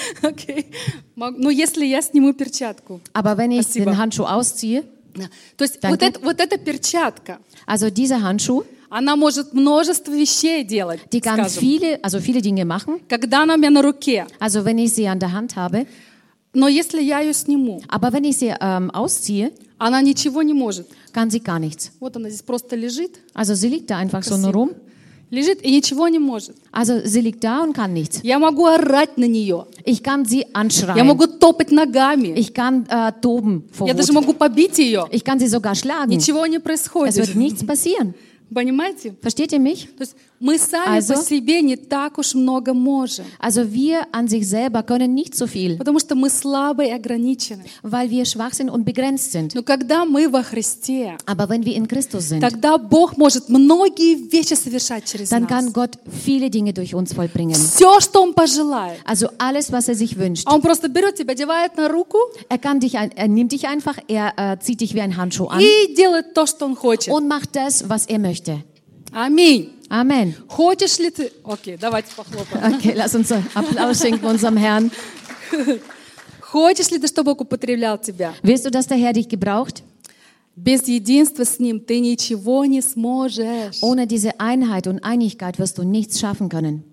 Мог- 1.15 1.35
Но 1.37 1.49
если 1.49 1.85
я 1.85 2.01
сниму 2.01 2.33
перчатку. 2.33 3.01
Aber 3.13 3.37
wenn 3.37 3.51
ich 3.51 3.63
Спасибо. 3.63 3.85
den 3.91 3.97
Handschuh 3.97 4.25
ausziehe, 4.25 4.83
Да. 5.15 5.25
То 5.57 5.63
есть 5.63 5.79
Danke. 5.81 5.89
вот, 5.89 6.03
это, 6.03 6.19
вот 6.23 6.39
эта 6.39 6.57
перчатка, 6.59 7.39
also 7.65 7.89
dieser 7.89 8.21
Handschuh, 8.21 8.63
она 8.89 9.15
может 9.15 9.51
множество 9.53 10.11
вещей 10.11 10.63
делать, 10.63 10.99
die 11.11 11.19
kann 11.21 11.39
скажем. 11.49 11.59
viele, 11.63 11.99
also 12.03 12.19
viele 12.21 12.39
Dinge 12.41 12.65
machen. 12.65 13.01
Когда 13.09 13.41
она 13.43 13.55
у 13.55 13.57
меня 13.57 13.71
на 13.71 13.81
руке. 13.81 14.27
Also 14.39 14.63
wenn 14.63 14.77
ich 14.77 14.93
sie 14.93 15.07
an 15.07 15.19
der 15.19 15.31
Hand 15.33 15.55
habe, 15.55 15.87
Но 16.53 16.67
если 16.67 17.01
я 17.01 17.19
ее 17.19 17.33
сниму, 17.33 17.81
aber 17.87 18.13
wenn 18.13 18.23
ich 18.25 18.37
sie 18.37 18.53
ähm, 18.59 18.89
ausziehe, 18.91 19.51
она 19.79 20.01
ничего 20.01 20.41
не 20.43 20.53
может. 20.53 20.87
kann 21.16 21.30
sie 21.30 21.40
gar 21.40 21.58
nichts. 21.58 21.90
Вот 22.00 22.16
она 22.16 22.28
здесь 22.28 22.42
просто 22.42 22.76
лежит, 22.76 23.20
Also 23.34 23.54
sie 23.54 23.68
liegt 23.68 23.90
da 23.90 23.96
einfach 23.98 24.22
so 24.22 24.36
nur 24.36 24.52
rum. 24.52 24.70
лежит 25.30 25.62
и 25.64 25.70
ничего 25.70 26.08
не 26.08 26.18
может. 26.18 26.54
Also 26.72 27.00
sie 27.04 27.20
liegt 27.22 27.42
da 27.42 27.62
und 27.62 27.72
kann 27.74 27.92
nichts. 27.94 28.20
Я 28.22 28.38
могу 28.38 28.66
орать 28.66 29.16
на 29.16 29.26
нее. 29.26 29.66
Ich 29.84 30.02
kann 30.02 30.24
sie 30.26 30.40
Я 30.40 30.46
anschreien. 30.52 31.04
могу 31.06 31.26
топать 31.26 31.70
ногами. 31.72 32.34
Ich 32.38 32.52
kann 32.52 32.84
äh, 32.88 33.12
toben 33.20 33.64
vor 33.72 33.86
Я 33.88 33.94
даже 33.94 34.12
Wut. 34.12 34.20
могу 34.22 34.32
побить 34.34 34.78
ее. 34.78 35.06
Ich 35.10 35.24
kann 35.24 35.38
sie 35.38 35.48
sogar 35.48 35.74
schlagen. 35.74 36.10
Ничего 36.10 36.46
не 36.46 36.56
Es 36.58 36.62
происходит. 36.62 37.16
wird 37.16 37.34
nichts 37.34 37.64
passieren. 37.66 38.14
Понимаете? 38.52 39.14
Versteht 39.22 39.52
ihr 39.52 39.60
mich? 39.60 39.88
То 39.96 40.02
есть 40.02 40.14
мы 40.39 40.57
сами 40.59 40.97
Also- 40.99 41.15
по 41.15 41.21
себе 41.21 41.61
не 41.61 41.75
так 41.75 42.17
уж 42.17 42.33
много 42.35 42.73
можем. 42.73 43.25
Also 43.39 43.71
wir 43.71 44.05
an 44.11 44.27
sich 44.27 44.47
selber 44.47 44.83
können 44.83 45.13
nicht 45.15 45.35
so 45.35 45.47
viel, 45.47 45.77
Потому 45.77 45.99
что 45.99 46.15
мы 46.15 46.29
слабы 46.29 46.85
и 46.85 46.91
ограничены. 46.91 47.63
weil 47.83 48.09
wir 48.09 48.25
schwach 48.25 48.53
sind 48.53 48.69
und 48.69 48.83
begrenzt 48.85 49.31
sind. 49.31 49.55
Но 49.55 49.63
когда 49.63 50.05
мы 50.05 50.29
во 50.29 50.43
Христе, 50.43 51.17
Aber 51.25 51.49
wenn 51.49 51.65
wir 51.65 51.75
in 51.75 51.87
Christus 51.87 52.29
sind, 52.29 52.41
тогда 52.41 52.77
Бог 52.77 53.17
может 53.17 53.49
многие 53.49 54.15
вещи 54.31 54.53
совершать 54.53 55.05
через 55.05 55.29
dann 55.31 55.47
kann 55.47 55.65
нас. 55.65 55.73
Gott 55.73 55.97
viele 56.25 56.49
Dinge 56.49 56.73
durch 56.73 56.93
uns 56.93 57.13
vollbringen. 57.13 57.55
Все, 57.55 57.99
что 58.01 58.21
Он 58.21 58.33
пожелает. 58.33 58.99
Also 59.05 59.29
alles, 59.39 59.71
was 59.71 59.87
er 59.87 59.95
sich 59.95 60.17
wünscht. 60.17 60.43
А 60.45 60.53
Он 60.53 60.61
просто 60.61 60.87
берет 60.89 61.15
тебя, 61.15 61.33
одевает 61.33 61.75
на 61.77 61.87
руку 61.89 62.17
Er, 62.49 62.57
kann 62.59 62.79
dich 62.79 62.95
er 62.95 63.27
nimmt 63.27 63.51
dich 63.51 63.67
einfach, 63.67 63.97
er 64.07 64.33
äh, 64.37 64.57
zieht 64.59 64.81
dich 64.81 64.93
wie 64.93 65.01
ein 65.01 65.17
Handschuh 65.17 65.47
an 65.47 65.59
и 65.61 65.95
делает 65.95 66.33
то, 66.33 66.45
что 66.45 66.65
Он 66.65 66.75
хочет. 66.75 67.11
und 67.13 67.27
macht 67.27 67.55
das, 67.55 67.89
was 67.89 68.05
er 68.05 68.19
möchte. 68.19 68.63
Аминь. 69.13 69.69
Amen. 69.88 70.34
Хочешь 70.48 70.98
ли 70.98 71.10
ты... 71.10 71.32
Окей, 71.44 71.76
давайте 71.76 72.14
похлопаем. 72.14 72.74
Okay, 72.74 72.94
lass 72.94 73.14
uns 73.14 73.30
einen 73.32 73.46
Applaus 73.54 74.00
schenken 74.00 74.26
unserem 74.26 74.56
Herrn. 74.56 74.90
Хочешь 76.40 76.90
ли 76.90 76.98
ты, 76.98 77.06
чтобы 77.06 77.32
Бог 77.32 77.42
употреблял 77.42 77.98
тебя? 77.98 78.34
Willst 78.42 78.64
du, 78.66 78.70
dass 78.70 78.86
der 78.86 78.98
Herr 78.98 79.12
dich 79.12 79.28
gebraucht? 79.28 79.82
Без 80.54 80.86
единства 80.86 81.44
с 81.44 81.58
Ним 81.58 81.80
ты 81.80 82.00
ничего 82.00 82.66
не 82.66 82.82
сможешь. 82.82 83.82
Ohne 83.82 84.06
diese 84.06 84.38
Einheit 84.38 84.86
und 84.86 85.02
Einigkeit 85.02 85.58
wirst 85.58 85.78
du 85.78 85.82
nichts 85.82 86.20
schaffen 86.20 86.48
können. 86.50 86.84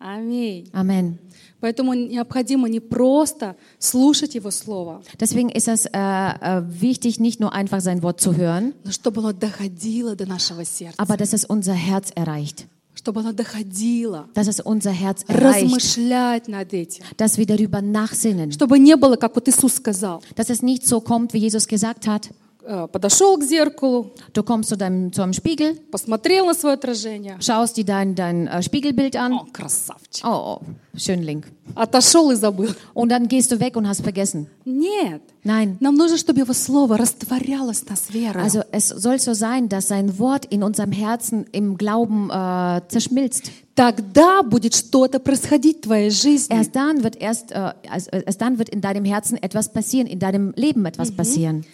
Аминь. 0.00 0.68
Amen. 0.72 1.18
Поэтому 1.63 1.93
необходимо 1.93 2.67
не 2.67 2.81
просто 2.81 3.55
слушать 3.79 4.35
Его 4.35 4.51
Слово, 4.51 5.01
Deswegen 5.17 5.47
ist 5.47 5.69
es 5.69 5.85
äh, 5.85 5.89
äh, 5.93 6.61
wichtig, 6.67 7.21
nicht 7.21 7.39
nur 7.39 7.53
einfach 7.53 7.79
sein 7.79 8.03
Wort 8.03 8.19
zu 8.19 8.35
hören, 8.35 8.73
но 8.83 8.91
чтобы 8.91 9.21
оно 9.21 9.31
доходило 9.31 10.13
до 10.13 10.25
нашего 10.25 10.65
сердца, 10.65 10.95
aber 10.97 11.15
dass 11.15 11.31
es 11.31 11.45
unser 11.45 11.73
Herz 11.73 12.11
erreicht. 12.15 12.67
чтобы 12.95 13.21
оно 13.21 13.31
доходило, 13.31 14.27
dass 14.33 14.47
es 14.49 14.59
unser 14.59 14.91
Herz 14.91 15.23
размышлять 15.29 16.49
над 16.49 16.73
этим. 16.73 17.01
dass 17.15 17.37
wir 17.37 17.45
darüber 17.45 17.81
nachsinnen, 17.81 18.51
Чтобы 18.51 18.77
не 18.77 18.97
было, 18.97 19.15
как 19.15 19.33
вот 19.33 19.47
Иисус 19.47 19.75
сказал, 19.75 20.21
dass 20.35 20.49
es 20.49 20.61
nicht 20.61 20.85
so 20.85 20.99
kommt, 20.99 21.33
wie 21.33 21.37
Jesus 21.37 21.67
gesagt 21.69 22.07
hat. 22.07 22.29
э, 22.62 22.86
подошел 22.88 23.36
к 23.38 23.44
зеркалу, 23.44 24.12
Du 24.34 24.42
kommst 24.42 24.68
zu 24.68 24.76
deinem, 24.76 25.12
zu 25.12 25.22
einem 25.22 25.32
Spiegel, 25.32 25.74
посмотрел 25.90 26.46
на 26.46 26.54
свое 26.54 26.74
отражение. 26.74 27.38
schaust 27.40 27.76
dir 27.76 27.84
dein, 27.84 28.14
dein 28.14 28.46
äh, 28.46 28.62
Spiegelbild 28.62 29.16
an. 29.16 29.32
О, 29.32 29.46
красавчик. 29.52 30.24
Oh, 30.24 30.60
oh, 30.60 30.60
Schönling. 30.96 31.44
Отошел 31.74 32.30
и 32.30 32.34
забыл. 32.34 32.74
Und 32.94 33.10
dann 33.10 33.28
gehst 33.28 33.52
du 33.52 33.60
weg 33.60 33.76
und 33.76 33.86
hast 33.88 34.02
vergessen. 34.02 34.48
Нет. 34.64 35.22
Nein. 35.44 35.76
Нам 35.80 35.94
нужно, 35.94 36.18
чтобы 36.18 36.40
Его 36.40 36.52
Слово 36.52 36.98
растворялось 36.98 37.82
в 37.82 37.90
нас 37.90 38.10
верой. 38.10 38.42
Also 38.42 38.62
es 38.72 38.88
soll 38.88 39.18
so 39.18 39.32
sein, 39.34 39.68
dass 39.68 39.88
sein 39.88 40.18
Wort 40.18 40.44
in 40.46 40.62
unserem 40.62 40.92
Herzen 40.92 41.46
im 41.52 41.76
Glauben 41.78 42.30
äh, 42.30 42.80
zerschmilzt. 42.88 43.50
Тогда 43.74 44.42
будет 44.42 44.74
что-то 44.74 45.20
происходить 45.20 45.78
в 45.78 45.80
твоей 45.82 46.10
жизни. 46.10 46.52
Erst 46.54 46.74
dann 46.74 47.04
wird 47.04 47.16
erst, 47.16 47.52
äh, 47.52 47.72
also, 47.88 48.10
äh, 48.10 48.24
erst 48.26 48.40
dann 48.40 48.58
wird 48.58 48.68
in 48.70 48.80
deinem 48.80 49.04
Herzen 49.04 49.40
etwas 49.40 49.72
passieren, 49.72 50.08
in 50.08 50.18
deinem 50.18 50.52
Leben 50.56 50.84
etwas 50.84 51.12
passieren. 51.12 51.64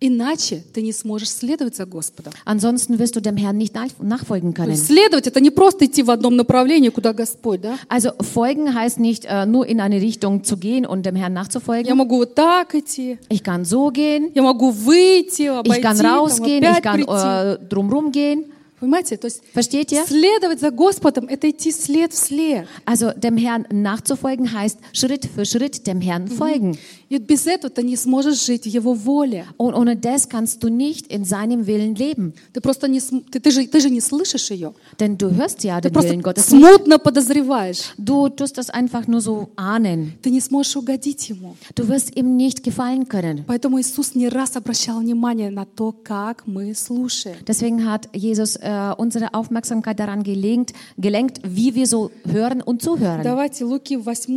Иначе 0.00 0.62
ты 0.74 0.82
не 0.82 0.92
сможешь 0.92 1.30
следовать 1.30 1.74
за 1.74 1.86
Господом. 1.86 2.34
Ansonsten 2.44 2.98
wirst 2.98 3.16
du 3.16 3.20
dem 3.22 3.38
Herrn 3.38 3.56
nicht 3.56 3.74
nach- 3.74 3.88
nachfolgen 4.02 4.52
То 4.52 4.62
können. 4.62 4.72
есть 4.72 4.88
следовать 4.88 5.26
это 5.26 5.40
не 5.40 5.48
просто 5.50 5.86
идти 5.86 6.02
в 6.02 6.10
одном 6.10 6.36
направлении, 6.36 6.90
куда 6.90 7.14
Господь, 7.14 7.62
да? 7.62 7.78
Also 7.88 8.10
folgen 8.20 8.74
heißt 8.74 8.98
nicht 9.00 9.24
äh, 9.24 9.46
nur 9.46 9.66
in 9.66 9.80
eine 9.80 9.98
Richtung 10.02 10.44
zu 10.44 10.58
gehen 10.58 10.84
und 10.84 11.06
dem 11.06 11.16
Herrn 11.16 11.32
Я 11.32 11.40
nachzufolgen. 11.42 11.96
могу 11.96 12.16
вот 12.18 12.34
так 12.34 12.74
идти, 12.74 13.18
Ich 13.30 13.42
kann 13.42 13.64
so 13.64 13.88
gehen, 13.90 14.30
я 14.34 14.42
могу 14.42 14.70
выйти, 14.70 15.48
обойти, 15.48 15.78
ich 15.80 15.82
kann 15.82 15.96
там, 15.96 16.06
rausgehen, 16.18 16.62
ich 16.62 16.68
опять 16.68 16.82
kann 16.82 16.96
прийти. 16.96 17.10
äh, 17.10 17.58
drumrum 17.66 18.12
gehen. 18.12 18.44
Понимаете? 18.78 19.16
То 19.16 19.24
есть 19.28 19.40
Versteht 19.54 19.90
ihr? 19.92 20.04
следовать 20.06 20.60
за 20.60 20.70
Господом – 20.70 21.28
это 21.30 21.48
идти 21.48 21.72
след 21.72 22.12
в 22.12 22.18
след. 22.18 22.66
Also 22.84 23.14
dem 23.18 23.38
Herrн 23.38 23.64
nachzufolgen 23.70 24.52
heißt 24.52 24.78
Schritt 24.92 25.24
für 25.34 25.46
Schritt 25.46 25.86
dem 25.86 26.02
Herrn 26.02 26.28
folgen. 26.28 26.76
И 26.99 26.99
Вот 27.11 27.21
без 27.23 27.45
этого 27.47 27.69
ты 27.69 27.83
не 27.83 27.95
сможешь 27.95 28.45
жить 28.45 28.63
в 28.63 28.67
Его 28.69 28.93
воле. 28.93 29.45
Und 29.57 29.73
ohne 29.75 29.95
das 29.95 30.27
kannst 30.29 30.63
du 30.63 30.69
nicht 30.69 31.07
in 31.07 31.23
seinem 31.25 31.65
Willen 31.67 31.95
leben. 31.95 32.33
Ты 32.53 32.61
просто 32.61 32.87
не, 32.87 32.99
ты, 32.99 33.39
ты 33.39 33.51
же, 33.51 33.67
ты 33.67 33.79
же 33.79 33.89
не 33.89 34.01
слышишь 34.01 34.51
ее. 34.51 34.73
Denn 34.99 35.17
du 35.17 35.29
hörst 35.35 35.63
ja 35.63 35.79
Ты 35.81 35.89
den 35.89 36.01
Willen 36.03 36.21
Gottes 36.21 36.47
смутно 36.47 36.97
подозреваешь. 36.99 37.93
Du 37.97 38.29
tust 38.29 38.57
das 38.57 38.69
einfach 38.69 39.07
nur 39.07 39.21
so 39.21 39.49
ahnen. 39.55 40.13
Ты 40.21 40.29
не 40.31 40.41
сможешь 40.41 40.75
угодить 40.75 41.29
Ему. 41.29 41.55
Du 41.75 41.87
wirst 41.87 42.15
ihm 42.15 42.35
nicht 42.37 42.63
gefallen 42.63 43.07
können. 43.07 43.43
Поэтому 43.47 43.79
Иисус 43.79 44.15
не 44.15 44.29
раз 44.29 44.55
обращал 44.55 44.99
внимание 44.99 45.49
на 45.51 45.65
то, 45.65 45.91
как 45.91 46.47
мы 46.47 46.73
слушаем. 46.75 47.35
Deswegen 47.47 47.85
hat 47.85 48.09
Jesus 48.13 48.55
äh, 48.57 48.93
unsere 48.97 49.33
Aufmerksamkeit 49.33 49.99
daran 49.99 50.23
gelenkt, 50.23 50.73
gelenkt, 50.97 51.39
wie 51.43 51.75
wir 51.75 51.87
so 51.87 52.11
hören 52.25 52.61
und 52.61 52.81
zuhören. 52.81 53.23
Давайте 53.23 53.65
Луки 53.65 53.97
8 53.97 54.27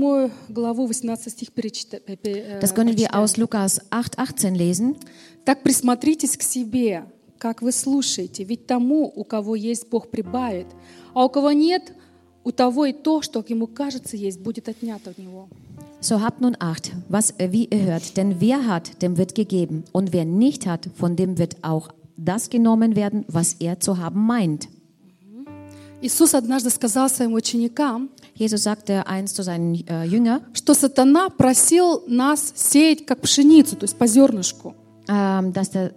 главу 0.49 0.87
18 0.89 1.33
стих 1.33 1.49
перечита- 1.53 2.01
пе- 2.01 2.17
пе- 2.17 2.45
э, 2.47 2.61
Das 2.64 2.74
können 2.74 2.98
wir 2.98 3.08
прочитаем. 3.08 3.24
aus 3.24 3.38
Lukas 3.38 3.82
8, 3.90 4.18
18 4.20 4.56
lesen. 4.56 4.96
Так 5.46 5.64
присмотритесь 5.64 6.38
к 6.38 6.44
себе, 6.44 7.06
как 7.38 7.62
вы 7.62 7.72
слушаете, 7.72 8.44
ведь 8.44 8.68
тому, 8.68 9.12
у 9.16 9.24
кого 9.24 9.56
есть, 9.56 9.90
Бог 9.90 10.10
прибавит, 10.10 10.68
а 11.14 11.26
у 11.26 11.30
кого 11.30 11.52
нет, 11.52 11.94
у 12.44 12.52
того 12.52 12.86
и 12.86 12.94
то, 12.94 13.22
что 13.22 13.44
ему 13.48 13.68
кажется 13.68 14.18
есть, 14.18 14.40
будет 14.40 14.68
отнято 14.68 15.12
от 15.12 15.18
него. 15.18 15.48
So 16.02 16.22
habt 16.22 16.40
nun 16.40 16.56
Acht, 16.60 16.92
was 17.10 17.32
äh, 17.40 17.52
wie 17.52 17.66
ihr 17.66 17.86
hört, 17.86 18.16
denn 18.16 18.40
wer 18.40 18.66
hat, 18.68 19.02
dem 19.02 19.18
wird 19.18 19.36
gegeben, 19.36 19.84
und 19.92 20.14
wer 20.14 20.26
nicht 20.26 20.66
hat, 20.66 20.90
von 20.96 21.16
dem 21.16 21.38
wird 21.38 21.58
auch 21.62 21.90
das 22.16 22.50
genommen 22.50 22.96
werden, 22.96 23.26
was 23.28 23.54
er 23.60 23.80
zu 23.80 23.98
haben 23.98 24.26
meint. 24.26 24.68
Иисус 26.05 26.35
однажды 26.35 26.69
сказал 26.71 27.09
своим 27.09 27.33
ученикам, 27.33 28.11
Jesus 28.37 28.63
sagte 28.65 29.07
einst 29.07 29.37
zu 29.37 29.43
seinen 29.43 29.75
äh, 29.75 30.05
Jüngern, 30.05 30.43
что 30.53 30.75
сатана 30.75 31.31
просил 31.31 32.03
нас 32.07 32.53
сеять 32.55 33.07
как 33.07 33.21
пшеницу, 33.23 33.77
то 33.77 33.85
есть 33.85 33.97
по 33.97 34.07
зернышку. 34.07 34.75
ähm, 35.09 35.53
dass 35.53 35.71
der, 35.71 35.93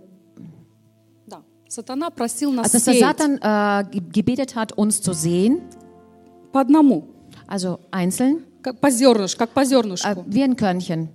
Да. 1.27 1.41
Сатана 1.67 2.09
просил 2.09 2.51
нас 2.53 2.73
also 2.73 2.79
сеять 2.79 3.01
Satan 3.01 3.37
äh, 3.41 3.83
ge- 3.91 4.01
gebetet 4.13 4.55
hat, 4.55 4.71
uns 4.77 5.01
zu 5.01 5.13
sehen, 5.13 5.61
по 6.53 6.61
одному, 6.61 7.07
also 7.47 7.79
einzeln, 7.91 8.43
как 8.61 8.79
по 8.79 8.89
зернышку, 8.89 9.39
как 9.39 9.49
по 9.49 9.61
äh, 9.61 9.65
зернышку. 9.65 10.23
wie 10.27 10.41
ein 10.43 10.55
Körnchen. 10.55 11.09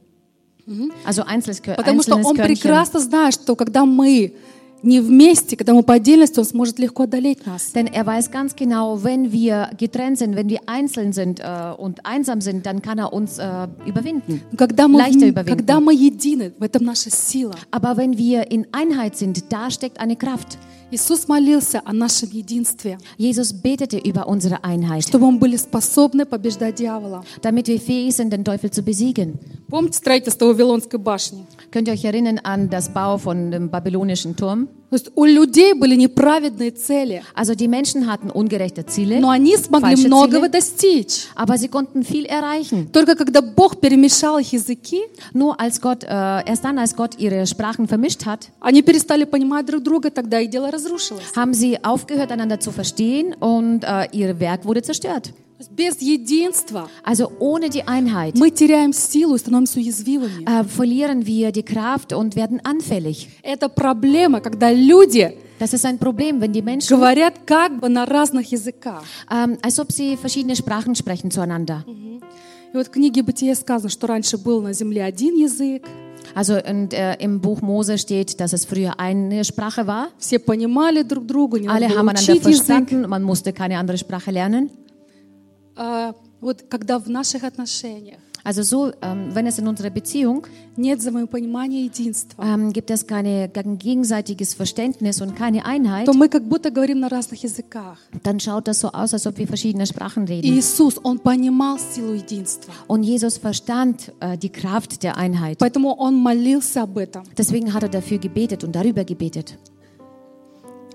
Also 1.04 1.22
einzelnes, 1.24 1.60
Потому 1.60 2.02
что 2.02 2.14
einzelnes 2.16 2.26
он 2.26 2.36
Körnchen. 2.36 2.46
прекрасно 2.46 3.00
знает, 3.00 3.34
что 3.34 3.56
когда 3.56 3.84
мы 3.86 4.34
не 4.82 5.00
вместе, 5.00 5.56
когда 5.56 5.74
мы 5.74 5.82
по 5.82 5.94
отдельности, 5.94 6.38
он 6.38 6.44
сможет 6.44 6.78
легко 6.78 7.04
одолеть 7.04 7.46
нас. 7.46 7.72
Denn 7.74 7.86
er 7.86 8.06
weiß 8.06 8.30
ganz 8.30 8.56
genau, 8.56 9.02
wenn 9.04 9.32
wir 9.32 9.70
getrennt 9.78 10.18
sind, 10.18 10.36
wenn 10.36 10.48
wir 10.48 10.60
einzeln 10.66 11.12
sind 11.12 11.40
äh, 11.40 11.72
und 11.76 12.04
einsam 12.04 12.40
sind, 12.40 12.66
dann 12.66 12.82
kann 12.82 12.98
er 12.98 13.12
uns 13.12 13.38
äh, 13.38 13.68
überwinden. 13.86 14.42
Когда 14.56 14.88
мы, 14.88 14.98
Leichter 14.98 15.26
überwinden. 15.26 15.56
когда 15.56 15.80
мы 15.80 15.94
едины, 15.94 16.52
в 16.58 16.62
этом 16.62 16.84
наша 16.84 17.10
сила. 17.10 17.54
Aber 17.70 17.96
wenn 17.96 18.18
wir 18.18 18.50
in 18.50 18.66
Einheit 18.72 19.16
sind, 19.16 19.52
da 19.52 19.70
steckt 19.70 20.00
eine 20.00 20.16
Kraft. 20.16 20.58
Иисус 20.94 21.26
молился 21.26 21.80
о 21.86 21.94
нашем 21.94 22.28
единстве, 22.30 22.98
Jesus 23.18 23.54
betete 23.54 23.96
über 23.96 24.26
unsere 24.28 24.62
Einheit, 24.62 25.08
чтобы 25.08 25.30
мы 25.30 25.38
были 25.38 25.56
способны 25.56 26.26
побеждать 26.26 26.74
дьявола. 26.74 27.24
damit 27.40 27.66
wir 27.66 27.80
fähig 27.80 28.14
sind, 28.14 28.30
den 28.30 28.44
Teufel 28.44 28.70
zu 28.70 28.82
besiegen. 28.82 29.38
Помните 29.70 29.96
строительство 29.96 30.44
Вавилонской 30.48 30.98
башни? 30.98 31.46
Könnt 31.70 31.88
ihr 31.88 31.94
euch 31.94 32.04
erinnern 32.04 32.40
an 32.44 32.68
das 32.68 32.90
Bau 32.92 33.16
von 33.16 33.50
dem 33.50 33.70
babylonischen 33.70 34.36
Turm? 34.36 34.68
То 34.90 34.96
есть 34.96 35.10
у 35.14 35.24
людей 35.24 35.72
были 35.72 35.96
неправедные 35.96 36.70
цели, 36.72 37.22
Also 37.34 37.54
die 37.54 37.66
Menschen 37.68 38.06
hatten 38.06 38.28
ungerechte 38.30 38.84
Ziele, 38.84 39.18
но 39.20 39.30
они 39.30 39.56
смогли 39.56 39.96
многого 40.06 40.48
Ziele. 40.48 40.50
достичь. 40.50 41.28
aber 41.34 41.56
sie 41.56 41.68
konnten 41.68 42.02
viel 42.02 42.26
erreichen. 42.26 42.88
Только 42.92 43.16
когда 43.16 43.40
Бог 43.40 43.80
перемешал 43.80 44.36
их 44.38 44.52
языки, 44.52 45.00
Nur 45.32 45.58
als 45.58 45.80
Gott, 45.80 46.04
äh, 46.04 46.06
erst 46.46 46.62
dann, 46.62 46.78
als 46.78 46.94
Gott 46.94 47.18
ihre 47.18 47.46
Sprachen 47.46 47.88
vermischt 47.88 48.26
hat, 48.26 48.50
они 48.60 48.82
перестали 48.82 49.24
понимать 49.24 49.64
друг 49.64 49.82
друга, 49.82 50.10
тогда 50.10 50.38
их 50.40 50.50
дело 50.50 50.66
разрушилось. 50.66 50.81
haben 51.35 51.53
sie 51.53 51.83
aufgehört, 51.83 52.31
einander 52.31 52.59
zu 52.59 52.71
verstehen 52.71 53.33
und 53.39 53.83
äh, 53.83 54.07
ihr 54.11 54.39
Werk 54.39 54.65
wurde 54.65 54.81
zerstört. 54.81 55.33
То 55.57 55.63
есть 55.63 55.71
без 55.71 56.01
единства 56.01 56.87
Also 57.03 57.31
ohne 57.39 57.69
die 57.71 57.81
Einheit 57.87 58.35
мы 58.35 58.51
теряем 58.51 58.93
силу 58.93 59.33
и 59.35 59.39
становимся 59.39 59.79
уязвимыми. 59.79 60.45
äh, 60.45 60.63
verlieren 60.63 61.25
wir 61.25 61.51
die 61.51 61.63
Kraft 61.63 62.13
und 62.13 62.35
werden 62.35 62.59
anfällig. 62.63 63.27
Это 63.41 63.67
проблема, 63.67 64.39
когда 64.39 64.71
люди 64.71 65.33
Das 65.59 65.73
ist 65.73 65.83
ein 65.87 65.97
Problem, 65.97 66.39
wenn 66.39 66.53
die 66.53 66.61
Menschen, 66.61 66.95
говорят 66.95 67.33
как 67.47 67.79
бы 67.79 67.89
на 67.89 68.05
разных 68.05 68.51
языках. 68.51 69.03
ähm, 69.31 69.57
als 69.63 69.79
ob 69.79 69.91
sie 69.91 70.15
verschiedene 70.15 70.55
Sprachen 70.55 70.93
sprechen 70.93 71.31
zueinander. 71.31 71.83
И 71.87 72.77
вот 72.77 72.87
в 72.87 72.91
книге 72.91 73.23
Бытия 73.23 73.55
сказано, 73.55 73.89
что 73.89 74.05
раньше 74.05 74.37
был 74.37 74.61
на 74.61 74.73
земле 74.73 75.03
один 75.03 75.35
язык, 75.35 75.87
Also 76.35 76.53
und, 76.63 76.93
äh, 76.93 77.15
im 77.15 77.41
Buch 77.41 77.61
Mose 77.61 77.97
steht, 77.97 78.39
dass 78.39 78.53
es 78.53 78.65
früher 78.65 78.99
eine 78.99 79.43
Sprache 79.43 79.87
war. 79.87 80.09
все 80.19 80.37
понимали 80.39 81.01
друг 81.03 81.25
друга, 81.25 81.59
не 81.59 81.67
надо 81.67 81.77
Alle 81.85 81.87
было 81.89 81.97
haben 81.99 82.09
einander 82.09 82.21
учить 82.33 82.45
язык. 82.45 82.55
verstanden, 82.55 83.09
man 83.09 83.23
musste 83.23 83.53
keine 83.53 83.77
andere 83.79 83.97
Sprache 83.97 84.31
lernen. 84.31 84.69
А, 85.75 86.13
вот 86.41 86.65
когда 86.69 86.99
в 86.99 87.09
наших 87.09 87.43
отношениях 87.43 88.19
Also 88.43 88.63
so, 88.63 88.93
ähm, 89.01 89.35
wenn 89.35 89.45
es 89.45 89.59
in 89.59 89.67
unserer 89.67 89.89
Beziehung 89.89 90.47
нет 90.77 90.99
взаимопонимания 90.99 91.83
единства, 91.83 92.41
ähm, 92.45 92.71
gibt 92.71 92.89
es 92.91 93.05
keine, 93.05 93.49
kein 93.49 93.77
gegenseitiges 93.77 94.53
Verständnis 94.53 95.19
und 95.19 95.35
keine 95.35 95.65
Einheit, 95.65 96.05
то 96.05 96.13
мы 96.13 96.29
как 96.29 96.43
будто 96.47 96.71
говорим 96.71 97.01
на 97.01 97.09
разных 97.09 97.43
языках. 97.43 97.97
dann 98.23 98.39
schaut 98.39 98.69
das 98.69 98.79
so 98.79 98.89
aus, 98.93 99.13
als 99.13 99.27
ob 99.27 99.37
wir 99.37 99.47
verschiedene 99.47 99.85
Sprachen 99.85 100.25
И 100.27 100.39
reden. 100.39 100.57
Иисус, 100.57 100.97
Он 101.03 101.19
понимал 101.19 101.77
силу 101.77 102.13
единства. 102.13 102.73
Und 102.87 103.03
Jesus 103.03 103.37
verstand 103.37 104.13
äh, 104.21 104.37
die 104.37 104.49
Kraft 104.49 105.03
der 105.03 105.17
Einheit. 105.17 105.57
Поэтому 105.57 105.93
Он 105.97 106.15
молился 106.15 106.83
об 106.83 106.97
этом. 106.97 107.23
Deswegen 107.37 107.73
hat 107.73 107.83
er 107.83 107.89
dafür 107.89 108.17
gebetet 108.17 108.63
und 108.63 108.73
darüber 108.73 109.03
gebetet. 109.03 109.57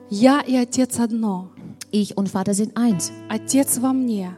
Я 0.08 0.40
и 0.40 0.56
Отец 0.56 0.98
одно. 0.98 1.50
Ich 1.90 2.16
und 2.16 2.30
Vater 2.30 2.54
sind 2.54 2.78
eins. 2.78 3.12
Отец 3.28 3.78
во 3.78 3.92
мне, 3.92 4.30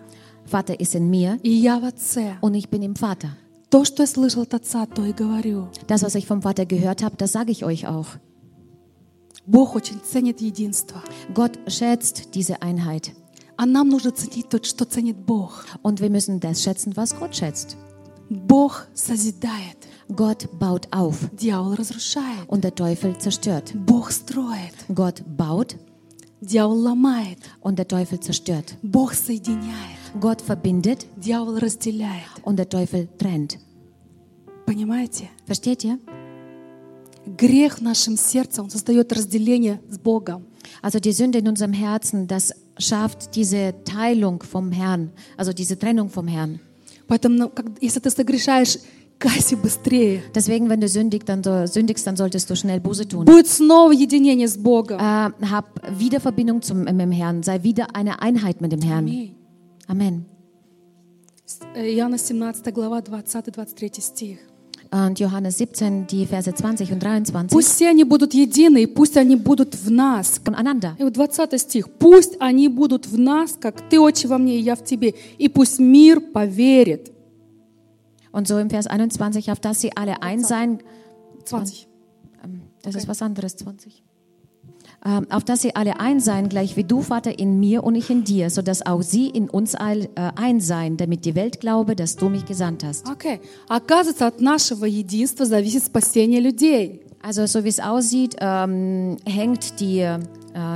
Vater 0.48 0.78
ist 0.80 0.94
in 0.94 1.08
mir 1.10 1.38
и 1.42 1.50
я 1.50 1.78
в 1.78 1.84
Отце. 1.84 2.36
und 2.40 2.54
ich 2.54 2.68
bin 2.68 2.82
im 2.82 2.94
Vater. 2.96 3.30
То, 3.70 3.84
что 3.84 4.02
я 4.02 4.06
слышал 4.06 4.42
от 4.42 4.54
Отца, 4.54 4.86
то 4.86 5.04
и 5.04 5.12
говорю. 5.12 5.68
Das, 5.88 6.02
was 6.02 6.14
ich 6.14 6.26
vom 6.26 6.42
Vater 6.42 6.64
gehört 6.66 7.02
habe, 7.02 7.16
das 7.16 7.32
sage 7.32 7.50
ich 7.50 7.64
euch 7.64 7.86
auch. 7.86 8.06
Бог 9.46 9.74
очень 9.74 10.00
ценит 10.02 10.40
единство. 10.40 11.02
Gott 11.34 11.58
schätzt 11.66 12.34
diese 12.34 12.62
Einheit. 12.62 13.12
А 13.56 13.66
нам 13.66 13.88
нужно 13.88 14.10
ценить 14.10 14.48
то, 14.48 14.58
что 14.62 14.84
ценит 14.84 15.16
Бог. 15.16 15.64
Und 15.82 16.00
wir 16.00 16.10
müssen 16.10 16.40
das 16.40 16.62
schätzen, 16.62 16.96
was 16.96 17.16
Gott 17.18 17.36
schätzt. 17.36 17.76
Бог 18.30 18.86
созидает, 18.94 19.76
Gott 20.08 20.48
baut 20.58 20.88
auf 20.92 21.16
дьявол 21.32 21.74
разрушает. 21.74 22.48
und 22.48 22.64
der 22.64 22.74
Teufel 22.74 23.16
zerstört. 23.18 23.72
Бог 23.74 24.10
строит, 24.10 24.74
Gott 24.88 25.22
baut 25.36 25.76
дьявол 26.40 26.78
ломает. 26.80 27.38
und 27.60 27.78
der 27.78 27.86
Teufel 27.86 28.18
zerstört. 28.20 28.76
Бог 28.82 29.12
соединяет, 29.14 29.97
Gott 30.20 30.40
verbindet 30.40 31.06
дьявол 31.16 31.58
разделяет. 31.58 32.24
und 32.44 32.56
der 32.58 32.68
Teufel 32.68 33.08
trennt. 33.18 33.58
Понимаете? 34.66 35.28
Versteht 35.46 35.84
ihr? 35.84 35.98
Грех 37.26 37.78
в 37.78 37.82
нашем 37.82 38.16
сердце, 38.16 38.62
он 38.62 38.70
создает 38.70 39.12
разделение 39.12 39.80
с 39.88 39.98
Богом. 39.98 40.44
Also 40.82 40.98
die 41.00 41.12
Sünde 41.12 41.38
in 41.38 41.48
unserem 41.48 41.72
Herzen, 41.72 42.26
das 42.26 42.52
schafft 42.78 43.34
diese 43.34 43.74
Teilung 43.84 44.42
vom 44.42 44.72
Herrn, 44.72 45.10
also 45.36 45.52
diese 45.52 45.78
Trennung 45.78 46.10
vom 46.10 46.28
Herrn. 46.28 46.60
Поэтому, 47.06 47.36
ну, 47.38 47.48
как- 47.48 47.66
если 47.80 48.00
ты 48.00 48.10
согрешаешь, 48.10 48.78
кайся 49.18 49.56
быстрее. 49.56 50.22
Deswegen, 50.34 50.68
wenn 50.68 50.80
du 50.80 50.88
sündigst, 50.88 51.28
dann, 51.28 51.42
so- 51.42 51.66
sündigst, 51.66 52.06
dann 52.06 52.16
solltest 52.16 52.48
du 52.50 52.56
schnell 52.56 52.80
Buße 52.80 53.06
tun. 53.08 53.24
Будет 53.24 53.46
снова 53.46 53.92
единение 53.92 54.48
с 54.48 54.56
Богом. 54.58 54.98
Äh, 54.98 55.30
hab 55.50 55.80
wieder 55.98 56.20
Verbindung 56.20 56.60
zum, 56.62 56.80
mit 56.84 57.00
dem 57.00 57.10
Herrn, 57.12 57.42
sei 57.42 57.62
wieder 57.62 57.94
eine 57.94 58.20
Einheit 58.20 58.60
mit 58.60 58.72
dem 58.72 58.82
Herrn. 58.82 59.06
Аминь. 59.06 59.34
Amen. 59.89 60.23
Э, 61.73 61.89
Иоанна 61.95 62.17
17 62.17 62.71
глава 62.73 62.99
20-23 63.01 64.01
стих. 64.01 64.37
Und 64.91 65.19
Johannes 65.19 65.57
17, 65.57 66.07
die 66.07 66.25
Verse 66.25 66.51
20 66.51 66.91
und 66.91 66.99
23 66.99 67.51
Пусть 67.51 67.69
все 67.69 67.89
они 67.89 68.03
будут 68.03 68.33
едины, 68.33 68.83
и 68.83 68.87
пусть 68.87 69.17
они 69.17 69.35
будут 69.35 69.75
в 69.75 69.91
нас. 69.91 70.41
voneinander. 70.43 70.95
И 70.97 71.03
вот 71.03 71.13
20 71.13 71.59
стих. 71.59 71.89
Пусть 71.99 72.37
они 72.39 72.69
будут 72.69 73.05
в 73.07 73.17
нас, 73.19 73.55
как 73.59 73.87
ты, 73.89 73.99
Отче, 73.99 74.27
во 74.27 74.37
мне, 74.37 74.57
и 74.57 74.61
я 74.61 74.75
в 74.75 74.83
тебе. 74.83 75.13
И 75.37 75.47
пусть 75.49 75.79
мир 75.79 76.19
поверит. 76.21 77.11
Und 78.31 78.47
so 78.47 78.59
im 78.59 78.69
Vers 78.69 78.85
21, 78.87 79.51
auf 79.51 79.59
dass 79.59 79.81
sie 79.81 79.95
alle 79.95 80.21
eins 80.21 80.47
sein, 80.47 80.79
20. 81.45 81.87
ähm, 82.43 82.61
das 82.83 82.95
ist 82.95 83.07
was 83.07 83.21
anderes, 83.21 83.55
20. 83.57 84.03
Ähm, 85.06 85.26
auf 85.30 85.44
dass 85.44 85.60
sie 85.60 85.76
alle 85.76 86.00
eins 86.00 86.24
seien, 86.24 86.48
gleich 86.48 86.76
wie 86.76 86.84
du, 86.84 87.02
Vater, 87.02 87.38
in 87.38 87.60
mir 87.60 87.84
und 87.84 87.94
ich 87.94 88.08
in 88.08 88.24
dir, 88.24 88.48
so 88.48 88.62
dass 88.62 88.86
auch 88.86 89.02
sie 89.02 89.28
in 89.28 89.50
uns 89.50 89.74
all, 89.74 90.04
äh, 90.14 90.30
eins 90.34 90.66
seien, 90.66 90.96
damit 90.96 91.26
die 91.26 91.34
Welt 91.34 91.60
glaube, 91.60 91.94
dass 91.94 92.16
du 92.16 92.30
mich 92.30 92.46
gesandt 92.46 92.84
hast. 92.84 93.06
Окей. 93.06 93.40
Оказывается, 93.68 94.26
от 94.26 94.40
нашего 94.40 94.86
единства 94.86 95.44
зависит 95.44 95.84
спасение 95.84 96.40
людей. 96.40 97.02
Also 97.20 97.46
so 97.46 97.64
wie 97.64 97.68
es 97.68 97.80
aussieht, 97.80 98.36
ähm, 98.40 99.18
hängt 99.26 99.78
die, 99.80 100.00
äh, 100.00 100.20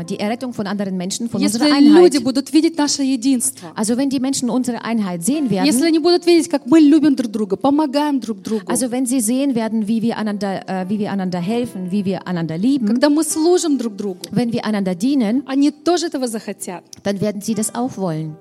die 0.08 0.18
Errettung 0.18 0.52
von 0.52 0.66
anderen 0.66 0.96
Menschen 0.96 1.28
von 1.30 1.40
Если 1.40 1.60
unserer 1.60 1.80
люди 1.80 2.16
Einheit. 2.18 2.24
будут 2.24 2.52
видеть 2.52 2.76
наше 2.76 3.04
единство, 3.04 3.70
Also 3.76 3.96
wenn 3.96 4.10
die 4.10 4.18
Menschen 4.18 4.50
unsere 4.50 4.84
Einheit 4.84 5.24
sehen 5.24 5.50
werden, 5.50 5.66
если 5.66 5.86
они 5.86 6.00
будут 6.00 6.26
видеть, 6.26 6.48
как 6.50 6.66
мы 6.66 6.80
любим 6.80 7.14
друг 7.14 7.30
друга, 7.30 7.56
помогаем 7.56 8.18
друг 8.18 8.42
другу, 8.42 8.64
also 8.66 8.90
wenn 8.90 9.06
sie 9.06 9.20
sehen 9.20 9.54
werden, 9.54 9.86
wie 9.86 10.02
wir 10.02 10.16
einander, 10.16 10.68
äh, 10.68 10.88
wie 10.88 10.98
wir 10.98 11.12
einander 11.12 11.38
helfen, 11.38 11.92
wie 11.92 12.04
wir 12.04 12.26
einander 12.26 12.58
lieben, 12.58 12.86
когда 12.88 13.08
мы 13.08 13.22
служим 13.22 13.78
друг 13.78 13.94
другу, 13.96 14.18
wenn 14.32 14.52
wir 14.52 14.64
einander 14.64 14.96
dienen, 14.96 15.44
они 15.46 15.70
тоже 15.70 16.06
этого 16.08 16.26
захотят. 16.26 16.82
dann 17.04 17.20
werden 17.20 17.40
sie 17.40 17.54
das 17.54 17.72
auch 17.72 17.96
wollen. 17.96 18.34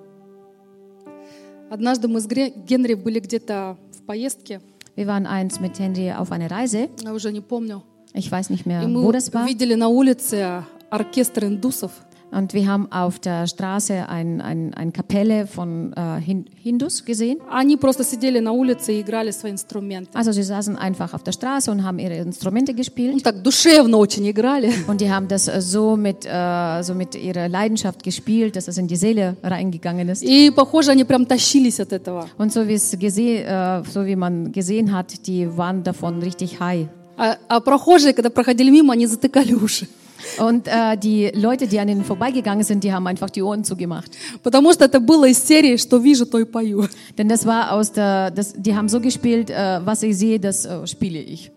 Однажды 1.69 2.07
мы 2.07 2.19
с 2.21 2.25
Гре- 2.27 2.53
Генри 2.65 2.93
были 2.95 3.19
где-то 3.19 3.77
в 3.91 4.01
поездке, 4.05 4.61
Wir 4.95 5.05
waren 5.05 5.27
eins 5.27 5.59
mit 5.59 5.77
Henry 5.77 6.11
auf 6.11 6.31
einer 6.31 6.49
Reise. 6.49 6.89
я 7.03 7.13
уже 7.13 7.31
не 7.31 7.41
помню, 7.41 7.83
Ich 8.15 8.31
weiß 8.31 8.49
nicht 8.49 8.65
mehr, 8.65 8.81
и 8.81 8.85
wo 8.88 9.03
мы 9.03 9.11
das 9.13 9.31
war. 9.33 9.45
видели 9.45 9.75
на 9.75 9.89
улице 9.89 10.63
оркестр 10.91 11.45
индусов. 11.45 11.91
Und 12.29 12.53
wir 12.53 12.67
haben 12.67 12.91
auf 12.91 13.19
der 13.19 13.47
Straße 13.47 14.09
ein, 14.09 14.41
ein, 14.41 14.73
ein 14.73 14.91
Kapelle 14.91 15.47
von 15.47 15.93
äh, 15.93 16.19
Hin- 16.19 16.45
Hindus 16.61 17.05
gesehen. 17.05 17.38
Они 17.49 17.77
просто 17.77 18.03
сидели 18.03 18.39
на 18.39 18.51
улице 18.51 18.97
и 18.97 19.01
играли 19.01 19.31
свои 19.31 19.51
инструменты. 19.51 20.09
Also 20.13 20.33
sie 20.33 20.43
saßen 20.43 20.75
einfach 20.75 21.13
auf 21.13 21.23
der 21.23 21.31
Straße 21.31 21.71
und 21.71 21.85
haben 21.85 21.99
ihre 21.99 22.15
Instrumente 22.17 22.73
gespielt. 22.73 23.13
Ну, 23.13 23.19
так 23.21 23.41
душевно 23.41 23.95
очень 23.95 24.29
играли. 24.29 24.73
Und 24.88 24.99
die 24.99 25.09
haben 25.09 25.29
das 25.29 25.47
äh, 25.47 25.61
so 25.61 25.95
mit, 25.95 26.25
äh, 26.25 26.81
so 26.83 26.93
mit 26.95 27.15
ihrer 27.15 27.47
Leidenschaft 27.47 28.03
gespielt, 28.03 28.57
dass 28.57 28.67
es 28.67 28.77
in 28.77 28.88
die 28.88 28.97
Seele 28.97 29.38
reingegangen 29.41 30.09
ist. 30.09 30.21
И, 30.21 30.51
похоже, 30.51 30.91
они 30.91 31.05
прям 31.05 31.25
тащились 31.25 31.79
от 31.79 31.93
этого. 31.93 32.27
Und 32.38 32.51
so 32.51 32.67
wie, 32.67 32.73
es 32.73 32.91
gese 32.99 33.45
äh, 33.45 33.83
so 33.89 34.05
wie 34.05 34.17
man 34.17 34.51
gesehen 34.51 34.91
hat, 34.91 35.27
die 35.27 35.47
waren 35.57 35.81
davon 35.81 36.19
richtig 36.21 36.59
high. 36.59 36.89
А, 37.15 37.38
а 37.47 37.61
прохожие, 37.61 38.11
когда 38.11 38.29
проходили 38.29 38.69
мимо, 38.69 38.91
они 38.91 39.07
затыкали 39.07 39.53
уши. 39.53 39.88
Und 40.39 40.67
äh, 40.67 40.97
die 40.97 41.31
Leute, 41.33 41.67
die 41.67 41.79
an 41.79 41.89
ihnen 41.89 42.03
vorbeigegangen 42.03 42.63
sind, 42.63 42.83
die 42.83 42.91
haben 42.91 43.07
einfach 43.07 43.29
die 43.29 43.41
Ohren 43.41 43.63
zugemacht. 43.63 44.11
Потому 44.43 44.73
что 44.73 44.85
это 44.85 44.99
было 44.99 45.27
из 45.27 45.43
серии 45.43 45.77
«Что 45.77 45.97
вижу, 45.97 46.25
то 46.25 46.39
и 46.39 46.45
пою». 46.45 46.88
Denn 47.17 47.29
das 47.29 47.45
war 47.45 47.71
aus 47.71 47.91
der, 47.91 48.31
das, 48.31 48.53
die 48.53 48.75
haben 48.75 48.89
so 48.89 48.99
gespielt, 48.99 49.49
äh, 49.49 49.79
was 49.83 50.03
ich 50.03 50.17
sehe, 50.17 50.39
das 50.39 50.65
äh, 50.65 50.85
spiele 50.88 51.19
ich. 51.19 51.51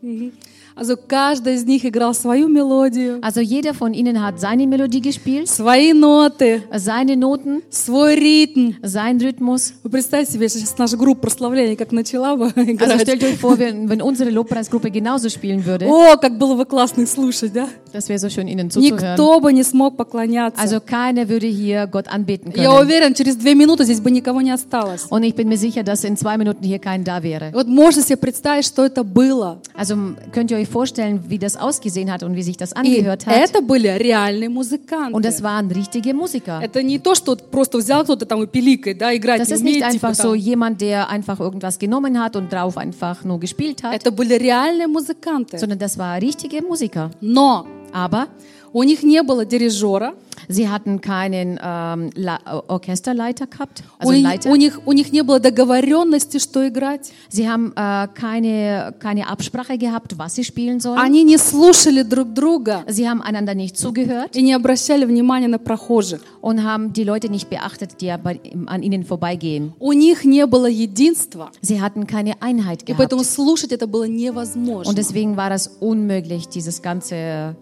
Also 0.75 0.97
каждый 0.97 1.55
из 1.55 1.63
них 1.63 1.85
играл 1.85 2.13
свою 2.13 2.47
мелодию, 2.49 3.19
Also 3.21 3.39
jeder 3.41 3.73
von 3.73 3.93
ihnen 3.93 4.21
hat 4.21 4.39
seine 4.39 4.65
Melodie 4.67 4.99
gespielt, 5.01 5.47
свои 5.47 5.93
ноты, 5.93 6.63
seine 6.75 7.15
Noten, 7.15 7.61
свой 7.69 8.15
ритм. 8.15 8.73
sein 8.83 9.17
Rhythmus. 9.21 9.73
Вы 9.83 9.89
представьте 9.89 10.33
себе, 10.33 10.49
сейчас 10.49 10.77
наша 10.77 10.97
группа 10.97 11.21
прославления 11.21 11.75
как 11.77 11.91
начала 11.93 12.35
бы 12.35 12.47
Also 12.47 12.71
играть. 12.71 13.01
stellt 13.07 13.23
euch 13.23 13.37
vor, 13.37 13.57
wenn, 13.57 13.87
wenn 13.89 14.01
unsere 14.01 14.29
Lobpreisgruppe 14.31 14.89
genauso 14.91 15.29
spielen 15.29 15.65
würde, 15.65 15.87
О, 15.87 16.17
как 16.17 16.37
было 16.37 16.55
бы 16.55 16.65
классно 16.65 17.03
их 17.03 17.09
слушать, 17.09 17.53
да? 17.53 17.69
das 17.93 18.09
wäre 18.09 18.19
so 18.19 18.29
schön, 18.29 18.47
ihnen 18.49 18.69
zuzuhören. 18.69 19.13
Никто 19.13 19.39
бы 19.39 19.53
не 19.53 19.63
смог 19.63 19.95
поклоняться. 19.95 20.61
Also 20.61 20.81
keiner 20.81 21.29
würde 21.29 21.47
hier 21.47 21.87
Gott 21.87 22.09
anbeten 22.09 22.51
Я 22.53 22.71
können. 22.71 22.81
уверен, 22.85 23.13
через 23.13 23.37
две 23.37 23.55
минуты 23.55 23.85
здесь 23.85 24.01
бы 24.01 24.11
никого 24.11 24.41
не 24.41 24.51
осталось. 24.51 25.05
Und 25.09 25.23
ich 25.23 25.35
bin 25.35 25.47
mir 25.47 25.57
sicher, 25.57 25.83
dass 25.83 26.03
in 26.03 26.17
zwei 26.17 26.37
Minuten 26.37 26.63
hier 26.65 26.79
kein 26.79 27.05
da 27.05 27.23
wäre. 27.23 27.51
Вот 27.53 27.67
можно 27.67 28.01
себе 28.01 28.17
представить, 28.17 28.65
что 28.65 28.83
это 28.83 29.05
было. 29.05 29.61
Also 29.73 29.95
könnt 30.33 30.51
ihr 30.51 30.57
euch 30.57 30.64
vorstellen, 30.66 31.20
wie 31.28 31.38
das 31.38 31.56
ausgesehen 31.56 32.10
hat 32.10 32.22
und 32.22 32.36
wie 32.36 32.42
sich 32.42 32.56
das 32.56 32.72
И 32.72 32.74
angehört 32.76 33.26
hat. 33.26 33.34
это 33.36 33.60
были 33.62 33.88
реальные 33.88 34.48
Und 34.48 34.54
музыканты. 34.54 35.20
das 35.22 35.42
waren 35.42 35.70
richtige 35.70 36.14
Musiker. 36.14 36.60
Это 36.62 36.82
не 36.82 36.98
то, 36.98 37.14
что 37.14 37.32
вот 37.32 37.50
просто 37.50 37.78
взял 37.78 38.04
кто-то 38.04 38.26
там 38.26 38.42
и 38.42 38.46
пиликает, 38.46 38.98
да, 38.98 39.14
играть 39.14 39.40
Das 39.40 39.48
не 39.48 39.54
ist 39.56 39.62
nicht 39.62 39.76
умеет, 39.82 39.92
типа 39.92 40.08
einfach 40.08 40.14
so 40.14 40.30
там. 40.32 40.38
jemand, 40.38 40.80
der 40.80 41.08
einfach 41.08 41.40
irgendwas 41.40 41.78
genommen 41.78 42.18
hat 42.20 42.36
und 42.36 42.52
drauf 42.52 42.76
einfach 42.76 43.24
nur 43.24 43.38
gespielt 43.40 43.82
hat, 43.82 43.94
Это 43.94 44.10
были 44.10 44.34
реальные 44.34 44.86
музыканты. 44.88 45.58
sondern 45.58 45.78
das 45.78 45.96
war 45.98 46.20
richtige 46.20 46.62
Musiker. 46.62 47.10
Но 47.20 47.66
Aber 47.92 48.28
у 48.74 48.82
них 48.82 49.02
не 49.02 49.22
было 49.22 49.44
дирижера, 49.44 50.14
sie 50.48 50.68
hatten 50.68 51.00
keinen 51.00 51.58
ähm, 51.62 52.10
La 52.14 52.38
Orchesterleiter 52.68 53.46
gehabt, 53.46 53.82
у, 54.00 54.02
also 54.08 54.12
них- 54.12 54.24
Leiter. 54.24 54.50
у 54.50 54.56
них, 54.56 54.80
у 54.86 54.92
них 54.92 55.12
не 55.12 55.22
было 55.22 55.38
договоренности, 55.40 56.38
что 56.38 56.66
играть. 56.66 57.12
Sie 57.30 57.48
haben 57.48 57.72
äh, 57.76 58.08
keine, 58.14 58.94
keine 59.00 59.28
Absprache 59.28 59.76
gehabt, 59.78 60.18
was 60.18 60.34
sie 60.36 60.44
spielen 60.44 60.80
sollen. 60.80 60.98
Они 60.98 61.22
не 61.24 61.36
слушали 61.38 62.02
друг 62.02 62.32
друга 62.32 62.84
Sie 62.88 63.08
haben 63.08 63.22
einander 63.22 63.54
nicht 63.54 63.76
zugehört 63.76 64.34
и 64.36 64.42
не 64.42 64.52
обращали 64.54 65.04
внимания 65.04 65.48
на 65.48 65.58
прохожих. 65.58 66.20
und 66.40 66.62
haben 66.64 66.92
die 66.92 67.04
Leute 67.04 67.28
nicht 67.28 67.50
beachtet, 67.50 68.00
die 68.00 68.12
bei, 68.22 68.40
an 68.66 68.82
ihnen 68.82 69.04
vorbeigehen. 69.04 69.72
У 69.78 69.92
них 69.92 70.24
не 70.24 70.46
было 70.46 70.66
единства, 70.68 71.50
Sie 71.62 71.80
hatten 71.80 72.06
keine 72.06 72.40
Einheit 72.40 72.82
и 72.82 72.86
gehabt. 72.86 72.98
поэтому 72.98 73.24
слушать 73.24 73.72
это 73.72 73.86
было 73.86 74.04
невозможно. 74.08 74.88
Und 74.90 74.96
deswegen 74.96 75.36
war 75.36 75.50
es 75.52 75.68
unmöglich, 75.80 76.48
dieses 76.48 76.82
Ganze 76.82 77.14
äh, 77.14 77.54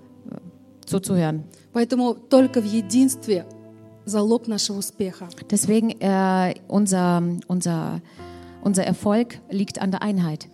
zuzuhören. 0.92 1.44
Поэтому 1.72 2.14
только 2.14 2.60
в 2.60 2.64
единстве 2.64 3.46
залог 4.04 4.46
нашего 4.48 4.78
успеха. 4.78 5.28
Deswegen 5.50 5.90
äh, 6.00 6.54
unser, 6.66 7.22
unser, 7.46 8.00
unser 8.62 8.84
Erfolg 8.84 9.38
liegt 9.50 9.80
an 9.80 9.90
der 9.90 10.02
Einheit. 10.02 10.48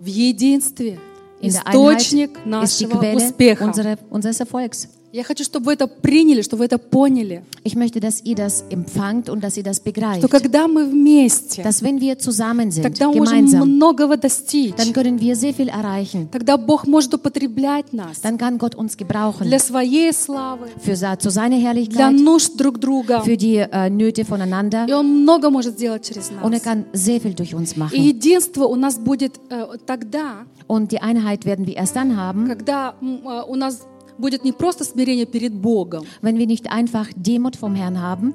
В 0.00 0.06
единстве 0.06 0.98
In 1.40 1.52
der 1.52 1.66
Einheit 1.66 2.00
источник 2.00 2.30
ist 2.36 2.44
die 2.44 2.48
нашего 2.48 2.98
Quelle 2.98 3.16
успеха. 3.16 3.64
unsere, 3.64 3.98
unseres 4.10 4.40
Erfolgs. 4.40 4.88
Я 5.11 5.23
хочу, 5.23 5.43
чтобы 5.43 5.65
вы 5.65 5.73
это 5.73 5.87
приняли, 5.87 6.43
чтобы 6.43 6.59
вы 6.59 6.65
это 6.65 6.77
поняли. 6.77 7.43
Ich 7.63 7.75
möchte, 7.75 7.99
dass 7.99 8.21
ihr 8.23 8.35
das 8.35 8.63
empfangt 8.69 9.27
und 9.27 9.43
dass 9.43 9.57
ihr 9.57 9.63
das 9.63 9.79
begreift. 9.79 10.19
Что 10.19 10.27
когда 10.27 10.67
мы 10.67 10.85
вместе, 10.85 11.63
Dass 11.63 11.81
wenn 11.81 11.99
wir 11.99 12.19
zusammen 12.19 12.69
sind, 12.69 12.83
тогда 12.83 13.07
мы 13.09 13.17
можем 13.17 13.37
gemeinsam, 13.39 13.67
многого 13.75 14.17
достичь. 14.17 14.75
dann 14.75 14.93
können 14.93 15.19
wir 15.19 15.35
sehr 15.35 15.55
viel 15.55 15.69
erreichen. 15.69 16.29
Тогда 16.31 16.57
Бог 16.57 16.85
может 16.85 17.11
употреблять 17.15 17.91
нас 17.91 18.21
Dann 18.21 18.37
kann 18.37 18.59
Gott 18.59 18.75
uns 18.75 18.97
gebrauchen 18.97 19.47
для 19.47 19.57
своей 19.57 20.13
славы, 20.13 20.67
für 20.79 20.93
zu 21.17 21.31
seiner 21.31 21.57
для 21.57 21.69
Herrlichkeit, 21.69 22.11
нужд 22.13 22.55
друг 22.57 22.79
друга. 22.79 23.21
für 23.23 23.35
die 23.35 23.57
äh, 23.57 23.89
Nöte 23.89 24.25
voneinander 24.25 24.85
И 24.87 24.93
Он 24.93 25.23
много 25.23 25.49
может 25.49 25.73
сделать 25.73 26.03
через 26.07 26.29
und 26.29 26.53
er 26.53 26.59
нас. 26.59 26.61
kann 26.61 26.85
sehr 26.93 27.19
viel 27.19 27.33
durch 27.33 27.55
uns 27.55 27.73
И 27.75 27.79
machen. 27.79 27.95
единство 27.99 28.65
у 28.67 28.75
нас 28.75 28.99
будет 28.99 29.39
э, 29.49 29.65
тогда, 29.87 30.45
Und 30.67 30.91
die 30.91 30.99
Einheit 31.01 31.45
werden 31.45 31.65
wir 31.65 31.77
erst 31.77 31.95
dann 31.95 32.15
haben, 32.15 32.47
когда 32.47 32.93
э, 33.01 33.43
у 33.47 33.55
нас 33.55 33.87
будет 34.18 34.44
не 34.44 34.52
просто 34.52 34.84
смирение 34.84 35.26
перед 35.26 35.52
Богом. 35.52 36.04
wenn 36.22 36.36
wir 36.38 36.46
nicht 36.46 36.70
einfach 36.70 37.08
Demut 37.16 37.56
vom 37.56 37.74
Herrn 37.74 38.00
haben, 38.00 38.34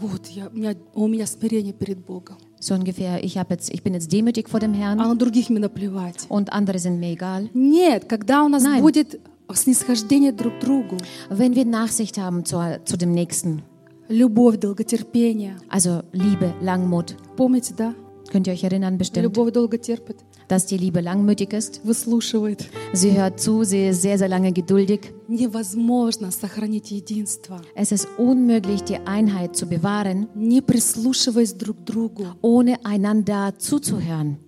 Вот, 0.00 0.26
я, 0.28 0.46
у, 0.46 0.56
меня, 0.56 0.74
у 0.94 1.08
меня 1.08 1.26
смирение 1.26 1.72
перед 1.72 1.98
Богом. 2.06 2.36
so 2.60 2.74
ungefähr, 2.74 3.22
ich, 3.24 3.36
hab 3.36 3.50
jetzt, 3.50 3.68
ich 3.72 3.82
bin 3.82 3.94
jetzt 3.94 4.12
demütig 4.12 4.48
vor 4.48 4.60
dem 4.60 4.72
А 4.74 4.76
Herrn 4.76 4.98
на 4.98 5.14
других 5.16 5.48
мне 5.50 5.58
наплевать. 5.60 6.26
und 6.28 6.52
andere 6.52 6.78
sind 6.78 7.00
mir 7.00 7.10
egal. 7.16 7.48
Нет, 7.54 8.04
когда 8.08 8.44
у 8.44 8.48
нас 8.48 8.62
Nein. 8.64 8.80
будет 8.80 9.20
снисхождение 9.52 10.30
друг 10.32 10.58
к 10.58 10.60
другу, 10.64 10.96
Wenn 11.30 11.54
wir 11.56 11.64
Nachsicht 11.64 12.16
haben 12.18 12.44
zu, 12.44 12.58
zu 12.84 12.96
dem 12.96 13.12
Nächsten, 13.12 13.62
любовь, 14.08 14.58
долготерпение. 14.58 15.56
also 15.68 16.02
Liebe, 16.12 16.54
Langmut, 16.62 17.16
Помните, 17.36 17.74
да? 17.76 17.94
könnt 18.30 18.46
ihr 18.46 18.52
euch 18.52 18.62
erinnern 18.64 18.98
bestimmt, 18.98 19.22
Любовь 19.24 19.52
долго 19.52 19.78
терпит, 19.78 20.16
dass 20.48 20.64
die 20.64 20.78
Liebe 20.78 21.00
langmütig 21.02 21.52
ist. 21.52 21.80
выслушивает. 21.84 22.70
Sie 22.94 23.12
hört 23.12 23.38
zu, 23.38 23.64
sie 23.64 23.88
ist 23.88 24.00
sehr, 24.02 24.16
sehr 24.16 24.28
lange 24.28 24.50
geduldig. 24.52 25.12
Невозможно 25.28 26.30
сохранить 26.30 26.90
единство, 26.90 27.60
Es 27.74 27.92
ist 27.92 28.08
unmöglich, 28.16 28.82
die 28.82 28.96
Einheit 29.06 29.56
zu 29.56 29.66
bewahren, 29.66 30.28
не 30.34 30.62
прислушиваясь 30.62 31.52
друг 31.52 31.76
к 31.78 31.84
другу. 31.84 32.24
ohne 32.40 32.78
einander 32.84 33.52
zuzuhören. 33.58 34.38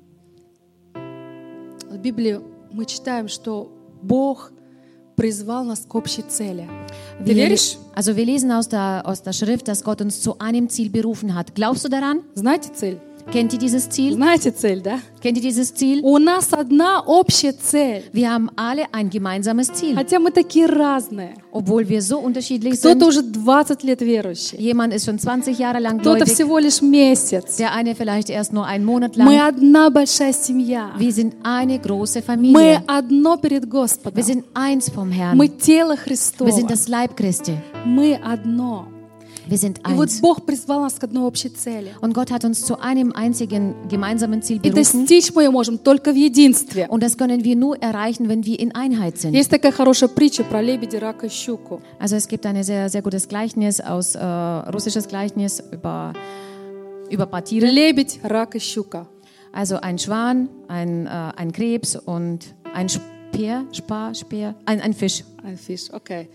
В 1.91 1.99
Библии 1.99 2.41
мы 2.73 2.87
читаем, 2.87 3.29
что 3.29 3.71
Бог 4.03 4.53
призвал 5.17 5.65
нас 5.65 5.81
к 5.87 5.95
общей 5.95 6.23
цели. 6.23 6.67
Ты 7.19 7.33
Wir, 7.33 7.35
веришь? 7.35 7.77
also 7.95 8.17
wir 8.17 8.25
lesen 8.25 8.51
aus 8.53 8.69
der, 8.69 9.03
aus 9.05 9.23
der 9.23 9.33
Schrift, 9.35 9.69
dass 9.69 9.85
Gott 9.85 10.01
uns 10.01 10.23
zu 10.23 10.39
einem 10.39 10.69
Ziel 10.71 10.89
berufen 10.89 11.35
hat. 11.35 11.55
Glaubst 11.55 11.85
du 11.85 11.89
daran? 11.91 12.21
Знаете 12.35 12.71
цель? 12.73 13.01
Kennt 13.32 13.52
ihr 13.54 13.60
dieses 13.60 13.90
Ziel? 13.90 14.14
Знаете 14.14 14.52
цель, 14.52 14.82
да? 14.82 15.00
Kennt 15.22 15.38
ihr 15.38 15.42
dieses 15.44 15.74
Ziel? 15.74 16.00
У 16.04 16.18
нас 16.20 16.54
одна 16.54 17.02
общая 17.06 17.52
цель. 17.54 18.04
Wir 18.14 18.30
haben 18.30 18.50
alle 18.56 18.86
ein 18.94 19.10
gemeinsames 19.10 19.74
Ziel, 19.74 19.96
Хотя 19.96 20.20
мы 20.20 20.32
такие 20.32 20.68
разные. 20.68 21.34
obwohl 21.52 21.90
wir 21.90 22.02
so 22.02 22.20
unterschiedlich 22.20 22.80
Кто-то 22.80 23.00
sind. 23.00 23.04
уже 23.04 23.22
20 23.34 23.84
лет 23.84 24.02
верующий, 24.02 24.58
Jemand 24.60 24.94
ist 24.94 25.06
schon 25.06 25.18
20 25.20 25.58
Jahre 25.60 25.80
lang 25.80 26.00
кто-то 26.00 26.26
всего 26.26 26.60
лишь 26.60 26.82
месяц. 26.82 27.58
der 27.58 27.74
eine 27.74 27.96
vielleicht 27.96 28.30
erst 28.30 28.54
nur 28.54 28.66
einen 28.66 28.86
Monat 28.86 29.18
Мы 29.18 29.36
lang. 29.36 29.48
одна 29.48 29.90
большая 29.90 30.32
семья. 30.32 30.92
Wir 30.98 31.12
sind 31.12 31.34
eine 31.44 31.80
große 31.80 32.20
Мы 32.20 32.24
Familie. 32.26 32.84
одно 32.88 33.38
перед 33.38 33.64
Wir 33.66 33.70
Господом. 33.70 34.24
sind 34.24 34.46
eins 34.54 34.90
vom 34.90 35.12
Herrn. 35.12 35.36
Мы 35.38 35.50
тело 35.50 35.96
Wir 35.96 35.98
Христово. 35.98 36.52
sind 36.52 36.70
das 36.70 36.88
Leib 36.88 37.18
Christi. 37.18 37.58
Мы 37.86 38.18
одно. 38.24 38.86
Wir 39.49 39.59
sind 39.59 39.79
И 39.79 39.95
вот 39.95 40.09
eins. 40.09 40.21
Бог 40.21 40.45
призвал 40.47 40.81
нас 40.81 40.95
к 40.95 41.05
одной 41.05 41.25
общей 41.25 41.49
цели. 41.49 41.95
Und 42.01 42.13
Gott 42.15 42.31
hat 42.31 42.45
uns 42.45 42.63
zu 42.63 42.79
einem 42.79 43.13
einzigen 43.13 43.75
gemeinsamen 43.89 44.43
Ziel 44.43 44.59
И 44.63 44.71
berufen. 44.71 45.07
достичь 45.07 45.35
мы 45.35 45.45
ее 45.45 45.51
можем 45.51 45.79
только 45.79 46.13
в 46.13 46.17
единстве. 46.17 46.87
Und 46.89 47.03
das 47.03 47.17
können 47.17 47.43
wir 47.45 47.57
nur 47.57 47.77
erreichen, 47.83 48.29
wenn 48.29 48.45
wir 48.45 48.59
in 48.59 48.75
Einheit 48.75 49.19
sind. 49.19 49.35
Есть 49.35 49.51
такая 49.51 49.73
хорошая 49.73 50.09
притча 50.09 50.45
про 50.45 50.61
лебедя, 50.63 51.01
рака 51.01 51.27
и 51.27 51.29
щуку. 51.31 51.81
Also 51.99 52.17
es 52.17 52.29
gibt 52.29 52.45
ein 52.47 52.63
sehr, 52.63 52.89
sehr 52.89 53.03
gutes 53.03 53.29
Gleichnis 53.29 53.81
aus 53.81 54.15
äh, 54.15 54.25
russisches 54.25 55.09
Gleichnis 55.09 55.63
über, 55.73 56.13
über 57.11 57.25
ein 57.25 57.31
paar 57.31 57.45
Tiere. 57.45 57.67
Лебедь, 57.67 58.21
рак 58.23 58.55
и 58.55 58.59
щука. 58.59 59.07
Also 59.53 59.81
ein 59.81 59.99
Schwan, 59.99 60.49
ein, 60.69 61.07
äh, 61.07 61.11
ein 61.11 61.51
Krebs 61.53 61.97
und 61.97 62.55
ein 62.73 62.89
Speer, 62.89 63.65
Spar, 63.73 64.15
Speer, 64.15 64.55
ein, 64.65 64.81
ein 64.81 64.93
Fisch. 64.93 65.25
Ein 65.43 65.57
Fisch, 65.57 65.93
окей. 65.93 66.29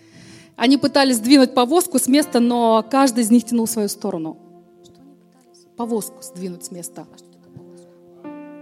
Они 0.60 0.76
пытались 0.76 1.16
сдвинуть 1.16 1.54
повозку 1.54 1.98
с 1.98 2.06
места, 2.06 2.38
но 2.38 2.84
каждый 2.90 3.24
из 3.24 3.30
них 3.30 3.46
тянул 3.46 3.66
свою 3.66 3.88
сторону. 3.88 4.36
Повозку 5.78 6.22
сдвинуть 6.22 6.66
с 6.66 6.70
места. 6.70 7.06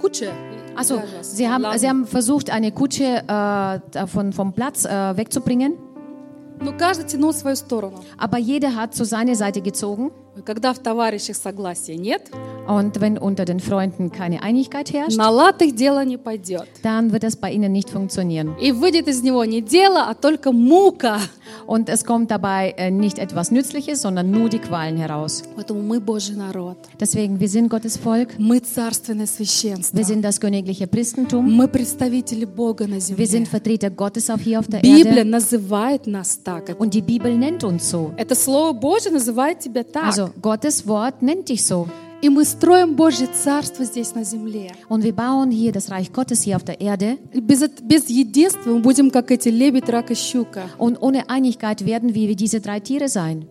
Куча. 0.01 0.33
Also 0.77 1.03
sie 1.23 1.49
haben, 1.49 1.65
sie 1.77 1.89
haben 1.89 2.07
versucht, 2.07 2.51
eine 2.51 2.71
Kutsche 2.71 3.25
äh, 3.27 3.81
davon, 3.91 4.33
vom 4.33 4.53
Platz 4.53 4.85
äh, 4.85 5.17
wegzubringen, 5.17 5.77
Но 6.61 6.73
каждый 6.73 7.07
тянул 7.09 7.33
свою 7.33 7.57
сторону. 7.57 8.05
aber 8.17 8.39
jeder 8.39 8.77
hat 8.77 8.95
zu 8.95 9.05
seiner 9.05 9.35
Seite 9.35 9.61
gezogen. 9.61 10.13
Когда 10.45 10.73
в 10.73 10.79
товарищах 10.79 11.37
согласия 11.37 11.97
нет, 11.97 12.31
Und 12.68 13.02
wenn 13.02 13.18
unter 13.18 13.44
den 13.44 13.60
Freunden 13.60 14.10
keine 14.14 14.42
Einigkeit 14.42 14.94
herrscht, 14.94 15.18
на 15.18 15.30
лад 15.30 15.62
их 15.62 15.76
дело 15.76 16.06
не 16.06 16.16
пойдет. 16.16 16.66
dann 16.82 17.12
wird 17.12 17.24
das 17.24 17.36
bei 17.36 17.52
ihnen 17.52 17.74
nicht 17.74 17.90
funktionieren. 17.90 18.56
И 18.62 18.72
выйдет 18.72 19.10
из 19.10 19.22
него 19.22 19.44
не 19.44 19.60
дело, 19.62 20.08
а 20.08 20.14
только 20.14 20.54
мука. 20.54 21.20
Und 21.68 21.90
es 21.90 22.06
kommt 22.06 22.32
dabei 22.32 22.74
äh, 22.78 22.90
nicht 22.90 23.20
etwas 23.20 23.52
Nützliches, 23.52 24.02
sondern 24.02 24.32
nur 24.32 24.48
die 24.48 24.60
Qualen 24.60 24.96
heraus. 24.96 25.44
Поэтому 25.58 25.82
мы 25.82 26.00
Божий 26.00 26.38
народ. 26.38 26.78
Deswegen, 27.02 27.42
wir 27.42 27.50
sind 27.50 27.68
Gottes 27.70 27.98
Volk, 27.98 28.30
Мы 28.40 28.60
царственное 28.60 29.26
священство. 29.28 29.98
wir 29.98 30.06
sind 30.06 30.24
das 30.24 30.40
königliche 30.40 30.88
Priestentum, 30.88 31.46
Мы 31.46 31.68
представители 31.68 32.46
Бога 32.46 32.88
на 32.88 32.96
wir 32.96 33.02
земле. 33.02 33.26
sind 33.26 33.48
Vertreter 33.50 33.90
Gottes 33.90 34.30
auf 34.30 34.40
hier 34.40 34.60
auf 34.60 34.68
der 34.68 34.80
Библия 34.80 35.18
Erde 35.18 35.26
называет 35.30 36.08
нас 36.08 36.40
так. 36.42 36.80
und 36.80 36.94
die 36.94 37.02
Bibel 37.02 37.38
nennt 37.38 37.66
uns 37.66 37.90
so. 37.92 38.14
Это 38.16 38.36
Слово 38.36 38.72
Божье 38.72 39.12
называет 39.12 39.60
тебя 39.60 39.84
так. 39.84 40.06
Also 40.06 40.30
Gottes 40.42 40.88
Wort 40.88 41.22
nennt 41.22 41.50
dich 41.50 41.66
so. 41.66 41.90
И 42.21 42.29
мы 42.29 42.45
строим 42.45 42.97
Божье 42.97 43.29
Царство 43.29 43.85
здесь 43.85 44.13
на 44.15 44.25
земле. 44.25 44.73
Und 44.89 45.05
wir 45.05 45.15
bauen 45.15 45.53
hier 45.53 45.71
das 45.71 45.89
Reich 45.89 46.13
Gottes 46.13 46.43
hier 46.43 46.57
auf 46.57 46.65
der 46.65 46.81
Erde. 46.81 47.19
Без, 47.33 47.63
без 47.83 48.09
единства 48.09 48.71
мы 48.71 48.81
будем 48.81 49.11
как 49.11 49.31
эти 49.31 49.51
лебедь, 49.51 49.89
рак 49.89 50.11
и 50.11 50.15
щука. 50.15 50.69
Und 50.79 51.01
ohne 51.01 51.31
Einigkeit 51.31 51.87
werden 51.87 52.15
wir 52.15 52.29
wie 52.29 52.35
diese 52.35 52.61
drei 52.61 52.81
Tiere 52.81 53.09
sein. 53.09 53.47